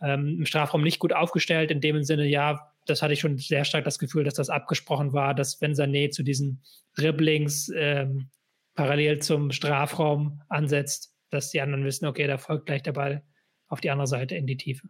ähm, 0.00 0.38
im 0.38 0.46
Strafraum 0.46 0.82
nicht 0.82 0.98
gut 0.98 1.12
aufgestellt. 1.12 1.70
In 1.70 1.80
dem 1.80 2.02
Sinne, 2.02 2.26
ja, 2.26 2.72
das 2.86 3.02
hatte 3.02 3.12
ich 3.12 3.20
schon 3.20 3.38
sehr 3.38 3.64
stark 3.64 3.84
das 3.84 3.98
Gefühl, 3.98 4.24
dass 4.24 4.34
das 4.34 4.50
abgesprochen 4.50 5.12
war, 5.12 5.34
dass 5.34 5.60
wenn 5.60 5.74
Sané 5.74 6.10
zu 6.10 6.22
diesen 6.22 6.62
Dribblings 6.96 7.70
ähm, 7.76 8.30
parallel 8.74 9.20
zum 9.20 9.52
Strafraum 9.52 10.42
ansetzt, 10.48 11.14
dass 11.30 11.50
die 11.50 11.60
anderen 11.60 11.84
wissen, 11.84 12.06
okay, 12.06 12.26
da 12.26 12.38
folgt 12.38 12.66
gleich 12.66 12.82
der 12.82 12.92
Ball 12.92 13.22
auf 13.68 13.80
die 13.80 13.90
andere 13.90 14.06
Seite 14.06 14.36
in 14.36 14.46
die 14.46 14.56
Tiefe. 14.56 14.88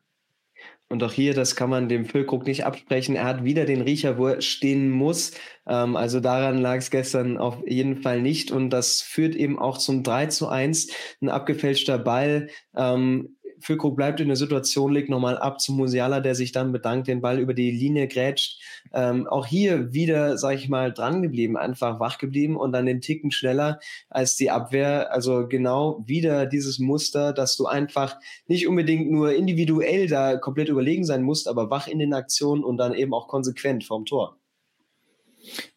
Und 0.88 1.02
auch 1.02 1.12
hier, 1.12 1.34
das 1.34 1.56
kann 1.56 1.68
man 1.68 1.88
dem 1.88 2.04
Füllkrug 2.04 2.46
nicht 2.46 2.64
absprechen. 2.64 3.16
Er 3.16 3.24
hat 3.24 3.44
wieder 3.44 3.64
den 3.64 3.80
Riecher, 3.80 4.18
wo 4.18 4.28
er 4.28 4.40
stehen 4.40 4.90
muss. 4.90 5.32
Ähm, 5.66 5.96
also 5.96 6.20
daran 6.20 6.58
lag 6.58 6.76
es 6.76 6.90
gestern 6.90 7.38
auf 7.38 7.58
jeden 7.66 8.02
Fall 8.02 8.22
nicht. 8.22 8.52
Und 8.52 8.70
das 8.70 9.02
führt 9.02 9.34
eben 9.34 9.58
auch 9.58 9.78
zum 9.78 10.04
3 10.04 10.26
zu 10.26 10.48
1. 10.48 10.88
Ein 11.20 11.28
abgefälschter 11.28 11.98
Ball. 11.98 12.48
Ähm, 12.76 13.35
Füllkrug 13.60 13.96
bleibt 13.96 14.20
in 14.20 14.28
der 14.28 14.36
Situation, 14.36 14.92
legt 14.92 15.08
nochmal 15.08 15.38
ab 15.38 15.60
zu 15.60 15.72
Musiala, 15.72 16.20
der 16.20 16.34
sich 16.34 16.52
dann 16.52 16.72
bedankt, 16.72 17.08
den 17.08 17.20
Ball 17.20 17.38
über 17.38 17.54
die 17.54 17.70
Linie 17.70 18.08
grätscht. 18.08 18.60
Ähm, 18.92 19.26
auch 19.26 19.46
hier 19.46 19.92
wieder, 19.92 20.38
sag 20.38 20.56
ich 20.56 20.68
mal, 20.68 20.92
dran 20.92 21.22
geblieben, 21.22 21.56
einfach 21.56 22.00
wach 22.00 22.18
geblieben 22.18 22.56
und 22.56 22.72
dann 22.72 22.86
den 22.86 23.00
Ticken 23.00 23.30
schneller 23.30 23.80
als 24.10 24.36
die 24.36 24.50
Abwehr. 24.50 25.12
Also 25.12 25.46
genau 25.48 26.02
wieder 26.06 26.46
dieses 26.46 26.78
Muster, 26.78 27.32
dass 27.32 27.56
du 27.56 27.66
einfach 27.66 28.16
nicht 28.46 28.66
unbedingt 28.68 29.10
nur 29.10 29.34
individuell 29.34 30.08
da 30.08 30.36
komplett 30.36 30.68
überlegen 30.68 31.04
sein 31.04 31.22
musst, 31.22 31.48
aber 31.48 31.70
wach 31.70 31.88
in 31.88 31.98
den 31.98 32.14
Aktionen 32.14 32.64
und 32.64 32.76
dann 32.76 32.94
eben 32.94 33.14
auch 33.14 33.28
konsequent 33.28 33.84
vom 33.84 34.04
Tor. 34.04 34.38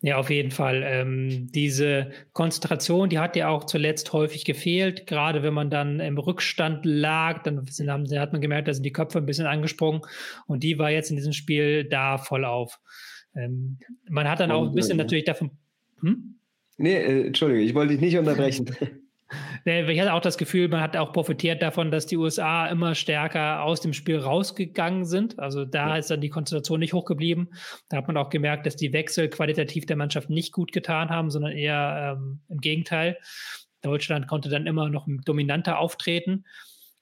Ja, 0.02 0.18
auf 0.18 0.30
jeden 0.30 0.52
Fall. 0.52 0.84
Ähm, 0.86 1.48
diese 1.52 2.12
Konzentration, 2.34 3.10
die 3.10 3.20
hat 3.20 3.36
ja 3.36 3.50
auch 3.50 3.66
zuletzt 3.66 4.14
häufig 4.14 4.46
gefehlt. 4.46 5.08
Gerade 5.08 5.44
wenn 5.44 5.54
man 5.54 5.70
dann 5.70 6.00
im 6.00 6.18
Rückstand 6.18 6.86
lag, 6.86 7.44
dann 7.44 7.66
sind, 7.68 7.90
haben, 7.90 8.06
hat 8.18 8.32
man 8.32 8.42
gemerkt, 8.42 8.68
da 8.68 8.74
sind 8.74 8.84
die 8.84 8.94
Köpfe 8.94 9.18
ein 9.18 9.26
bisschen 9.26 9.48
angesprungen. 9.48 10.02
Und 10.48 10.64
die 10.64 10.78
war 10.80 10.92
jetzt 10.92 11.10
in 11.10 11.16
diesem 11.16 11.34
Spiel 11.34 11.84
da 11.86 12.18
voll 12.18 12.46
auf. 12.46 12.80
Ähm, 13.36 13.80
man 14.10 14.30
hat 14.30 14.40
dann 14.40 14.52
auch 14.52 14.68
ein 14.68 14.74
bisschen 14.74 14.98
natürlich 14.98 15.26
davon. 15.26 15.52
Hm? 16.02 16.40
Nee, 16.78 16.96
äh, 16.96 17.28
Entschuldige, 17.28 17.62
ich 17.62 17.76
wollte 17.76 17.94
dich 17.94 18.02
nicht 18.02 18.18
unterbrechen. 18.18 18.66
Ich 19.66 20.00
hatte 20.00 20.14
auch 20.14 20.22
das 20.22 20.38
Gefühl, 20.38 20.68
man 20.70 20.82
hat 20.82 20.98
auch 20.98 21.14
profitiert 21.14 21.62
davon, 21.62 21.92
dass 21.92 22.08
die 22.08 22.18
USA 22.18 22.68
immer 22.68 22.96
stärker 22.96 23.64
aus 23.64 23.82
dem 23.82 23.94
Spiel 23.94 24.18
rausgegangen 24.18 25.06
sind. 25.06 25.38
Also 25.38 25.66
da 25.66 25.90
ja. 25.90 25.98
ist 25.98 26.10
dann 26.10 26.22
die 26.22 26.30
Konzentration 26.30 26.80
nicht 26.80 26.94
hochgeblieben. 26.94 27.54
Da 27.90 27.98
hat 27.98 28.08
man 28.08 28.18
auch 28.18 28.30
gemerkt, 28.30 28.66
dass 28.66 28.76
die 28.76 28.92
Wechsel 28.94 29.30
qualitativ 29.30 29.86
der 29.86 29.98
Mannschaft 29.98 30.30
nicht 30.30 30.52
gut 30.52 30.72
getan 30.72 31.10
haben, 31.10 31.30
sondern 31.30 31.52
eher 31.52 32.18
ähm, 32.18 32.42
im 32.50 32.58
Gegenteil. 32.60 33.18
Deutschland 33.82 34.28
konnte 34.28 34.50
dann 34.50 34.66
immer 34.68 34.90
noch 34.90 35.08
dominanter 35.26 35.78
auftreten. 35.78 36.46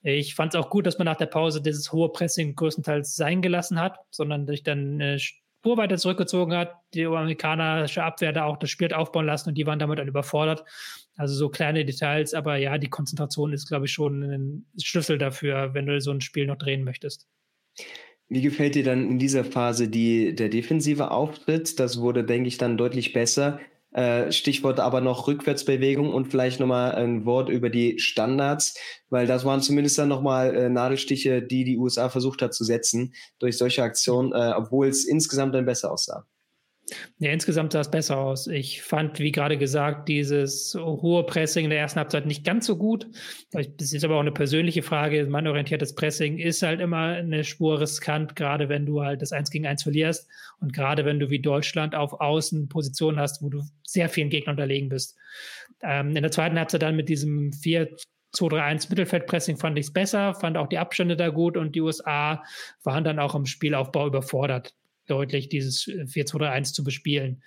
Ich 0.02 0.36
fand 0.36 0.54
es 0.54 0.60
auch 0.60 0.70
gut, 0.70 0.86
dass 0.86 0.98
man 0.98 1.06
nach 1.06 1.18
der 1.18 1.26
Pause 1.26 1.62
dieses 1.62 1.92
hohe 1.92 2.12
Pressing 2.12 2.56
größtenteils 2.56 3.16
sein 3.16 3.42
gelassen 3.42 3.80
hat, 3.80 4.00
sondern 4.10 4.46
sich 4.46 4.64
dann 4.64 5.02
eine 5.02 5.20
Spur 5.20 5.78
weiter 5.78 5.98
zurückgezogen 5.98 6.56
hat, 6.56 6.76
die 6.94 7.06
amerikanische 7.06 8.04
Abwehr 8.04 8.32
da 8.32 8.46
auch 8.46 8.58
das 8.58 8.70
Spiel 8.70 8.94
aufbauen 8.94 9.26
lassen 9.26 9.50
und 9.50 9.56
die 9.56 9.66
waren 9.66 9.80
damit 9.80 10.00
dann 10.00 10.08
überfordert. 10.08 10.64
Also 11.18 11.34
so 11.34 11.50
kleine 11.50 11.84
Details, 11.84 12.34
aber 12.34 12.58
ja, 12.58 12.78
die 12.78 12.90
Konzentration 12.90 13.52
ist, 13.52 13.68
glaube 13.68 13.88
ich, 13.88 13.92
schon 13.92 14.22
ein 14.22 14.66
Schlüssel 14.82 15.18
dafür, 15.18 15.74
wenn 15.74 15.88
du 15.88 16.00
so 16.00 16.12
ein 16.12 16.22
Spiel 16.22 16.46
noch 16.46 16.58
drehen 16.58 16.84
möchtest. 16.84 17.28
Wie 18.30 18.42
gefällt 18.42 18.76
dir 18.76 18.84
dann 18.84 19.10
in 19.10 19.20
dieser 19.20 19.44
Phase 19.44 19.88
die, 19.88 20.36
der 20.36 20.50
defensive 20.50 21.12
Auftritt? 21.12 21.80
Das 21.80 22.00
wurde, 22.00 22.24
denke 22.24 22.48
ich, 22.50 22.58
dann 22.58 22.78
deutlich 22.78 23.14
besser. 23.14 23.60
Äh, 23.92 24.32
Stichwort 24.32 24.80
aber 24.80 25.02
noch 25.02 25.28
Rückwärtsbewegung 25.28 26.14
und 26.14 26.28
vielleicht 26.28 26.60
nochmal 26.60 26.94
ein 26.94 27.26
Wort 27.26 27.50
über 27.50 27.70
die 27.72 27.98
Standards, 28.00 28.78
weil 29.10 29.26
das 29.26 29.44
waren 29.44 29.62
zumindest 29.62 29.98
dann 29.98 30.10
nochmal 30.10 30.56
äh, 30.56 30.70
Nadelstiche, 30.70 31.42
die 31.42 31.64
die 31.64 31.78
USA 31.78 32.10
versucht 32.10 32.44
hat 32.44 32.54
zu 32.54 32.64
setzen 32.64 33.14
durch 33.40 33.58
solche 33.58 33.82
Aktionen, 33.82 34.34
äh, 34.34 34.54
obwohl 34.56 34.88
es 34.88 35.06
insgesamt 35.06 35.56
dann 35.56 35.66
besser 35.66 35.92
aussah. 35.92 36.28
Ja, 37.20 37.32
insgesamt 37.32 37.74
sah 37.74 37.82
es 37.82 37.92
besser 37.92 38.18
aus. 38.18 38.48
Ich 38.48 38.82
fand, 38.82 39.20
wie 39.20 39.32
gerade 39.32 39.58
gesagt, 39.58 40.08
dieses 40.08 40.74
hohe 40.80 41.26
Pressing 41.26 41.66
in 41.66 41.70
der 41.70 41.80
ersten 41.80 42.00
Halbzeit 42.00 42.26
nicht 42.26 42.46
ganz 42.46 42.66
so 42.66 42.78
gut. 42.78 43.08
Das 43.52 43.92
ist 43.92 44.06
aber 44.06 44.16
auch 44.16 44.22
eine 44.22 44.32
persönliche 44.32 44.84
Frage. 44.84 45.26
Mannorientiertes 45.26 45.96
Pressing 45.96 46.38
ist 46.38 46.62
halt 46.62 46.80
immer 46.80 47.16
eine 47.16 47.44
Spur 47.44 47.82
riskant, 47.82 48.36
gerade 48.38 48.70
wenn 48.70 48.86
du 48.86 49.02
halt 49.02 49.22
das 49.22 49.34
Eins 49.34 49.52
gegen 49.52 49.68
Eins 49.68 49.84
verlierst 49.84 50.30
und 50.62 50.72
gerade 50.72 51.04
wenn 51.04 51.20
du 51.20 51.30
wie 51.30 51.40
Deutschland 51.40 51.94
auf 51.94 52.22
Außen 52.22 52.70
Positionen 52.70 53.20
hast, 53.20 53.42
wo 53.42 53.50
du 53.50 53.64
sehr 53.86 54.08
vielen 54.08 54.30
Gegnern 54.30 54.54
unterlegen 54.54 54.88
bist. 54.88 55.18
Ähm, 55.82 56.16
in 56.16 56.22
der 56.22 56.32
zweiten 56.32 56.58
Halbzeit 56.58 56.84
dann 56.84 56.96
mit 56.96 57.10
diesem 57.10 57.52
4 57.52 57.90
2-3-1 58.36 58.90
Mittelfeldpressing 58.90 59.58
fand 59.58 59.80
ich 59.80 59.88
es 59.88 59.94
besser, 59.94 60.36
fand 60.36 60.58
auch 60.58 60.68
die 60.68 60.78
Abstände 60.78 61.16
da 61.16 61.30
gut 61.30 61.58
und 61.58 61.76
die 61.76 61.82
USA 61.82 62.44
waren 62.84 63.04
dann 63.04 63.20
auch 63.20 63.36
im 63.36 63.46
Spielaufbau 63.46 64.06
überfordert 64.06 64.76
deutlich, 65.08 65.50
dieses 65.50 65.86
4-2-3-1 65.88 66.74
zu 66.74 66.84
bespielen. 66.84 67.42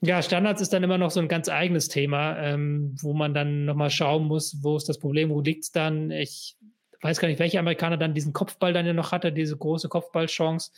Ja, 0.00 0.20
Standards 0.20 0.60
ist 0.60 0.72
dann 0.72 0.82
immer 0.82 0.98
noch 0.98 1.10
so 1.10 1.20
ein 1.20 1.28
ganz 1.28 1.48
eigenes 1.48 1.88
Thema, 1.88 2.38
ähm, 2.38 2.94
wo 3.00 3.14
man 3.14 3.32
dann 3.32 3.64
nochmal 3.64 3.90
schauen 3.90 4.24
muss, 4.24 4.58
wo 4.62 4.76
ist 4.76 4.88
das 4.88 4.98
Problem, 4.98 5.30
wo 5.30 5.40
liegt 5.40 5.64
es 5.64 5.72
dann. 5.72 6.10
Ich 6.10 6.56
weiß 7.00 7.20
gar 7.20 7.28
nicht, 7.28 7.38
welcher 7.38 7.60
Amerikaner 7.60 7.96
dann 7.96 8.14
diesen 8.14 8.32
Kopfball 8.32 8.72
dann 8.72 8.86
ja 8.86 8.92
noch 8.92 9.12
hatte, 9.12 9.32
diese 9.32 9.56
große 9.56 9.88
Kopfballchance. 9.88 10.72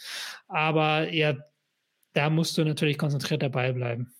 Aber 0.49 1.13
ja, 1.13 1.37
da 2.13 2.31
musst 2.31 2.57
du 2.57 2.65
natürlich 2.65 2.99
konzentriert 2.99 3.43
dabei 3.43 3.73
bleiben. 3.73 4.15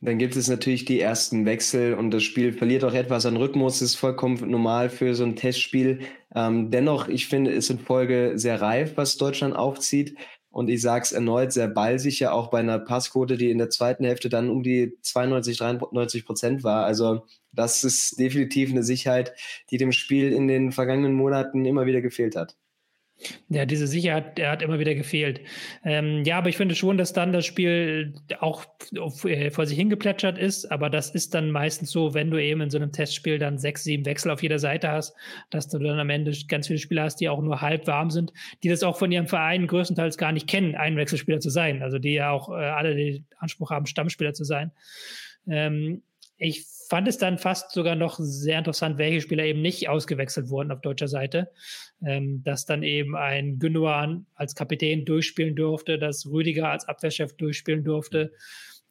Dann 0.00 0.18
gibt 0.18 0.36
es 0.36 0.48
natürlich 0.48 0.84
die 0.84 1.00
ersten 1.00 1.44
Wechsel 1.44 1.94
und 1.94 2.12
das 2.12 2.22
Spiel 2.22 2.52
verliert 2.52 2.84
auch 2.84 2.94
etwas 2.94 3.26
an 3.26 3.36
Rhythmus. 3.36 3.80
Das 3.80 3.90
ist 3.90 3.96
vollkommen 3.96 4.38
normal 4.48 4.90
für 4.90 5.14
so 5.16 5.24
ein 5.24 5.34
Testspiel. 5.34 6.00
Ähm, 6.36 6.70
dennoch, 6.70 7.08
ich 7.08 7.26
finde, 7.26 7.50
ist 7.50 7.70
in 7.70 7.80
Folge 7.80 8.32
sehr 8.36 8.60
reif, 8.60 8.96
was 8.96 9.16
Deutschland 9.16 9.56
aufzieht. 9.56 10.16
Und 10.50 10.68
ich 10.68 10.80
sage 10.80 11.04
es 11.04 11.12
erneut, 11.12 11.52
sehr 11.52 11.68
ballsicher, 11.68 12.32
auch 12.32 12.48
bei 12.50 12.58
einer 12.60 12.78
Passquote, 12.78 13.36
die 13.36 13.50
in 13.50 13.58
der 13.58 13.70
zweiten 13.70 14.04
Hälfte 14.04 14.28
dann 14.28 14.48
um 14.50 14.62
die 14.62 14.96
92, 15.02 15.58
93 15.58 16.24
Prozent 16.24 16.64
war. 16.64 16.84
Also 16.84 17.26
das 17.52 17.84
ist 17.84 18.18
definitiv 18.18 18.70
eine 18.70 18.82
Sicherheit, 18.82 19.34
die 19.70 19.76
dem 19.76 19.92
Spiel 19.92 20.32
in 20.32 20.48
den 20.48 20.72
vergangenen 20.72 21.14
Monaten 21.14 21.64
immer 21.64 21.86
wieder 21.86 22.00
gefehlt 22.00 22.36
hat. 22.36 22.56
Ja, 23.48 23.66
diese 23.66 23.88
Sicherheit, 23.88 24.38
der 24.38 24.50
hat 24.50 24.62
immer 24.62 24.78
wieder 24.78 24.94
gefehlt. 24.94 25.40
Ähm, 25.84 26.22
ja, 26.24 26.38
aber 26.38 26.50
ich 26.50 26.56
finde 26.56 26.76
schon, 26.76 26.98
dass 26.98 27.12
dann 27.12 27.32
das 27.32 27.46
Spiel 27.46 28.14
auch 28.38 28.64
äh, 29.24 29.50
vor 29.50 29.66
sich 29.66 29.76
hingeplätschert 29.76 30.38
ist. 30.38 30.70
Aber 30.70 30.88
das 30.88 31.10
ist 31.10 31.34
dann 31.34 31.50
meistens 31.50 31.90
so, 31.90 32.14
wenn 32.14 32.30
du 32.30 32.40
eben 32.40 32.60
in 32.60 32.70
so 32.70 32.78
einem 32.78 32.92
Testspiel 32.92 33.38
dann 33.38 33.58
sechs, 33.58 33.82
sieben 33.82 34.06
Wechsel 34.06 34.30
auf 34.30 34.42
jeder 34.42 34.60
Seite 34.60 34.90
hast, 34.90 35.16
dass 35.50 35.68
du 35.68 35.78
dann 35.78 35.98
am 35.98 36.10
Ende 36.10 36.32
ganz 36.46 36.68
viele 36.68 36.78
Spieler 36.78 37.04
hast, 37.04 37.16
die 37.16 37.28
auch 37.28 37.42
nur 37.42 37.60
halb 37.60 37.88
warm 37.88 38.10
sind, 38.10 38.32
die 38.62 38.68
das 38.68 38.84
auch 38.84 38.96
von 38.96 39.10
ihrem 39.10 39.26
Verein 39.26 39.66
größtenteils 39.66 40.16
gar 40.16 40.30
nicht 40.30 40.46
kennen, 40.46 40.76
ein 40.76 40.96
Wechselspieler 40.96 41.40
zu 41.40 41.50
sein. 41.50 41.82
Also 41.82 41.98
die 41.98 42.12
ja 42.12 42.30
auch 42.30 42.50
äh, 42.50 42.54
alle 42.54 42.94
den 42.94 43.26
Anspruch 43.38 43.70
haben, 43.70 43.86
Stammspieler 43.86 44.32
zu 44.32 44.44
sein. 44.44 44.70
Ähm, 45.48 46.02
ich 46.38 46.66
fand 46.88 47.06
es 47.06 47.18
dann 47.18 47.36
fast 47.36 47.72
sogar 47.72 47.96
noch 47.96 48.18
sehr 48.18 48.58
interessant, 48.58 48.96
welche 48.96 49.20
Spieler 49.20 49.44
eben 49.44 49.60
nicht 49.60 49.88
ausgewechselt 49.88 50.48
wurden 50.48 50.70
auf 50.70 50.80
deutscher 50.80 51.08
Seite. 51.08 51.50
Ähm, 52.04 52.42
dass 52.44 52.64
dann 52.64 52.82
eben 52.82 53.16
ein 53.16 53.58
Gündogan 53.58 54.26
als 54.34 54.54
Kapitän 54.54 55.04
durchspielen 55.04 55.56
durfte, 55.56 55.98
dass 55.98 56.26
Rüdiger 56.26 56.70
als 56.70 56.86
Abwehrchef 56.86 57.36
durchspielen 57.36 57.84
durfte. 57.84 58.32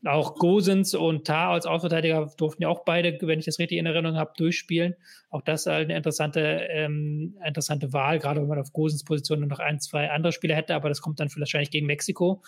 Auch 0.06 0.36
Gosens 0.36 0.94
und 0.94 1.26
Tar 1.26 1.52
als 1.52 1.66
Außenverteidiger 1.66 2.32
durften 2.38 2.64
ja 2.64 2.70
auch 2.70 2.86
beide, 2.86 3.18
wenn 3.22 3.40
ich 3.40 3.46
das 3.46 3.58
richtig 3.58 3.80
in 3.80 3.88
Erinnerung 3.88 4.18
habe, 4.18 4.34
durchspielen. 4.38 4.96
Auch 5.32 5.42
das 5.42 5.66
eine 5.66 5.96
interessante, 5.96 6.40
ähm, 6.70 7.36
interessante 7.46 7.94
Wahl, 7.94 8.20
gerade 8.20 8.42
wenn 8.42 8.48
man 8.48 8.60
auf 8.60 8.74
Gosens 8.74 9.04
Position 9.04 9.48
noch 9.48 9.60
ein, 9.60 9.80
zwei 9.80 10.12
andere 10.12 10.34
Spieler 10.34 10.56
hätte, 10.56 10.76
aber 10.76 10.90
das 10.90 11.02
kommt 11.02 11.20
dann 11.20 11.30
wahrscheinlich 11.36 11.72
gegen 11.72 11.88
Mexiko. 11.88 12.44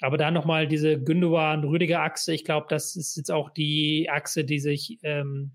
Aber 0.00 0.16
da 0.16 0.30
nochmal 0.30 0.66
diese 0.66 1.00
Gündogan-Rüdiger-Achse, 1.02 2.32
ich 2.32 2.44
glaube, 2.44 2.66
das 2.68 2.96
ist 2.96 3.16
jetzt 3.16 3.30
auch 3.30 3.50
die 3.50 4.08
Achse, 4.10 4.44
die 4.44 4.58
sich 4.58 4.98
ähm, 5.02 5.52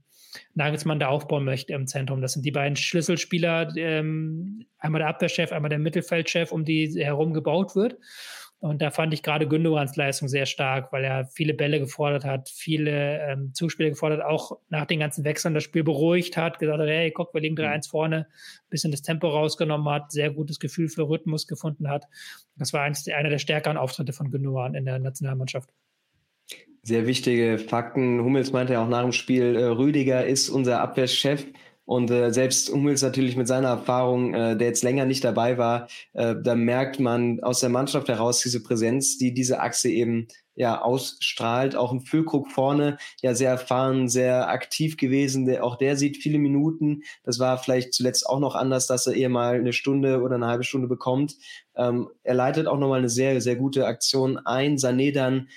Nagelsmann 0.53 0.99
da 0.99 1.07
aufbauen 1.07 1.45
möchte 1.45 1.73
im 1.73 1.87
Zentrum. 1.87 2.21
Das 2.21 2.33
sind 2.33 2.45
die 2.45 2.51
beiden 2.51 2.75
Schlüsselspieler, 2.75 3.73
ähm, 3.77 4.65
einmal 4.77 4.99
der 4.99 5.09
Abwehrchef, 5.09 5.51
einmal 5.51 5.69
der 5.69 5.79
Mittelfeldchef, 5.79 6.51
um 6.51 6.65
die 6.65 6.91
herum 7.03 7.33
gebaut 7.33 7.75
wird. 7.75 7.97
Und 8.65 8.81
da 8.81 8.89
fand 8.89 9.13
ich 9.13 9.21
gerade 9.21 9.47
Gündogans 9.47 9.95
Leistung 9.95 10.27
sehr 10.27 10.47
stark, 10.47 10.91
weil 10.91 11.03
er 11.03 11.27
viele 11.27 11.53
Bälle 11.53 11.79
gefordert 11.79 12.25
hat, 12.25 12.49
viele 12.49 13.19
ähm, 13.21 13.53
Zuspiele 13.53 13.91
gefordert, 13.91 14.23
auch 14.23 14.57
nach 14.69 14.87
den 14.87 14.99
ganzen 14.99 15.23
Wechseln 15.23 15.53
das 15.53 15.63
Spiel 15.63 15.83
beruhigt 15.83 16.35
hat, 16.35 16.57
gesagt 16.57 16.79
hat, 16.79 16.87
hey, 16.87 17.11
guck, 17.11 17.31
wir 17.35 17.41
liegen 17.41 17.55
3-1 17.55 17.75
mhm. 17.75 17.89
vorne, 17.91 18.17
ein 18.17 18.69
bisschen 18.71 18.89
das 18.89 19.03
Tempo 19.03 19.27
rausgenommen 19.27 19.87
hat, 19.93 20.11
sehr 20.11 20.31
gutes 20.31 20.59
Gefühl 20.59 20.89
für 20.89 21.07
Rhythmus 21.07 21.45
gefunden 21.45 21.87
hat. 21.87 22.05
Das 22.55 22.73
war 22.73 22.81
eins, 22.81 23.07
einer 23.07 23.29
der 23.29 23.37
stärkeren 23.37 23.77
Auftritte 23.77 24.13
von 24.13 24.31
Gündogan 24.31 24.73
in 24.73 24.85
der 24.85 24.97
Nationalmannschaft. 24.97 25.69
Sehr 26.81 27.05
wichtige 27.05 27.59
Fakten. 27.59 28.19
Hummels 28.23 28.51
meinte 28.51 28.73
ja 28.73 28.83
auch 28.83 28.89
nach 28.89 29.03
dem 29.03 29.11
Spiel, 29.11 29.55
äh, 29.55 29.65
Rüdiger 29.65 30.25
ist 30.25 30.49
unser 30.49 30.81
Abwehrchef. 30.81 31.45
Und 31.85 32.09
äh, 32.09 32.33
selbst 32.33 32.71
Hummels 32.71 33.03
natürlich 33.03 33.35
mit 33.35 33.47
seiner 33.47 33.69
Erfahrung, 33.69 34.33
äh, 34.33 34.57
der 34.57 34.67
jetzt 34.67 34.83
länger 34.83 35.05
nicht 35.05 35.23
dabei 35.23 35.59
war, 35.59 35.87
äh, 36.13 36.35
da 36.41 36.55
merkt 36.55 36.99
man 36.99 37.41
aus 37.43 37.59
der 37.59 37.69
Mannschaft 37.69 38.09
heraus 38.09 38.41
diese 38.41 38.63
Präsenz, 38.63 39.19
die 39.19 39.33
diese 39.33 39.59
Achse 39.59 39.89
eben 39.89 40.27
ja 40.55 40.81
ausstrahlt. 40.81 41.75
Auch 41.75 41.91
ein 41.91 42.01
Füllkrug 42.01 42.49
vorne, 42.49 42.97
ja 43.21 43.35
sehr 43.35 43.51
erfahren, 43.51 44.09
sehr 44.09 44.49
aktiv 44.49 44.97
gewesen. 44.97 45.45
Der, 45.45 45.63
auch 45.63 45.75
der 45.75 45.95
sieht 45.95 46.17
viele 46.17 46.39
Minuten. 46.39 47.03
Das 47.23 47.37
war 47.37 47.59
vielleicht 47.59 47.93
zuletzt 47.93 48.27
auch 48.27 48.39
noch 48.39 48.55
anders, 48.55 48.87
dass 48.87 49.05
er 49.05 49.13
eher 49.13 49.29
mal 49.29 49.55
eine 49.55 49.73
Stunde 49.73 50.21
oder 50.21 50.35
eine 50.35 50.47
halbe 50.47 50.63
Stunde 50.63 50.87
bekommt. 50.87 51.35
Ähm, 51.75 52.09
er 52.23 52.33
leitet 52.33 52.65
auch 52.65 52.79
nochmal 52.79 52.99
eine 52.99 53.09
sehr, 53.09 53.39
sehr 53.41 53.57
gute 53.57 53.85
Aktion 53.85 54.37
ein. 54.37 54.77
Sané 54.77 55.13
dann 55.13 55.49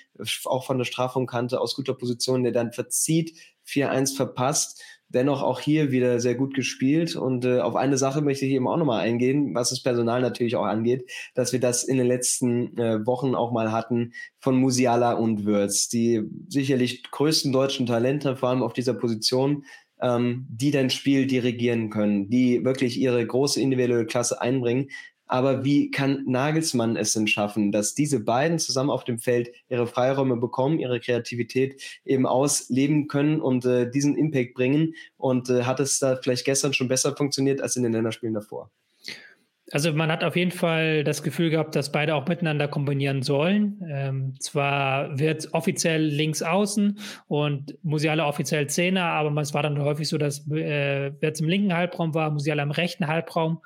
auch 0.45 0.67
von 0.67 0.77
der 0.77 0.85
Strafraumkante 0.85 1.59
aus 1.59 1.75
guter 1.75 1.95
Position, 1.95 2.43
der 2.43 2.53
dann 2.53 2.73
verzieht, 2.73 3.35
4-1 3.67 4.17
verpasst 4.17 4.83
dennoch 5.09 5.43
auch 5.43 5.61
hier 5.61 5.91
wieder 5.91 6.21
sehr 6.21 6.35
gut 6.35 6.55
gespielt. 6.55 7.17
Und 7.17 7.45
äh, 7.45 7.61
auf 7.61 7.77
eine 7.77 7.99
Sache 7.99 8.21
möchte 8.21 8.47
ich 8.47 8.53
eben 8.53 8.69
auch 8.69 8.77
nochmal 8.77 9.01
eingehen, 9.01 9.55
was 9.55 9.71
das 9.71 9.83
Personal 9.83 10.21
natürlich 10.21 10.57
auch 10.57 10.65
angeht, 10.65 11.11
dass 11.35 11.53
wir 11.53 11.61
das 11.61 11.85
in 11.85 11.97
den 11.97 12.07
letzten 12.07 12.77
äh, 12.79 13.07
Wochen 13.07 13.35
auch 13.35 13.53
mal 13.53 13.73
hatten 13.73 14.13
von 14.41 14.57
Musiala 14.57 15.13
und 15.13 15.45
Würz, 15.45 15.89
die 15.89 16.23
sicherlich 16.49 17.11
größten 17.11 17.53
deutschen 17.53 17.87
Talente, 17.87 18.37
vor 18.37 18.51
allem 18.51 18.63
auf 18.63 18.73
dieser 18.73 18.95
Position, 18.95 19.65
ähm, 20.01 20.47
die 20.51 20.71
dein 20.71 20.91
Spiel 20.91 21.27
dirigieren 21.27 21.91
können, 21.91 22.29
die 22.31 22.65
wirklich 22.65 22.99
ihre 22.99 23.27
große 23.27 23.61
individuelle 23.61 24.07
Klasse 24.07 24.41
einbringen. 24.41 24.89
Aber 25.29 25.65
wie 25.65 25.91
kann 25.91 26.25
Nagelsmann 26.27 26.97
es 26.97 27.13
denn 27.13 27.27
schaffen, 27.27 27.71
dass 27.71 27.95
diese 27.95 28.21
beiden 28.21 28.59
zusammen 28.59 28.91
auf 28.91 29.05
dem 29.05 29.19
Feld 29.19 29.51
ihre 29.69 29.87
Freiräume 29.87 30.37
bekommen, 30.37 30.79
ihre 30.79 31.01
Kreativität 31.01 31.81
eben 32.05 32.27
ausleben 32.27 33.09
können 33.09 33.41
und 33.41 33.65
äh, 33.65 33.91
diesen 33.91 34.17
Impact 34.17 34.55
bringen? 34.55 34.95
Und 35.17 35.51
äh, 35.51 35.65
hat 35.65 35.81
es 35.81 35.99
da 35.99 36.17
vielleicht 36.17 36.45
gestern 36.45 36.73
schon 36.73 36.89
besser 36.89 37.15
funktioniert 37.15 37.61
als 37.61 37.77
in 37.77 37.83
den 37.83 37.93
Länderspielen 37.93 38.35
davor? 38.35 38.71
Also 39.71 39.93
man 39.93 40.11
hat 40.11 40.25
auf 40.25 40.35
jeden 40.35 40.51
Fall 40.51 41.05
das 41.05 41.23
Gefühl 41.23 41.51
gehabt, 41.51 41.77
dass 41.77 41.93
beide 41.93 42.15
auch 42.15 42.27
miteinander 42.27 42.69
kombinieren 42.69 43.23
sollen. 43.23 43.83
Ähm, 43.87 44.35
zwar 44.41 45.19
wird 45.19 45.53
offiziell 45.53 46.03
links 46.03 46.43
außen 46.43 46.99
und 47.27 47.77
Musiala 47.83 48.27
offiziell 48.27 48.67
Zehner, 48.69 49.05
aber 49.05 49.39
es 49.43 49.53
war 49.53 49.63
dann 49.63 49.79
häufig 49.79 50.09
so, 50.09 50.17
dass 50.17 50.51
äh, 50.51 51.13
Wirtz 51.21 51.41
im 51.41 51.49
linken 51.49 51.75
Halbraum 51.75 52.15
war, 52.15 52.31
Musiala 52.31 52.63
im 52.63 52.71
rechten 52.71 53.09
Halbraum. 53.09 53.61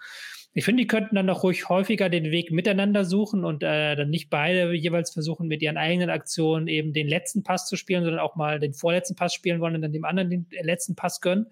Ich 0.54 0.64
finde, 0.66 0.82
die 0.82 0.86
könnten 0.86 1.14
dann 1.14 1.26
noch 1.26 1.42
ruhig 1.42 1.68
häufiger 1.70 2.10
den 2.10 2.30
Weg 2.30 2.50
miteinander 2.50 3.06
suchen 3.06 3.44
und 3.44 3.62
äh, 3.62 3.96
dann 3.96 4.10
nicht 4.10 4.28
beide 4.28 4.72
jeweils 4.74 5.10
versuchen, 5.10 5.48
mit 5.48 5.62
ihren 5.62 5.78
eigenen 5.78 6.10
Aktionen 6.10 6.68
eben 6.68 6.92
den 6.92 7.08
letzten 7.08 7.42
Pass 7.42 7.66
zu 7.66 7.76
spielen, 7.76 8.04
sondern 8.04 8.20
auch 8.20 8.36
mal 8.36 8.60
den 8.60 8.74
vorletzten 8.74 9.16
Pass 9.16 9.32
spielen 9.32 9.60
wollen 9.60 9.76
und 9.76 9.82
dann 9.82 9.92
dem 9.92 10.04
anderen 10.04 10.28
den 10.28 10.46
letzten 10.62 10.94
Pass 10.94 11.22
gönnen. 11.22 11.46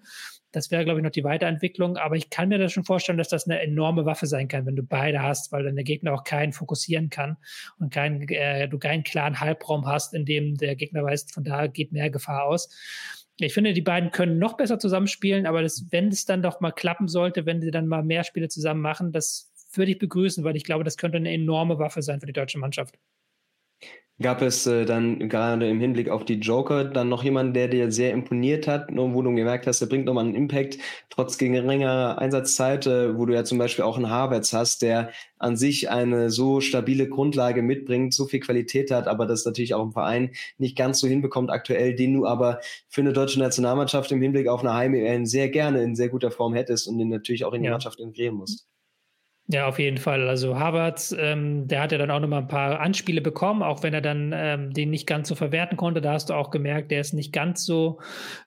Das 0.51 0.69
wäre, 0.69 0.83
glaube 0.83 0.99
ich, 0.99 1.03
noch 1.03 1.11
die 1.11 1.23
Weiterentwicklung. 1.23 1.97
Aber 1.97 2.15
ich 2.15 2.29
kann 2.29 2.49
mir 2.49 2.59
das 2.59 2.73
schon 2.73 2.83
vorstellen, 2.83 3.17
dass 3.17 3.29
das 3.29 3.47
eine 3.47 3.59
enorme 3.61 4.05
Waffe 4.05 4.27
sein 4.27 4.47
kann, 4.47 4.65
wenn 4.65 4.75
du 4.75 4.83
beide 4.83 5.23
hast, 5.23 5.51
weil 5.51 5.63
dann 5.63 5.75
der 5.75 5.85
Gegner 5.85 6.13
auch 6.13 6.23
keinen 6.23 6.51
fokussieren 6.51 7.09
kann 7.09 7.37
und 7.79 7.91
kein, 7.91 8.27
äh, 8.27 8.67
du 8.67 8.77
keinen 8.77 9.03
klaren 9.03 9.39
Halbraum 9.39 9.87
hast, 9.87 10.13
in 10.13 10.25
dem 10.25 10.57
der 10.57 10.75
Gegner 10.75 11.03
weiß, 11.03 11.27
von 11.31 11.43
da 11.43 11.67
geht 11.67 11.91
mehr 11.91 12.09
Gefahr 12.09 12.43
aus. 12.45 12.69
Ich 13.43 13.53
finde, 13.53 13.73
die 13.73 13.81
beiden 13.81 14.11
können 14.11 14.37
noch 14.37 14.55
besser 14.55 14.77
zusammenspielen, 14.77 15.47
aber 15.47 15.63
das, 15.63 15.85
wenn 15.89 16.09
es 16.09 16.25
dann 16.25 16.43
doch 16.43 16.59
mal 16.61 16.71
klappen 16.71 17.07
sollte, 17.07 17.45
wenn 17.45 17.61
sie 17.61 17.71
dann 17.71 17.87
mal 17.87 18.03
mehr 18.03 18.23
Spiele 18.23 18.49
zusammen 18.49 18.81
machen, 18.81 19.11
das 19.11 19.51
würde 19.73 19.91
ich 19.91 19.99
begrüßen, 19.99 20.43
weil 20.43 20.55
ich 20.55 20.63
glaube, 20.63 20.83
das 20.83 20.97
könnte 20.97 21.17
eine 21.17 21.33
enorme 21.33 21.79
Waffe 21.79 22.01
sein 22.01 22.19
für 22.19 22.27
die 22.27 22.33
deutsche 22.33 22.59
Mannschaft. 22.59 22.99
Gab 24.21 24.41
es 24.41 24.67
äh, 24.67 24.85
dann 24.85 25.29
gerade 25.29 25.69
im 25.69 25.79
Hinblick 25.79 26.09
auf 26.09 26.25
die 26.25 26.35
Joker 26.35 26.85
dann 26.85 27.09
noch 27.09 27.23
jemanden, 27.23 27.53
der 27.53 27.67
dir 27.67 27.91
sehr 27.91 28.11
imponiert 28.11 28.67
hat, 28.67 28.89
wo 28.91 29.21
du 29.21 29.33
gemerkt 29.33 29.67
hast, 29.67 29.79
der 29.79 29.87
bringt 29.87 30.05
nochmal 30.05 30.25
einen 30.25 30.35
Impact, 30.35 30.77
trotz 31.09 31.37
geringer 31.37 32.17
Einsatzzeit, 32.19 32.85
äh, 32.87 33.17
wo 33.17 33.25
du 33.25 33.33
ja 33.33 33.43
zum 33.43 33.57
Beispiel 33.57 33.83
auch 33.83 33.97
einen 33.97 34.09
Havertz 34.09 34.53
hast, 34.53 34.81
der 34.81 35.11
an 35.39 35.57
sich 35.57 35.89
eine 35.89 36.29
so 36.29 36.61
stabile 36.61 37.09
Grundlage 37.09 37.61
mitbringt, 37.61 38.13
so 38.13 38.25
viel 38.25 38.41
Qualität 38.41 38.91
hat, 38.91 39.07
aber 39.07 39.25
das 39.25 39.45
natürlich 39.45 39.73
auch 39.73 39.83
im 39.83 39.93
Verein 39.93 40.31
nicht 40.57 40.77
ganz 40.77 40.99
so 40.99 41.07
hinbekommt 41.07 41.49
aktuell, 41.49 41.95
den 41.95 42.13
du 42.13 42.27
aber 42.27 42.59
für 42.89 43.01
eine 43.01 43.13
deutsche 43.13 43.39
Nationalmannschaft 43.39 44.11
im 44.11 44.21
Hinblick 44.21 44.47
auf 44.47 44.61
eine 44.61 44.73
Heim 44.73 45.25
sehr 45.25 45.49
gerne 45.49 45.81
in 45.81 45.95
sehr 45.95 46.09
guter 46.09 46.31
Form 46.31 46.53
hättest 46.53 46.87
und 46.87 46.97
den 46.97 47.09
natürlich 47.09 47.43
auch 47.43 47.53
in 47.53 47.61
die 47.61 47.67
ja. 47.67 47.71
Mannschaft 47.71 47.99
integrieren 47.99 48.35
musst. 48.35 48.70
Ja, 49.51 49.67
auf 49.67 49.79
jeden 49.79 49.97
Fall. 49.97 50.29
Also 50.29 50.57
Harvard, 50.57 51.13
ähm, 51.19 51.67
der 51.67 51.81
hat 51.81 51.91
ja 51.91 51.97
dann 51.97 52.09
auch 52.09 52.21
nochmal 52.21 52.43
ein 52.43 52.47
paar 52.47 52.79
Anspiele 52.79 53.19
bekommen, 53.19 53.63
auch 53.63 53.83
wenn 53.83 53.93
er 53.93 53.99
dann 53.99 54.31
ähm, 54.33 54.71
den 54.71 54.91
nicht 54.91 55.05
ganz 55.05 55.27
so 55.27 55.35
verwerten 55.35 55.75
konnte. 55.75 55.99
Da 55.99 56.13
hast 56.13 56.29
du 56.29 56.35
auch 56.35 56.51
gemerkt, 56.51 56.89
der 56.89 57.01
ist 57.01 57.13
nicht 57.13 57.33
ganz 57.33 57.65
so 57.65 57.99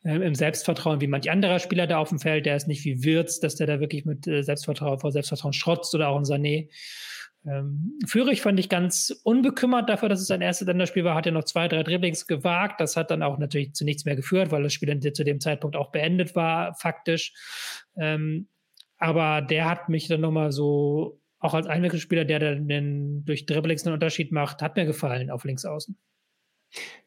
ähm, 0.03 0.23
im 0.23 0.35
Selbstvertrauen 0.35 1.03
wie 1.03 1.07
manch 1.07 1.31
anderer 1.31 1.59
Spieler 1.59 1.87
da 1.87 1.99
auf 1.99 2.09
dem 2.09 2.21
Feld. 2.21 2.47
Der 2.47 2.57
ist 2.57 2.69
nicht 2.69 2.87
wie 2.87 3.05
Wirtz, 3.05 3.39
dass 3.39 3.55
der 3.57 3.67
da 3.67 3.81
wirklich 3.81 4.07
mit 4.07 4.27
äh, 4.27 4.43
Selbstvertrauen 4.43 4.99
vor 4.99 5.13
Selbstvertrauen 5.13 5.53
strotzt 5.53 5.95
oder 5.95 6.09
auch 6.09 6.17
ein 6.17 6.25
Sané. 6.25 6.71
Ähm, 7.47 7.99
Führig 8.07 8.41
fand 8.41 8.59
ich 8.59 8.71
ganz 8.71 9.15
unbekümmert 9.25 9.91
dafür, 9.91 10.09
dass 10.09 10.21
es 10.21 10.27
sein 10.27 10.41
erstes 10.41 10.67
Länderspiel 10.67 11.05
war, 11.05 11.17
hat 11.17 11.27
er 11.27 11.33
noch 11.33 11.45
zwei, 11.45 11.69
drei 11.69 11.83
Dribblings 11.83 12.27
gewagt. 12.27 12.81
Das 12.81 12.97
hat 12.97 13.11
dann 13.11 13.23
auch 13.23 13.37
natürlich 13.37 13.75
zu 13.75 13.85
nichts 13.85 14.07
mehr 14.07 14.17
geführt, 14.17 14.53
weil 14.53 14.63
das 14.63 14.73
Spiel 14.73 14.89
dann 14.89 15.03
zu 15.13 15.25
dem 15.25 15.41
Zeitpunkt 15.41 15.77
auch 15.77 15.93
beendet 15.93 16.35
war, 16.35 16.75
faktisch. 16.75 17.35
Ähm, 17.99 18.49
aber 19.05 19.43
der 19.43 19.69
hat 19.69 19.91
mich 19.91 20.09
dann 20.09 20.23
nochmal 20.23 20.51
so, 20.51 21.21
auch 21.39 21.53
als 21.53 21.67
Einwechselspieler, 21.67 22.25
der 22.25 22.39
dann 22.39 23.23
durch 23.27 23.45
Dribblings 23.45 23.85
einen 23.85 23.93
Unterschied 23.93 24.33
macht, 24.33 24.63
hat 24.63 24.77
mir 24.77 24.87
gefallen 24.87 25.31
auf 25.31 25.45
Linksaußen. 25.45 25.95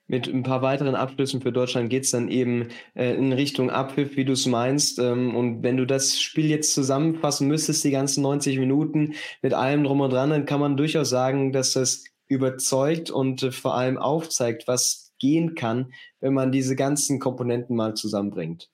Mit 0.05 0.27
ein 0.27 0.43
paar 0.43 0.61
weiteren 0.61 0.93
Abschlüssen 0.93 1.41
für 1.41 1.51
Deutschland 1.51 1.89
geht 1.89 2.03
es 2.03 2.11
dann 2.11 2.29
eben 2.29 2.67
äh, 2.93 3.15
in 3.15 3.33
Richtung 3.33 3.71
Abpfiff, 3.71 4.15
wie 4.15 4.25
du 4.25 4.33
es 4.33 4.45
meinst. 4.45 4.99
Ähm, 4.99 5.35
und 5.35 5.63
wenn 5.63 5.75
du 5.75 5.87
das 5.87 6.21
Spiel 6.21 6.45
jetzt 6.45 6.75
zusammenfassen 6.75 7.47
müsstest, 7.47 7.83
die 7.83 7.89
ganzen 7.89 8.21
90 8.21 8.59
Minuten 8.59 9.15
mit 9.41 9.55
allem 9.55 9.83
drum 9.83 9.99
und 9.99 10.13
dran, 10.13 10.29
dann 10.29 10.45
kann 10.45 10.59
man 10.59 10.77
durchaus 10.77 11.09
sagen, 11.09 11.51
dass 11.51 11.73
das 11.73 12.03
überzeugt 12.27 13.09
und 13.09 13.41
äh, 13.41 13.51
vor 13.51 13.73
allem 13.73 13.97
aufzeigt, 13.97 14.67
was 14.67 15.15
gehen 15.17 15.55
kann, 15.55 15.91
wenn 16.19 16.35
man 16.35 16.51
diese 16.51 16.75
ganzen 16.75 17.19
Komponenten 17.19 17.75
mal 17.75 17.95
zusammenbringt. 17.95 18.69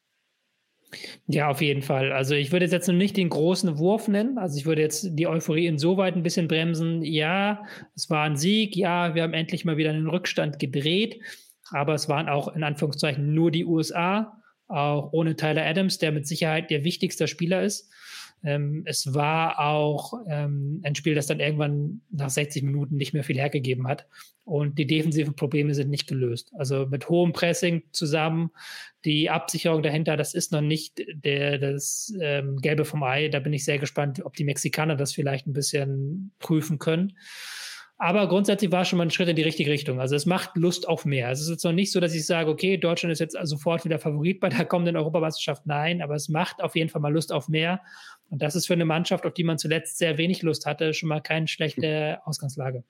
Ja, 1.27 1.49
auf 1.49 1.61
jeden 1.61 1.81
Fall. 1.81 2.11
Also 2.11 2.35
ich 2.35 2.51
würde 2.51 2.65
jetzt 2.65 2.87
noch 2.87 2.95
nicht 2.95 3.17
den 3.17 3.29
großen 3.29 3.77
Wurf 3.77 4.07
nennen. 4.07 4.37
Also 4.37 4.57
ich 4.57 4.65
würde 4.65 4.81
jetzt 4.81 5.09
die 5.13 5.27
Euphorie 5.27 5.67
insoweit 5.67 6.15
ein 6.15 6.23
bisschen 6.23 6.47
bremsen. 6.47 7.03
Ja, 7.03 7.63
es 7.95 8.09
war 8.09 8.23
ein 8.23 8.37
Sieg. 8.37 8.75
Ja, 8.75 9.15
wir 9.15 9.23
haben 9.23 9.33
endlich 9.33 9.65
mal 9.65 9.77
wieder 9.77 9.91
einen 9.91 10.07
Rückstand 10.07 10.59
gedreht. 10.59 11.21
Aber 11.71 11.93
es 11.93 12.09
waren 12.09 12.29
auch 12.29 12.55
in 12.55 12.63
Anführungszeichen 12.63 13.33
nur 13.33 13.51
die 13.51 13.65
USA, 13.65 14.37
auch 14.67 15.11
ohne 15.13 15.35
Tyler 15.35 15.65
Adams, 15.65 15.97
der 15.97 16.11
mit 16.11 16.27
Sicherheit 16.27 16.69
der 16.69 16.83
wichtigste 16.83 17.27
Spieler 17.27 17.63
ist. 17.63 17.89
Ähm, 18.43 18.83
es 18.85 19.13
war 19.13 19.59
auch 19.59 20.13
ähm, 20.27 20.81
ein 20.83 20.95
Spiel, 20.95 21.15
das 21.15 21.27
dann 21.27 21.39
irgendwann 21.39 22.01
nach 22.11 22.29
60 22.29 22.63
Minuten 22.63 22.97
nicht 22.97 23.13
mehr 23.13 23.23
viel 23.23 23.37
hergegeben 23.37 23.87
hat. 23.87 24.07
Und 24.43 24.77
die 24.77 24.87
defensiven 24.87 25.35
Probleme 25.35 25.73
sind 25.73 25.89
nicht 25.89 26.07
gelöst. 26.07 26.51
Also 26.57 26.85
mit 26.87 27.07
hohem 27.07 27.31
Pressing 27.31 27.83
zusammen, 27.91 28.51
die 29.05 29.29
Absicherung 29.29 29.83
dahinter, 29.83 30.17
das 30.17 30.33
ist 30.33 30.51
noch 30.51 30.61
nicht 30.61 31.03
der, 31.13 31.57
das 31.57 32.13
ähm, 32.21 32.57
Gelbe 32.57 32.85
vom 32.85 33.03
Ei. 33.03 33.27
Da 33.27 33.39
bin 33.39 33.53
ich 33.53 33.65
sehr 33.65 33.79
gespannt, 33.79 34.23
ob 34.23 34.35
die 34.35 34.45
Mexikaner 34.45 34.95
das 34.95 35.13
vielleicht 35.13 35.47
ein 35.47 35.53
bisschen 35.53 36.31
prüfen 36.39 36.79
können. 36.79 37.13
Aber 37.97 38.27
grundsätzlich 38.27 38.71
war 38.71 38.85
schon 38.85 38.97
mal 38.97 39.05
ein 39.05 39.11
Schritt 39.11 39.29
in 39.29 39.35
die 39.35 39.43
richtige 39.43 39.71
Richtung. 39.71 40.01
Also 40.01 40.15
es 40.15 40.25
macht 40.25 40.57
Lust 40.57 40.87
auf 40.87 41.05
mehr. 41.05 41.31
Es 41.31 41.41
ist 41.41 41.49
jetzt 41.49 41.63
noch 41.63 41.71
nicht 41.71 41.91
so, 41.91 41.99
dass 41.99 42.13
ich 42.13 42.25
sage, 42.25 42.49
okay, 42.49 42.77
Deutschland 42.77 43.13
ist 43.13 43.19
jetzt 43.19 43.37
sofort 43.43 43.85
wieder 43.85 43.99
Favorit 43.99 44.39
bei 44.39 44.49
der 44.49 44.65
kommenden 44.65 44.97
Europameisterschaft. 44.97 45.65
Nein, 45.65 46.01
aber 46.01 46.15
es 46.15 46.27
macht 46.27 46.61
auf 46.61 46.75
jeden 46.75 46.89
Fall 46.89 47.01
mal 47.01 47.13
Lust 47.13 47.31
auf 47.31 47.47
mehr. 47.47 47.81
Und 48.29 48.41
das 48.41 48.55
ist 48.55 48.67
für 48.67 48.73
eine 48.73 48.85
Mannschaft, 48.85 49.25
auf 49.25 49.33
die 49.33 49.43
man 49.43 49.57
zuletzt 49.57 49.97
sehr 49.97 50.17
wenig 50.17 50.41
Lust 50.41 50.65
hatte, 50.65 50.93
schon 50.93 51.09
mal 51.09 51.21
keine 51.21 51.47
schlechte 51.47 52.19
Ausgangslage. 52.25 52.83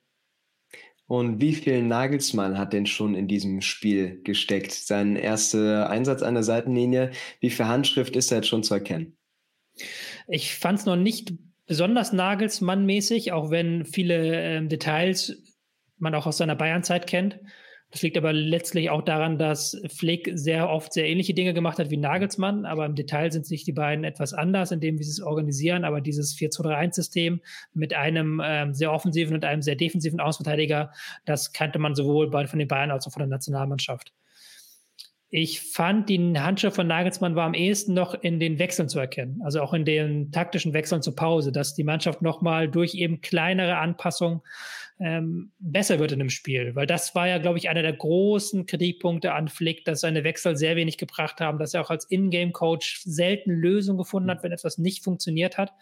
Und 1.06 1.40
wie 1.40 1.54
viel 1.54 1.82
Nagelsmann 1.82 2.56
hat 2.56 2.72
denn 2.72 2.86
schon 2.86 3.14
in 3.14 3.28
diesem 3.28 3.60
Spiel 3.60 4.22
gesteckt? 4.22 4.72
Sein 4.72 5.16
erster 5.16 5.90
Einsatz 5.90 6.22
an 6.22 6.34
der 6.34 6.42
Seitenlinie, 6.42 7.10
wie 7.40 7.50
viel 7.50 7.66
Handschrift 7.66 8.16
ist 8.16 8.30
da 8.30 8.36
jetzt 8.36 8.48
schon 8.48 8.62
zu 8.62 8.74
erkennen? 8.74 9.16
Ich 10.28 10.54
fand 10.54 10.78
es 10.78 10.86
noch 10.86 10.96
nicht 10.96 11.34
besonders 11.66 12.12
Nagelsmann-mäßig, 12.12 13.32
auch 13.32 13.50
wenn 13.50 13.84
viele 13.84 14.40
ähm, 14.40 14.68
Details 14.68 15.42
man 15.98 16.14
auch 16.14 16.26
aus 16.26 16.38
seiner 16.38 16.56
Bayern-Zeit 16.56 17.06
kennt. 17.06 17.38
Das 17.94 18.02
liegt 18.02 18.16
aber 18.16 18.32
letztlich 18.32 18.90
auch 18.90 19.02
daran, 19.02 19.38
dass 19.38 19.80
Flick 19.86 20.28
sehr 20.34 20.68
oft 20.68 20.92
sehr 20.92 21.08
ähnliche 21.08 21.32
Dinge 21.32 21.54
gemacht 21.54 21.78
hat 21.78 21.90
wie 21.90 21.96
Nagelsmann, 21.96 22.64
aber 22.64 22.86
im 22.86 22.96
Detail 22.96 23.30
sind 23.30 23.46
sich 23.46 23.62
die 23.62 23.72
beiden 23.72 24.02
etwas 24.02 24.34
anders, 24.34 24.72
indem 24.72 24.98
wie 24.98 25.04
sie 25.04 25.12
es 25.12 25.20
organisieren. 25.20 25.84
Aber 25.84 26.00
dieses 26.00 26.34
4-2-3-1-System 26.36 27.40
mit 27.72 27.94
einem 27.94 28.42
ähm, 28.44 28.74
sehr 28.74 28.92
offensiven 28.92 29.36
und 29.36 29.44
einem 29.44 29.62
sehr 29.62 29.76
defensiven 29.76 30.18
Außenverteidiger, 30.18 30.90
das 31.24 31.52
kannte 31.52 31.78
man 31.78 31.94
sowohl 31.94 32.30
bei, 32.30 32.48
von 32.48 32.58
den 32.58 32.66
Bayern 32.66 32.90
als 32.90 33.06
auch 33.06 33.12
von 33.12 33.20
der 33.20 33.28
Nationalmannschaft. 33.28 34.12
Ich 35.30 35.60
fand, 35.60 36.08
die 36.08 36.18
Handschrift 36.36 36.74
von 36.74 36.88
Nagelsmann 36.88 37.36
war 37.36 37.46
am 37.46 37.54
ehesten 37.54 37.94
noch 37.94 38.14
in 38.14 38.40
den 38.40 38.58
Wechseln 38.58 38.88
zu 38.88 38.98
erkennen, 38.98 39.40
also 39.44 39.60
auch 39.62 39.72
in 39.72 39.84
den 39.84 40.32
taktischen 40.32 40.72
Wechseln 40.72 41.02
zur 41.02 41.14
Pause, 41.14 41.52
dass 41.52 41.74
die 41.74 41.84
Mannschaft 41.84 42.22
nochmal 42.22 42.68
durch 42.68 42.94
eben 42.94 43.20
kleinere 43.20 43.76
Anpassungen 43.76 44.42
ähm, 45.00 45.52
besser 45.58 45.98
wird 45.98 46.12
in 46.12 46.18
dem 46.18 46.30
Spiel. 46.30 46.74
Weil 46.74 46.86
das 46.86 47.14
war 47.14 47.28
ja, 47.28 47.38
glaube 47.38 47.58
ich, 47.58 47.68
einer 47.68 47.82
der 47.82 47.92
großen 47.92 48.66
Kritikpunkte 48.66 49.32
an 49.32 49.48
Flick, 49.48 49.84
dass 49.84 50.00
seine 50.00 50.24
Wechsel 50.24 50.56
sehr 50.56 50.76
wenig 50.76 50.98
gebracht 50.98 51.40
haben, 51.40 51.58
dass 51.58 51.74
er 51.74 51.82
auch 51.82 51.90
als 51.90 52.10
Ingame-Coach 52.10 53.02
selten 53.04 53.50
Lösungen 53.50 53.98
gefunden 53.98 54.30
hat, 54.30 54.42
wenn 54.42 54.52
etwas 54.52 54.78
nicht 54.78 55.02
funktioniert 55.02 55.58
hat. 55.58 55.72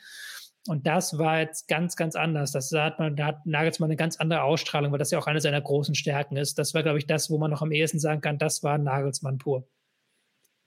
Und 0.69 0.87
das 0.87 1.19
war 1.19 1.41
jetzt 1.41 1.67
ganz, 1.67 1.97
ganz 1.97 2.15
anders. 2.15 2.53
Das 2.53 2.69
da 2.71 2.85
hat 2.85 2.99
man, 2.99 3.17
da 3.17 3.27
hat 3.27 3.47
Nagelsmann 3.47 3.89
eine 3.89 3.97
ganz 3.97 4.17
andere 4.17 4.43
Ausstrahlung, 4.43 4.93
weil 4.93 4.99
das 4.99 5.11
ja 5.11 5.19
auch 5.19 5.27
eine 5.27 5.41
seiner 5.41 5.61
großen 5.61 5.95
Stärken 5.95 6.37
ist. 6.37 6.59
Das 6.59 6.73
war, 6.73 6.83
glaube 6.83 6.99
ich, 6.99 7.07
das, 7.07 7.31
wo 7.31 7.39
man 7.39 7.51
noch 7.51 7.63
am 7.63 7.73
ehesten 7.73 7.99
sagen 7.99 8.21
kann, 8.21 8.39
das 8.39 8.63
war 8.63 8.79
Nagelsmann 8.79 9.39
pur. 9.39 9.67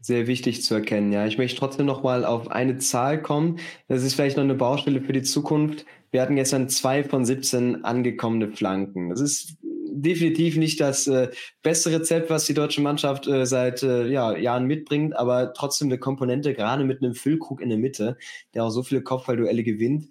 Sehr 0.06 0.28
wichtig 0.28 0.62
zu 0.62 0.76
erkennen, 0.76 1.12
ja. 1.12 1.26
Ich 1.26 1.39
möchte 1.39 1.58
trotzdem 1.58 1.88
noch 1.88 2.03
mal 2.03 2.26
auf 2.26 2.51
eine 2.51 2.78
Zahl 2.78 3.20
kommen. 3.20 3.58
Das 3.88 4.03
ist 4.03 4.14
vielleicht 4.14 4.38
noch 4.38 4.43
eine 4.43 4.53
Baustelle 4.53 5.01
für 5.01 5.14
die 5.14 5.24
Zukunft. 5.24 5.84
Wir 6.12 6.22
hatten 6.22 6.36
gestern 6.36 6.70
zwei 6.70 7.03
von 7.03 7.26
17 7.26 7.84
angekommene 7.84 8.51
Flanken. 8.51 9.10
Das 9.10 9.20
ist 9.20 9.58
definitiv 9.64 10.58
nicht 10.58 10.80
das 10.80 11.08
äh, 11.08 11.32
beste 11.64 11.91
Rezept, 11.91 12.30
was 12.30 12.45
die 12.45 12.53
deutsche 12.53 12.82
Mannschaft 12.82 13.26
äh, 13.26 13.47
seit 13.47 13.82
äh, 13.82 14.08
ja, 14.08 14.38
Jahren 14.38 14.66
mitbringt, 14.66 15.16
aber 15.16 15.53
trotzdem 15.53 15.88
eine 15.88 15.97
Komponente, 15.97 16.53
gerade 16.53 16.84
mit 16.84 17.01
einem 17.01 17.16
Füllkrug 17.16 17.60
in 17.60 17.70
der 17.70 17.80
Mitte, 17.80 18.16
der 18.53 18.64
auch 18.64 18.70
so 18.70 18.84
viele 18.84 19.01
Kopfballduelle 19.01 19.64
gewinnt. 19.64 20.10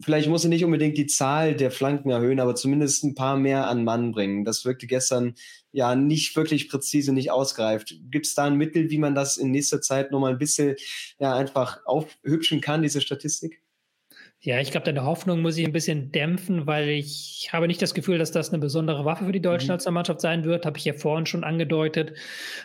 Vielleicht 0.00 0.30
muss 0.30 0.44
er 0.44 0.48
nicht 0.48 0.64
unbedingt 0.64 0.96
die 0.96 1.06
Zahl 1.06 1.54
der 1.54 1.70
Flanken 1.70 2.08
erhöhen, 2.08 2.40
aber 2.40 2.54
zumindest 2.54 3.04
ein 3.04 3.14
paar 3.14 3.36
mehr 3.36 3.68
an 3.68 3.84
Mann 3.84 4.12
bringen. 4.12 4.46
Das 4.46 4.64
wirkte 4.64 4.86
gestern 4.86 5.34
ja 5.72 5.94
nicht 5.94 6.34
wirklich 6.36 6.68
präzise, 6.68 7.12
nicht 7.12 7.30
ausgreift. 7.30 7.94
Gibt 8.10 8.26
es 8.26 8.34
da 8.34 8.44
ein 8.44 8.56
Mittel, 8.56 8.90
wie 8.90 8.98
man 8.98 9.14
das 9.14 9.36
in 9.36 9.50
nächster 9.50 9.80
Zeit 9.80 10.10
nochmal 10.10 10.32
ein 10.32 10.38
bisschen 10.38 10.76
ja, 11.18 11.34
einfach 11.34 11.84
aufhübschen 11.84 12.60
kann, 12.60 12.82
diese 12.82 13.00
Statistik? 13.00 13.62
Ja, 14.40 14.60
ich 14.60 14.70
glaube, 14.70 14.84
deine 14.84 15.04
Hoffnung 15.04 15.42
muss 15.42 15.58
ich 15.58 15.66
ein 15.66 15.72
bisschen 15.72 16.12
dämpfen, 16.12 16.68
weil 16.68 16.90
ich 16.90 17.50
habe 17.52 17.66
nicht 17.66 17.82
das 17.82 17.92
Gefühl, 17.92 18.18
dass 18.18 18.30
das 18.30 18.50
eine 18.50 18.60
besondere 18.60 19.04
Waffe 19.04 19.24
für 19.24 19.32
die 19.32 19.42
deutsche 19.42 19.66
mhm. 19.66 19.72
Nationalmannschaft 19.72 20.20
sein 20.20 20.44
wird. 20.44 20.64
Habe 20.64 20.78
ich 20.78 20.84
ja 20.84 20.92
vorhin 20.92 21.26
schon 21.26 21.42
angedeutet. 21.42 22.16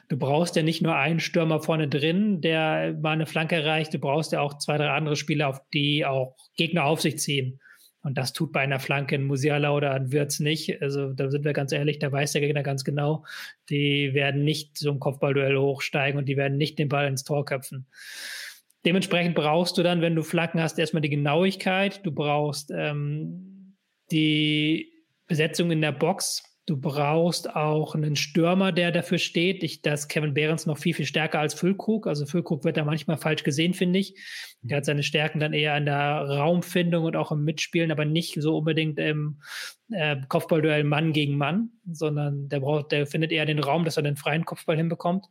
Du 0.07 0.17
brauchst 0.17 0.55
ja 0.55 0.61
nicht 0.61 0.83
nur 0.83 0.95
einen 0.95 1.19
Stürmer 1.19 1.61
vorne 1.61 1.87
drin, 1.87 2.41
der 2.41 2.95
mal 3.01 3.13
eine 3.13 3.25
Flanke 3.25 3.55
erreicht. 3.55 3.91
Du 3.91 3.97
brauchst 3.97 4.33
ja 4.33 4.41
auch 4.41 4.59
zwei, 4.59 4.77
drei 4.77 4.91
andere 4.91 5.15
Spieler, 5.15 5.49
auf 5.49 5.61
die 5.73 6.05
auch 6.05 6.35
Gegner 6.57 6.85
auf 6.85 7.01
sich 7.01 7.17
ziehen. 7.17 7.59
Und 8.03 8.17
das 8.17 8.33
tut 8.33 8.51
bei 8.51 8.59
einer 8.59 8.79
Flanke 8.79 9.15
in 9.15 9.23
Musiala 9.23 9.71
oder 9.71 9.91
an 9.91 10.11
Wirtz 10.11 10.39
nicht. 10.39 10.81
Also 10.81 11.13
da 11.13 11.29
sind 11.29 11.45
wir 11.45 11.53
ganz 11.53 11.71
ehrlich, 11.71 11.99
da 11.99 12.11
weiß 12.11 12.33
der 12.33 12.41
Gegner 12.41 12.61
ganz 12.61 12.83
genau, 12.83 13.25
die 13.69 14.13
werden 14.13 14.43
nicht 14.43 14.77
so 14.77 14.91
ein 14.91 14.99
Kopfballduell 14.99 15.57
hochsteigen 15.57 16.19
und 16.19 16.27
die 16.27 16.35
werden 16.35 16.57
nicht 16.57 16.77
den 16.77 16.89
Ball 16.89 17.07
ins 17.07 17.23
Tor 17.23 17.45
köpfen. 17.45 17.87
Dementsprechend 18.85 19.35
brauchst 19.35 19.77
du 19.77 19.83
dann, 19.83 20.01
wenn 20.01 20.15
du 20.15 20.23
Flanken 20.23 20.61
hast, 20.61 20.77
erstmal 20.77 21.01
die 21.01 21.09
Genauigkeit. 21.09 22.05
Du 22.05 22.11
brauchst 22.11 22.71
ähm, 22.75 23.77
die 24.11 24.91
Besetzung 25.27 25.71
in 25.71 25.81
der 25.81 25.93
Box. 25.93 26.43
Du 26.65 26.77
brauchst 26.77 27.53
auch 27.57 27.93
einen 27.93 28.15
Stürmer, 28.15 28.71
der 28.71 28.91
dafür 28.91 29.17
steht. 29.17 29.63
Ich, 29.63 29.81
da 29.81 29.93
ist 29.93 30.07
Kevin 30.07 30.33
Behrens 30.33 30.65
noch 30.65 30.77
viel, 30.77 30.93
viel 30.93 31.05
stärker 31.05 31.39
als 31.39 31.53
Füllkrug. 31.53 32.07
Also 32.07 32.25
Füllkrug 32.25 32.63
wird 32.63 32.77
da 32.77 32.85
manchmal 32.85 33.17
falsch 33.17 33.43
gesehen, 33.43 33.73
finde 33.73 33.99
ich. 33.99 34.15
Der 34.61 34.77
hat 34.77 34.85
seine 34.85 35.03
Stärken 35.03 35.41
dann 35.41 35.51
eher 35.51 35.75
in 35.75 35.85
der 35.85 36.21
Raumfindung 36.21 37.03
und 37.03 37.17
auch 37.17 37.33
im 37.33 37.43
Mitspielen, 37.43 37.91
aber 37.91 38.05
nicht 38.05 38.41
so 38.41 38.57
unbedingt 38.57 38.97
im 38.97 39.41
äh, 39.91 40.15
Kopfballduell 40.29 40.85
Mann 40.85 41.11
gegen 41.11 41.37
Mann, 41.37 41.69
sondern 41.91 42.47
der 42.47 42.61
braucht, 42.61 42.93
der 42.93 43.07
findet 43.07 43.33
eher 43.33 43.45
den 43.45 43.59
Raum, 43.59 43.83
dass 43.83 43.97
er 43.97 44.03
den 44.03 44.15
freien 44.15 44.45
Kopfball 44.45 44.77
hinbekommt. 44.77 45.25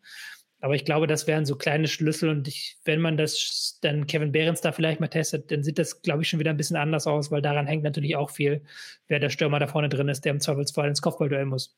Aber 0.63 0.77
ich 0.77 0.85
glaube, 0.85 1.09
das 1.09 1.27
wären 1.27 1.45
so 1.45 1.57
kleine 1.57 1.89
Schlüssel 1.89 2.29
und 2.29 2.47
ich, 2.47 2.79
wenn 2.85 3.01
man 3.01 3.17
das 3.17 3.79
dann 3.83 4.07
Kevin 4.07 4.31
Behrens 4.31 4.61
da 4.61 4.71
vielleicht 4.71 5.01
mal 5.01 5.09
testet, 5.09 5.51
dann 5.51 5.65
sieht 5.65 5.77
das, 5.77 6.03
glaube 6.03 6.23
ich, 6.23 6.29
schon 6.29 6.39
wieder 6.39 6.51
ein 6.51 6.57
bisschen 6.57 6.77
anders 6.77 7.09
aus, 7.09 7.33
weil 7.33 7.43
daran 7.43 7.67
hängt 7.67 7.83
natürlich 7.83 8.15
auch 8.15 8.31
viel, 8.31 8.63
wer 9.09 9.19
der 9.19 9.29
Stürmer 9.29 9.59
da 9.59 9.67
vorne 9.67 9.89
drin 9.89 10.09
ist, 10.09 10.25
der 10.25 10.31
im 10.31 10.39
Zweifelsfall 10.39 10.89
ins 10.89 11.03
Kopfballduell 11.03 11.47
muss. 11.47 11.77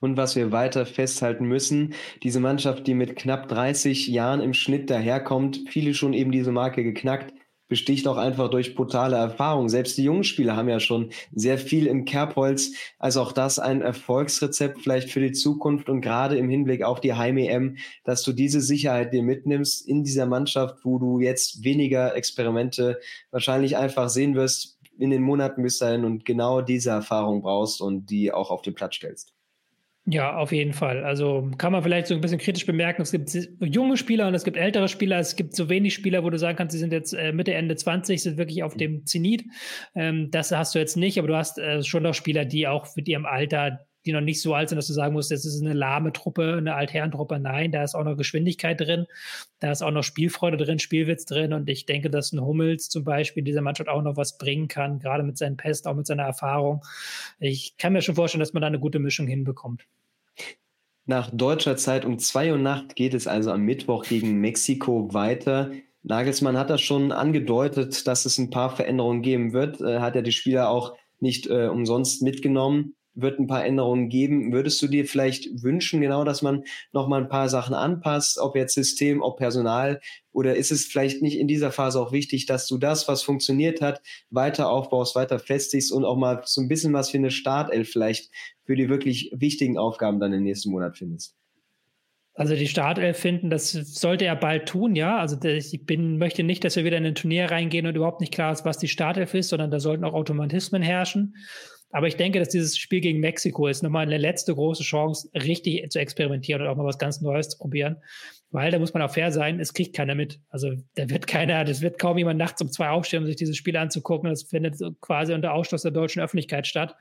Und 0.00 0.16
was 0.16 0.34
wir 0.34 0.50
weiter 0.50 0.86
festhalten 0.86 1.44
müssen, 1.44 1.94
diese 2.24 2.40
Mannschaft, 2.40 2.84
die 2.88 2.94
mit 2.94 3.14
knapp 3.14 3.48
30 3.48 4.08
Jahren 4.08 4.40
im 4.40 4.54
Schnitt 4.54 4.90
daherkommt, 4.90 5.60
viele 5.68 5.94
schon 5.94 6.14
eben 6.14 6.32
diese 6.32 6.50
Marke 6.50 6.82
geknackt, 6.82 7.32
besticht 7.68 8.08
auch 8.08 8.16
einfach 8.16 8.50
durch 8.50 8.74
brutale 8.74 9.16
Erfahrung. 9.16 9.68
Selbst 9.68 9.96
die 9.98 10.04
jungen 10.04 10.24
Spieler 10.24 10.56
haben 10.56 10.68
ja 10.68 10.80
schon 10.80 11.10
sehr 11.32 11.58
viel 11.58 11.86
im 11.86 12.04
Kerbholz. 12.04 12.72
Also 12.98 13.22
auch 13.22 13.32
das 13.32 13.58
ein 13.58 13.82
Erfolgsrezept 13.82 14.80
vielleicht 14.80 15.10
für 15.10 15.20
die 15.20 15.32
Zukunft 15.32 15.88
und 15.88 16.00
gerade 16.00 16.36
im 16.36 16.48
Hinblick 16.48 16.82
auf 16.82 17.00
die 17.00 17.14
Heim-EM, 17.14 17.76
dass 18.04 18.22
du 18.22 18.32
diese 18.32 18.60
Sicherheit 18.60 19.12
dir 19.12 19.22
mitnimmst 19.22 19.86
in 19.86 20.02
dieser 20.02 20.26
Mannschaft, 20.26 20.84
wo 20.84 20.98
du 20.98 21.20
jetzt 21.20 21.62
weniger 21.64 22.16
Experimente 22.16 22.98
wahrscheinlich 23.30 23.76
einfach 23.76 24.08
sehen 24.08 24.34
wirst 24.34 24.78
in 24.98 25.10
den 25.10 25.22
Monaten 25.22 25.62
bis 25.62 25.78
dahin 25.78 26.04
und 26.04 26.24
genau 26.24 26.60
diese 26.60 26.90
Erfahrung 26.90 27.42
brauchst 27.42 27.80
und 27.80 28.06
die 28.06 28.32
auch 28.32 28.50
auf 28.50 28.62
den 28.62 28.74
Platz 28.74 28.96
stellst. 28.96 29.37
Ja, 30.10 30.36
auf 30.38 30.52
jeden 30.52 30.72
Fall. 30.72 31.04
Also 31.04 31.50
kann 31.58 31.70
man 31.70 31.82
vielleicht 31.82 32.06
so 32.06 32.14
ein 32.14 32.22
bisschen 32.22 32.38
kritisch 32.38 32.64
bemerken, 32.64 33.02
es 33.02 33.12
gibt 33.12 33.30
junge 33.60 33.98
Spieler 33.98 34.26
und 34.26 34.32
es 34.34 34.42
gibt 34.42 34.56
ältere 34.56 34.88
Spieler. 34.88 35.18
Es 35.18 35.36
gibt 35.36 35.54
so 35.54 35.68
wenig 35.68 35.92
Spieler, 35.92 36.24
wo 36.24 36.30
du 36.30 36.38
sagen 36.38 36.56
kannst, 36.56 36.72
sie 36.72 36.78
sind 36.78 36.94
jetzt 36.94 37.12
äh, 37.12 37.30
Mitte, 37.32 37.52
Ende 37.52 37.76
20, 37.76 38.22
sind 38.22 38.38
wirklich 38.38 38.62
auf 38.62 38.74
dem 38.74 39.04
Zenit. 39.04 39.44
Ähm, 39.94 40.30
das 40.30 40.50
hast 40.50 40.74
du 40.74 40.78
jetzt 40.78 40.96
nicht, 40.96 41.18
aber 41.18 41.28
du 41.28 41.36
hast 41.36 41.58
äh, 41.58 41.82
schon 41.82 42.04
noch 42.04 42.14
Spieler, 42.14 42.46
die 42.46 42.66
auch 42.66 42.86
mit 42.96 43.06
ihrem 43.06 43.26
Alter 43.26 43.80
die 44.08 44.14
noch 44.14 44.22
nicht 44.22 44.40
so 44.40 44.54
alt 44.54 44.70
sind, 44.70 44.76
dass 44.76 44.86
du 44.86 44.94
sagen 44.94 45.12
musst, 45.12 45.30
das 45.30 45.44
ist 45.44 45.60
eine 45.60 45.74
lahme 45.74 46.14
Truppe, 46.14 46.54
eine 46.56 46.74
Altherrentruppe. 46.74 47.38
Nein, 47.38 47.72
da 47.72 47.84
ist 47.84 47.94
auch 47.94 48.04
noch 48.04 48.16
Geschwindigkeit 48.16 48.80
drin, 48.80 49.06
da 49.60 49.70
ist 49.70 49.82
auch 49.82 49.90
noch 49.90 50.02
Spielfreude 50.02 50.56
drin, 50.56 50.78
Spielwitz 50.78 51.26
drin. 51.26 51.52
Und 51.52 51.68
ich 51.68 51.84
denke, 51.84 52.08
dass 52.08 52.32
ein 52.32 52.40
Hummels 52.40 52.88
zum 52.88 53.04
Beispiel 53.04 53.42
dieser 53.42 53.60
Mannschaft 53.60 53.90
auch 53.90 54.00
noch 54.00 54.16
was 54.16 54.38
bringen 54.38 54.66
kann, 54.66 54.98
gerade 54.98 55.24
mit 55.24 55.36
seinen 55.36 55.58
Pest, 55.58 55.86
auch 55.86 55.94
mit 55.94 56.06
seiner 56.06 56.22
Erfahrung. 56.22 56.82
Ich 57.38 57.76
kann 57.76 57.92
mir 57.92 58.00
schon 58.00 58.14
vorstellen, 58.14 58.40
dass 58.40 58.54
man 58.54 58.62
da 58.62 58.66
eine 58.68 58.80
gute 58.80 58.98
Mischung 58.98 59.26
hinbekommt. 59.26 59.84
Nach 61.04 61.30
deutscher 61.30 61.76
Zeit 61.76 62.06
um 62.06 62.18
zwei 62.18 62.50
Uhr 62.50 62.58
Nacht 62.58 62.96
geht 62.96 63.12
es 63.12 63.26
also 63.26 63.52
am 63.52 63.60
Mittwoch 63.60 64.04
gegen 64.04 64.40
Mexiko 64.40 65.12
weiter. 65.12 65.70
Nagelsmann 66.02 66.56
hat 66.56 66.70
das 66.70 66.80
schon 66.80 67.12
angedeutet, 67.12 68.06
dass 68.06 68.24
es 68.24 68.38
ein 68.38 68.48
paar 68.48 68.74
Veränderungen 68.74 69.20
geben 69.20 69.52
wird. 69.52 69.82
Er 69.82 70.00
hat 70.00 70.14
ja 70.14 70.22
die 70.22 70.32
Spieler 70.32 70.70
auch 70.70 70.96
nicht 71.20 71.46
äh, 71.46 71.66
umsonst 71.66 72.22
mitgenommen 72.22 72.94
wird 73.20 73.38
ein 73.38 73.46
paar 73.46 73.64
Änderungen 73.64 74.08
geben. 74.08 74.52
Würdest 74.52 74.80
du 74.80 74.86
dir 74.86 75.06
vielleicht 75.06 75.62
wünschen, 75.62 76.00
genau, 76.00 76.24
dass 76.24 76.42
man 76.42 76.64
noch 76.92 77.08
mal 77.08 77.20
ein 77.20 77.28
paar 77.28 77.48
Sachen 77.48 77.74
anpasst, 77.74 78.38
ob 78.38 78.56
jetzt 78.56 78.74
System, 78.74 79.22
ob 79.22 79.38
Personal, 79.38 80.00
oder 80.32 80.54
ist 80.54 80.70
es 80.70 80.86
vielleicht 80.86 81.20
nicht 81.20 81.36
in 81.36 81.48
dieser 81.48 81.72
Phase 81.72 82.00
auch 82.00 82.12
wichtig, 82.12 82.46
dass 82.46 82.68
du 82.68 82.78
das, 82.78 83.08
was 83.08 83.22
funktioniert 83.22 83.80
hat, 83.80 84.00
weiter 84.30 84.70
aufbaust, 84.70 85.16
weiter 85.16 85.38
festigst 85.38 85.90
und 85.90 86.04
auch 86.04 86.16
mal 86.16 86.42
so 86.44 86.60
ein 86.60 86.68
bisschen 86.68 86.92
was 86.92 87.10
für 87.10 87.18
eine 87.18 87.30
Startelf 87.30 87.90
vielleicht 87.90 88.30
für 88.64 88.76
die 88.76 88.88
wirklich 88.88 89.32
wichtigen 89.34 89.78
Aufgaben 89.78 90.20
dann 90.20 90.32
im 90.32 90.44
nächsten 90.44 90.70
Monat 90.70 90.96
findest? 90.96 91.34
Also 92.34 92.54
die 92.54 92.68
Startelf 92.68 93.18
finden, 93.18 93.50
das 93.50 93.72
sollte 93.72 94.24
er 94.24 94.36
bald 94.36 94.68
tun, 94.68 94.94
ja. 94.94 95.18
Also 95.18 95.36
ich 95.42 95.84
bin, 95.86 96.18
möchte 96.18 96.44
nicht, 96.44 96.62
dass 96.62 96.76
wir 96.76 96.84
wieder 96.84 96.98
in 96.98 97.04
ein 97.04 97.16
Turnier 97.16 97.50
reingehen 97.50 97.84
und 97.84 97.96
überhaupt 97.96 98.20
nicht 98.20 98.32
klar 98.32 98.52
ist, 98.52 98.64
was 98.64 98.78
die 98.78 98.86
Startelf 98.86 99.34
ist, 99.34 99.48
sondern 99.48 99.72
da 99.72 99.80
sollten 99.80 100.04
auch 100.04 100.12
Automatismen 100.12 100.80
herrschen. 100.80 101.34
Aber 101.90 102.06
ich 102.06 102.16
denke, 102.16 102.38
dass 102.38 102.50
dieses 102.50 102.76
Spiel 102.76 103.00
gegen 103.00 103.20
Mexiko 103.20 103.66
ist 103.66 103.82
nochmal 103.82 104.06
eine 104.06 104.18
letzte 104.18 104.54
große 104.54 104.82
Chance, 104.82 105.30
richtig 105.34 105.90
zu 105.90 105.98
experimentieren 105.98 106.62
und 106.62 106.68
auch 106.68 106.76
mal 106.76 106.84
was 106.84 106.98
ganz 106.98 107.20
Neues 107.20 107.48
zu 107.48 107.58
probieren. 107.58 107.96
Weil 108.50 108.70
da 108.70 108.78
muss 108.78 108.94
man 108.94 109.02
auch 109.02 109.10
fair 109.10 109.30
sein, 109.30 109.60
es 109.60 109.74
kriegt 109.74 109.94
keiner 109.94 110.14
mit. 110.14 110.40
Also 110.48 110.72
da 110.94 111.10
wird 111.10 111.26
keiner, 111.26 111.64
das 111.64 111.82
wird 111.82 111.98
kaum 111.98 112.16
jemand 112.16 112.38
nachts 112.38 112.62
um 112.62 112.70
zwei 112.70 112.88
aufstehen, 112.88 113.20
um 113.20 113.26
sich 113.26 113.36
dieses 113.36 113.58
Spiel 113.58 113.76
anzugucken. 113.76 114.30
Das 114.30 114.44
findet 114.44 114.76
quasi 115.02 115.34
unter 115.34 115.52
Ausschluss 115.52 115.82
der 115.82 115.90
deutschen 115.90 116.22
Öffentlichkeit 116.22 116.66
statt. 116.66 116.94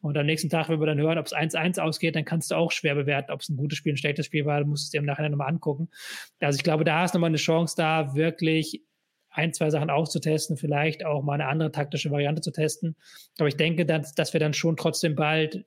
Und 0.00 0.18
am 0.18 0.26
nächsten 0.26 0.48
Tag, 0.50 0.68
wenn 0.68 0.80
wir 0.80 0.86
dann 0.86 0.98
hören, 0.98 1.18
ob 1.18 1.26
es 1.26 1.34
1-1 1.34 1.78
ausgeht, 1.80 2.16
dann 2.16 2.24
kannst 2.24 2.50
du 2.50 2.56
auch 2.56 2.72
schwer 2.72 2.96
bewerten, 2.96 3.30
ob 3.30 3.40
es 3.40 3.48
ein 3.48 3.56
gutes 3.56 3.78
Spiel, 3.78 3.92
ein 3.92 3.96
schlechtes 3.96 4.26
Spiel 4.26 4.44
war. 4.44 4.60
Du 4.60 4.66
musst 4.66 4.86
es 4.86 4.90
dir 4.90 4.98
im 4.98 5.04
Nachhinein 5.04 5.30
nochmal 5.30 5.48
angucken. 5.48 5.88
Also 6.40 6.56
ich 6.56 6.64
glaube, 6.64 6.82
da 6.82 7.04
ist 7.04 7.14
nochmal 7.14 7.28
eine 7.28 7.36
Chance 7.36 7.74
da, 7.76 8.16
wirklich 8.16 8.82
ein, 9.38 9.54
zwei 9.54 9.70
Sachen 9.70 9.88
auszutesten, 9.88 10.56
vielleicht 10.56 11.04
auch 11.04 11.22
mal 11.22 11.34
eine 11.34 11.46
andere 11.46 11.70
taktische 11.70 12.10
Variante 12.10 12.42
zu 12.42 12.50
testen. 12.50 12.96
Aber 13.38 13.48
ich 13.48 13.56
denke, 13.56 13.86
dass, 13.86 14.14
dass 14.14 14.32
wir 14.32 14.40
dann 14.40 14.52
schon 14.52 14.76
trotzdem 14.76 15.14
bald 15.14 15.64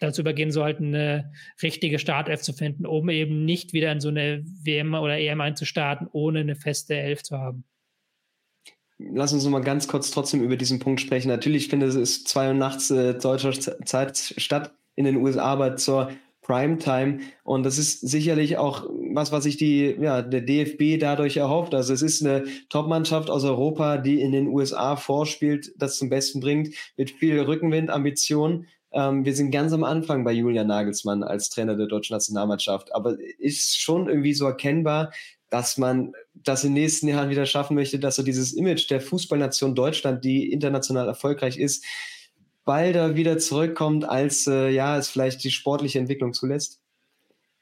dazu 0.00 0.22
übergehen 0.22 0.50
sollten, 0.50 0.88
eine 0.88 1.32
richtige 1.62 2.00
Startelf 2.00 2.42
zu 2.42 2.52
finden, 2.52 2.84
um 2.84 3.08
eben 3.08 3.44
nicht 3.44 3.72
wieder 3.72 3.92
in 3.92 4.00
so 4.00 4.08
eine 4.08 4.44
WM 4.44 4.94
oder 4.94 5.16
EM 5.16 5.40
einzustarten, 5.40 6.08
ohne 6.12 6.40
eine 6.40 6.56
feste 6.56 6.96
Elf 6.96 7.22
zu 7.22 7.38
haben. 7.38 7.64
Lass 8.98 9.32
uns 9.32 9.44
noch 9.44 9.50
mal 9.50 9.60
ganz 9.60 9.86
kurz 9.86 10.10
trotzdem 10.10 10.42
über 10.42 10.56
diesen 10.56 10.80
Punkt 10.80 11.00
sprechen. 11.00 11.28
Natürlich 11.28 11.68
finde 11.68 11.86
es 11.86 11.94
ist 11.94 12.28
zwei 12.28 12.48
Uhr 12.48 12.54
nachts 12.54 12.90
äh, 12.90 13.14
deutscher 13.14 13.52
Zeit 13.52 14.34
statt 14.36 14.74
in 14.96 15.04
den 15.04 15.16
USA, 15.16 15.44
aber 15.44 15.76
zur 15.76 16.10
Primetime. 16.44 17.20
Und 17.42 17.64
das 17.64 17.78
ist 17.78 18.00
sicherlich 18.00 18.56
auch 18.58 18.88
was, 19.12 19.32
was 19.32 19.44
sich 19.44 19.56
die, 19.56 19.96
ja, 20.00 20.22
der 20.22 20.42
DFB 20.42 21.00
dadurch 21.00 21.36
erhofft. 21.38 21.74
Also 21.74 21.92
es 21.92 22.02
ist 22.02 22.24
eine 22.24 22.44
Top-Mannschaft 22.68 23.30
aus 23.30 23.44
Europa, 23.44 23.96
die 23.96 24.20
in 24.20 24.30
den 24.30 24.46
USA 24.48 24.96
vorspielt, 24.96 25.72
das 25.76 25.98
zum 25.98 26.10
Besten 26.10 26.40
bringt, 26.40 26.74
mit 26.96 27.10
viel 27.10 27.40
Rückenwind, 27.40 27.90
Ambition. 27.90 28.66
Ähm, 28.92 29.24
wir 29.24 29.34
sind 29.34 29.50
ganz 29.50 29.72
am 29.72 29.82
Anfang 29.82 30.22
bei 30.22 30.32
Julian 30.32 30.68
Nagelsmann 30.68 31.24
als 31.24 31.48
Trainer 31.48 31.76
der 31.76 31.86
deutschen 31.86 32.14
Nationalmannschaft. 32.14 32.94
Aber 32.94 33.16
ist 33.38 33.80
schon 33.80 34.08
irgendwie 34.08 34.34
so 34.34 34.46
erkennbar, 34.46 35.12
dass 35.50 35.78
man 35.78 36.12
das 36.34 36.64
in 36.64 36.74
den 36.74 36.82
nächsten 36.82 37.08
Jahren 37.08 37.30
wieder 37.30 37.46
schaffen 37.46 37.74
möchte, 37.74 37.98
dass 37.98 38.16
so 38.16 38.22
dieses 38.22 38.52
Image 38.52 38.90
der 38.90 39.00
Fußballnation 39.00 39.74
Deutschland, 39.74 40.24
die 40.24 40.52
international 40.52 41.06
erfolgreich 41.06 41.58
ist, 41.58 41.84
balder 42.64 43.16
wieder 43.16 43.38
zurückkommt, 43.38 44.08
als 44.08 44.46
äh, 44.46 44.70
ja, 44.70 44.98
es 44.98 45.08
vielleicht 45.08 45.44
die 45.44 45.50
sportliche 45.50 45.98
Entwicklung 45.98 46.32
zulässt? 46.32 46.80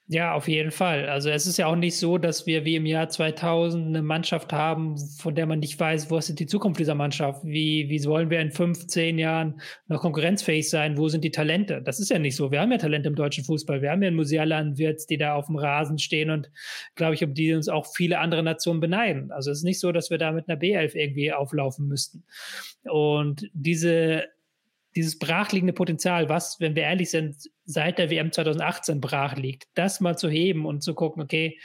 Ja, 0.08 0.34
auf 0.34 0.46
jeden 0.46 0.72
Fall. 0.72 1.08
Also 1.08 1.30
es 1.30 1.46
ist 1.46 1.56
ja 1.56 1.68
auch 1.68 1.76
nicht 1.76 1.96
so, 1.96 2.18
dass 2.18 2.44
wir 2.46 2.66
wie 2.66 2.76
im 2.76 2.84
Jahr 2.84 3.08
2000 3.08 3.86
eine 3.86 4.02
Mannschaft 4.02 4.52
haben, 4.52 4.98
von 4.98 5.34
der 5.34 5.46
man 5.46 5.60
nicht 5.60 5.80
weiß, 5.80 6.10
wo 6.10 6.18
ist 6.18 6.38
die 6.38 6.46
Zukunft 6.46 6.80
dieser 6.80 6.94
Mannschaft? 6.96 7.42
Wie, 7.44 7.88
wie 7.88 8.04
wollen 8.04 8.28
wir 8.28 8.40
in 8.40 8.50
15 8.50 9.16
Jahren 9.18 9.60
noch 9.86 10.02
konkurrenzfähig 10.02 10.68
sein? 10.68 10.98
Wo 10.98 11.08
sind 11.08 11.24
die 11.24 11.30
Talente? 11.30 11.80
Das 11.82 11.98
ist 11.98 12.10
ja 12.10 12.18
nicht 12.18 12.36
so. 12.36 12.50
Wir 12.50 12.60
haben 12.60 12.72
ja 12.72 12.78
Talente 12.78 13.08
im 13.08 13.14
deutschen 13.14 13.44
Fußball. 13.44 13.80
Wir 13.80 13.90
haben 13.90 14.02
ja 14.02 14.08
einen 14.08 14.16
Musiala 14.16 14.76
Wirtz, 14.76 15.06
die 15.06 15.16
da 15.16 15.34
auf 15.34 15.46
dem 15.46 15.56
Rasen 15.56 15.98
stehen 15.98 16.28
und 16.28 16.50
glaube 16.94 17.14
ich, 17.14 17.24
um 17.24 17.32
die 17.32 17.54
uns 17.54 17.68
auch 17.70 17.86
viele 17.86 18.18
andere 18.18 18.42
Nationen 18.42 18.80
beneiden. 18.80 19.30
Also 19.30 19.50
es 19.50 19.58
ist 19.58 19.64
nicht 19.64 19.80
so, 19.80 19.92
dass 19.92 20.10
wir 20.10 20.18
da 20.18 20.32
mit 20.32 20.46
einer 20.46 20.60
B11 20.60 20.94
irgendwie 20.94 21.32
auflaufen 21.32 21.86
müssten. 21.88 22.24
Und 22.84 23.48
diese 23.54 24.24
dieses 24.94 25.18
brachliegende 25.18 25.72
Potenzial, 25.72 26.28
was, 26.28 26.60
wenn 26.60 26.76
wir 26.76 26.82
ehrlich 26.82 27.10
sind, 27.10 27.36
seit 27.64 27.98
der 27.98 28.10
WM 28.10 28.32
2018 28.32 29.00
brach 29.00 29.36
liegt, 29.36 29.68
das 29.74 30.00
mal 30.00 30.16
zu 30.16 30.28
heben 30.28 30.66
und 30.66 30.82
zu 30.82 30.94
gucken, 30.94 31.22
okay, 31.22 31.58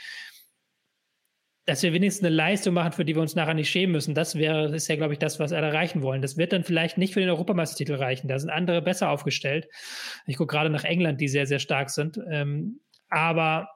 dass 1.66 1.82
wir 1.82 1.92
wenigstens 1.92 2.24
eine 2.24 2.34
Leistung 2.34 2.72
machen, 2.72 2.92
für 2.92 3.04
die 3.04 3.14
wir 3.14 3.20
uns 3.20 3.34
nachher 3.34 3.52
nicht 3.52 3.68
schämen 3.68 3.92
müssen, 3.92 4.14
das 4.14 4.36
wäre, 4.36 4.74
ist 4.74 4.88
ja, 4.88 4.96
glaube 4.96 5.12
ich, 5.12 5.18
das, 5.18 5.38
was 5.38 5.50
wir 5.50 5.58
erreichen 5.58 6.00
wollen. 6.00 6.22
Das 6.22 6.38
wird 6.38 6.54
dann 6.54 6.64
vielleicht 6.64 6.96
nicht 6.96 7.12
für 7.12 7.20
den 7.20 7.28
Europameistertitel 7.28 7.96
reichen. 7.96 8.26
Da 8.26 8.38
sind 8.38 8.48
andere 8.48 8.80
besser 8.80 9.10
aufgestellt. 9.10 9.68
Ich 10.24 10.38
gucke 10.38 10.50
gerade 10.50 10.70
nach 10.70 10.84
England, 10.84 11.20
die 11.20 11.28
sehr, 11.28 11.46
sehr 11.46 11.58
stark 11.58 11.90
sind. 11.90 12.18
Ähm, 12.30 12.80
aber 13.10 13.68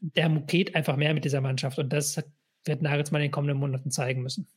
der 0.00 0.30
geht 0.30 0.74
einfach 0.74 0.96
mehr 0.96 1.12
mit 1.12 1.26
dieser 1.26 1.42
Mannschaft 1.42 1.78
und 1.78 1.92
das 1.92 2.22
wird 2.64 2.80
Nagelsmann 2.80 3.20
in 3.20 3.26
den 3.26 3.32
kommenden 3.32 3.58
Monaten 3.58 3.90
zeigen 3.90 4.22
müssen. 4.22 4.48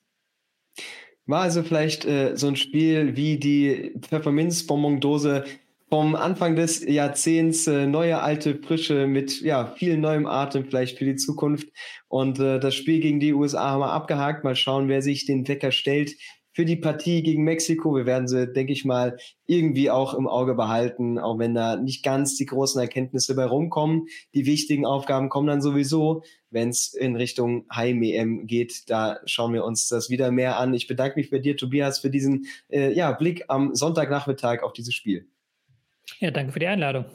War 1.28 1.42
also 1.42 1.62
vielleicht 1.62 2.06
äh, 2.06 2.36
so 2.36 2.48
ein 2.48 2.56
Spiel 2.56 3.16
wie 3.16 3.38
die 3.38 3.94
Pfefferminz-Bonbon-Dose 4.02 5.44
vom 5.90 6.16
Anfang 6.16 6.56
des 6.56 6.86
Jahrzehnts, 6.86 7.68
äh, 7.68 7.86
neue, 7.86 8.22
alte, 8.22 8.56
frische, 8.56 9.08
mit 9.08 9.42
ja, 9.42 9.68
viel 9.68 9.98
neuem 9.98 10.26
Atem 10.26 10.66
vielleicht 10.66 10.98
für 10.98 11.06
die 11.06 11.16
Zukunft. 11.16 11.68
Und 12.08 12.40
äh, 12.40 12.60
das 12.60 12.76
Spiel 12.76 13.00
gegen 13.00 13.20
die 13.20 13.34
USA 13.34 13.72
haben 13.72 13.82
wir 13.82 13.92
abgehakt. 13.92 14.44
Mal 14.44 14.56
schauen, 14.56 14.90
wer 14.90 15.02
sich 15.02 15.26
den 15.26 15.48
Wecker 15.48 15.72
stellt 15.72 16.12
für 16.58 16.66
die 16.66 16.76
Partie 16.76 17.22
gegen 17.22 17.44
Mexiko. 17.44 17.96
Wir 17.96 18.08
werden 18.08 18.28
sie, 18.28 18.52
denke 18.52 18.74
ich 18.74 18.84
mal, 18.84 19.18
irgendwie 19.46 19.92
auch 19.92 20.16
im 20.16 20.28
Auge 20.28 20.56
behalten, 20.56 21.20
auch 21.20 21.38
wenn 21.38 21.54
da 21.54 21.76
nicht 21.76 22.04
ganz 22.04 22.36
die 22.36 22.48
großen 22.48 22.82
Erkenntnisse 22.82 23.36
bei 23.36 23.46
rumkommen. 23.46 24.08
Die 24.34 24.48
wichtigen 24.48 24.84
Aufgaben 24.84 25.30
kommen 25.30 25.46
dann 25.46 25.62
sowieso, 25.62 26.24
wenn 26.50 26.70
es 26.70 26.96
in 26.96 27.16
Richtung 27.16 27.68
Heim-EM 27.72 28.48
geht. 28.48 28.90
Da 28.90 29.20
schauen 29.26 29.54
wir 29.54 29.66
uns 29.66 29.88
das 29.88 30.10
wieder 30.10 30.32
mehr 30.32 30.58
an. 30.58 30.74
Ich 30.74 30.88
bedanke 30.88 31.20
mich 31.20 31.30
bei 31.30 31.38
dir, 31.38 31.56
Tobias, 31.56 32.00
für 32.00 32.10
diesen 32.10 32.48
äh, 32.70 32.92
ja, 32.92 33.12
Blick 33.12 33.46
am 33.50 33.76
Sonntagnachmittag 33.76 34.64
auf 34.64 34.74
dieses 34.74 34.96
Spiel. 34.96 35.28
Ja, 36.18 36.32
danke 36.32 36.54
für 36.54 36.60
die 36.60 36.66
Einladung. 36.66 37.06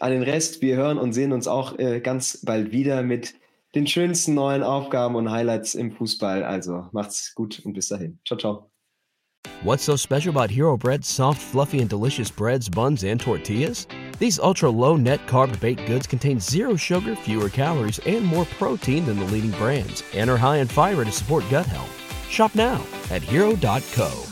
An 0.00 0.10
den 0.10 0.24
Rest, 0.24 0.60
wir 0.60 0.74
hören 0.74 0.98
und 0.98 1.12
sehen 1.12 1.32
uns 1.32 1.46
auch 1.46 1.78
äh, 1.78 2.00
ganz 2.00 2.44
bald 2.44 2.72
wieder 2.72 3.04
mit 3.04 3.34
den 3.74 3.86
schönsten 3.86 4.34
neuen 4.34 4.62
Aufgaben 4.62 5.14
und 5.14 5.30
Highlights 5.30 5.74
im 5.74 5.92
Fußball. 5.92 6.42
Also 6.42 6.86
macht's 6.92 7.34
gut 7.34 7.60
und 7.64 7.74
bis 7.74 7.88
dahin. 7.88 8.18
Ciao, 8.26 8.38
ciao. 8.38 8.70
What's 9.62 9.82
so 9.82 9.96
special 9.96 10.30
about 10.30 10.50
Hero 10.50 10.76
Bread's 10.76 11.08
soft, 11.08 11.40
fluffy, 11.40 11.80
and 11.80 11.90
delicious 11.90 12.30
breads, 12.30 12.68
buns, 12.68 13.02
and 13.02 13.20
tortillas? 13.20 13.86
These 14.18 14.38
ultra 14.38 14.70
low 14.70 14.96
net 14.96 15.20
carb 15.26 15.58
baked 15.60 15.86
goods 15.86 16.06
contain 16.06 16.38
zero 16.38 16.76
sugar, 16.76 17.16
fewer 17.16 17.48
calories, 17.48 17.98
and 18.00 18.24
more 18.24 18.44
protein 18.44 19.04
than 19.04 19.18
the 19.18 19.26
leading 19.26 19.52
brands, 19.52 20.02
and 20.14 20.30
are 20.30 20.36
high 20.36 20.58
in 20.58 20.68
fiber 20.68 21.04
to 21.04 21.12
support 21.12 21.44
gut 21.50 21.66
health. 21.66 21.90
Shop 22.30 22.54
now 22.54 22.84
at 23.10 23.22
hero.co. 23.22 24.27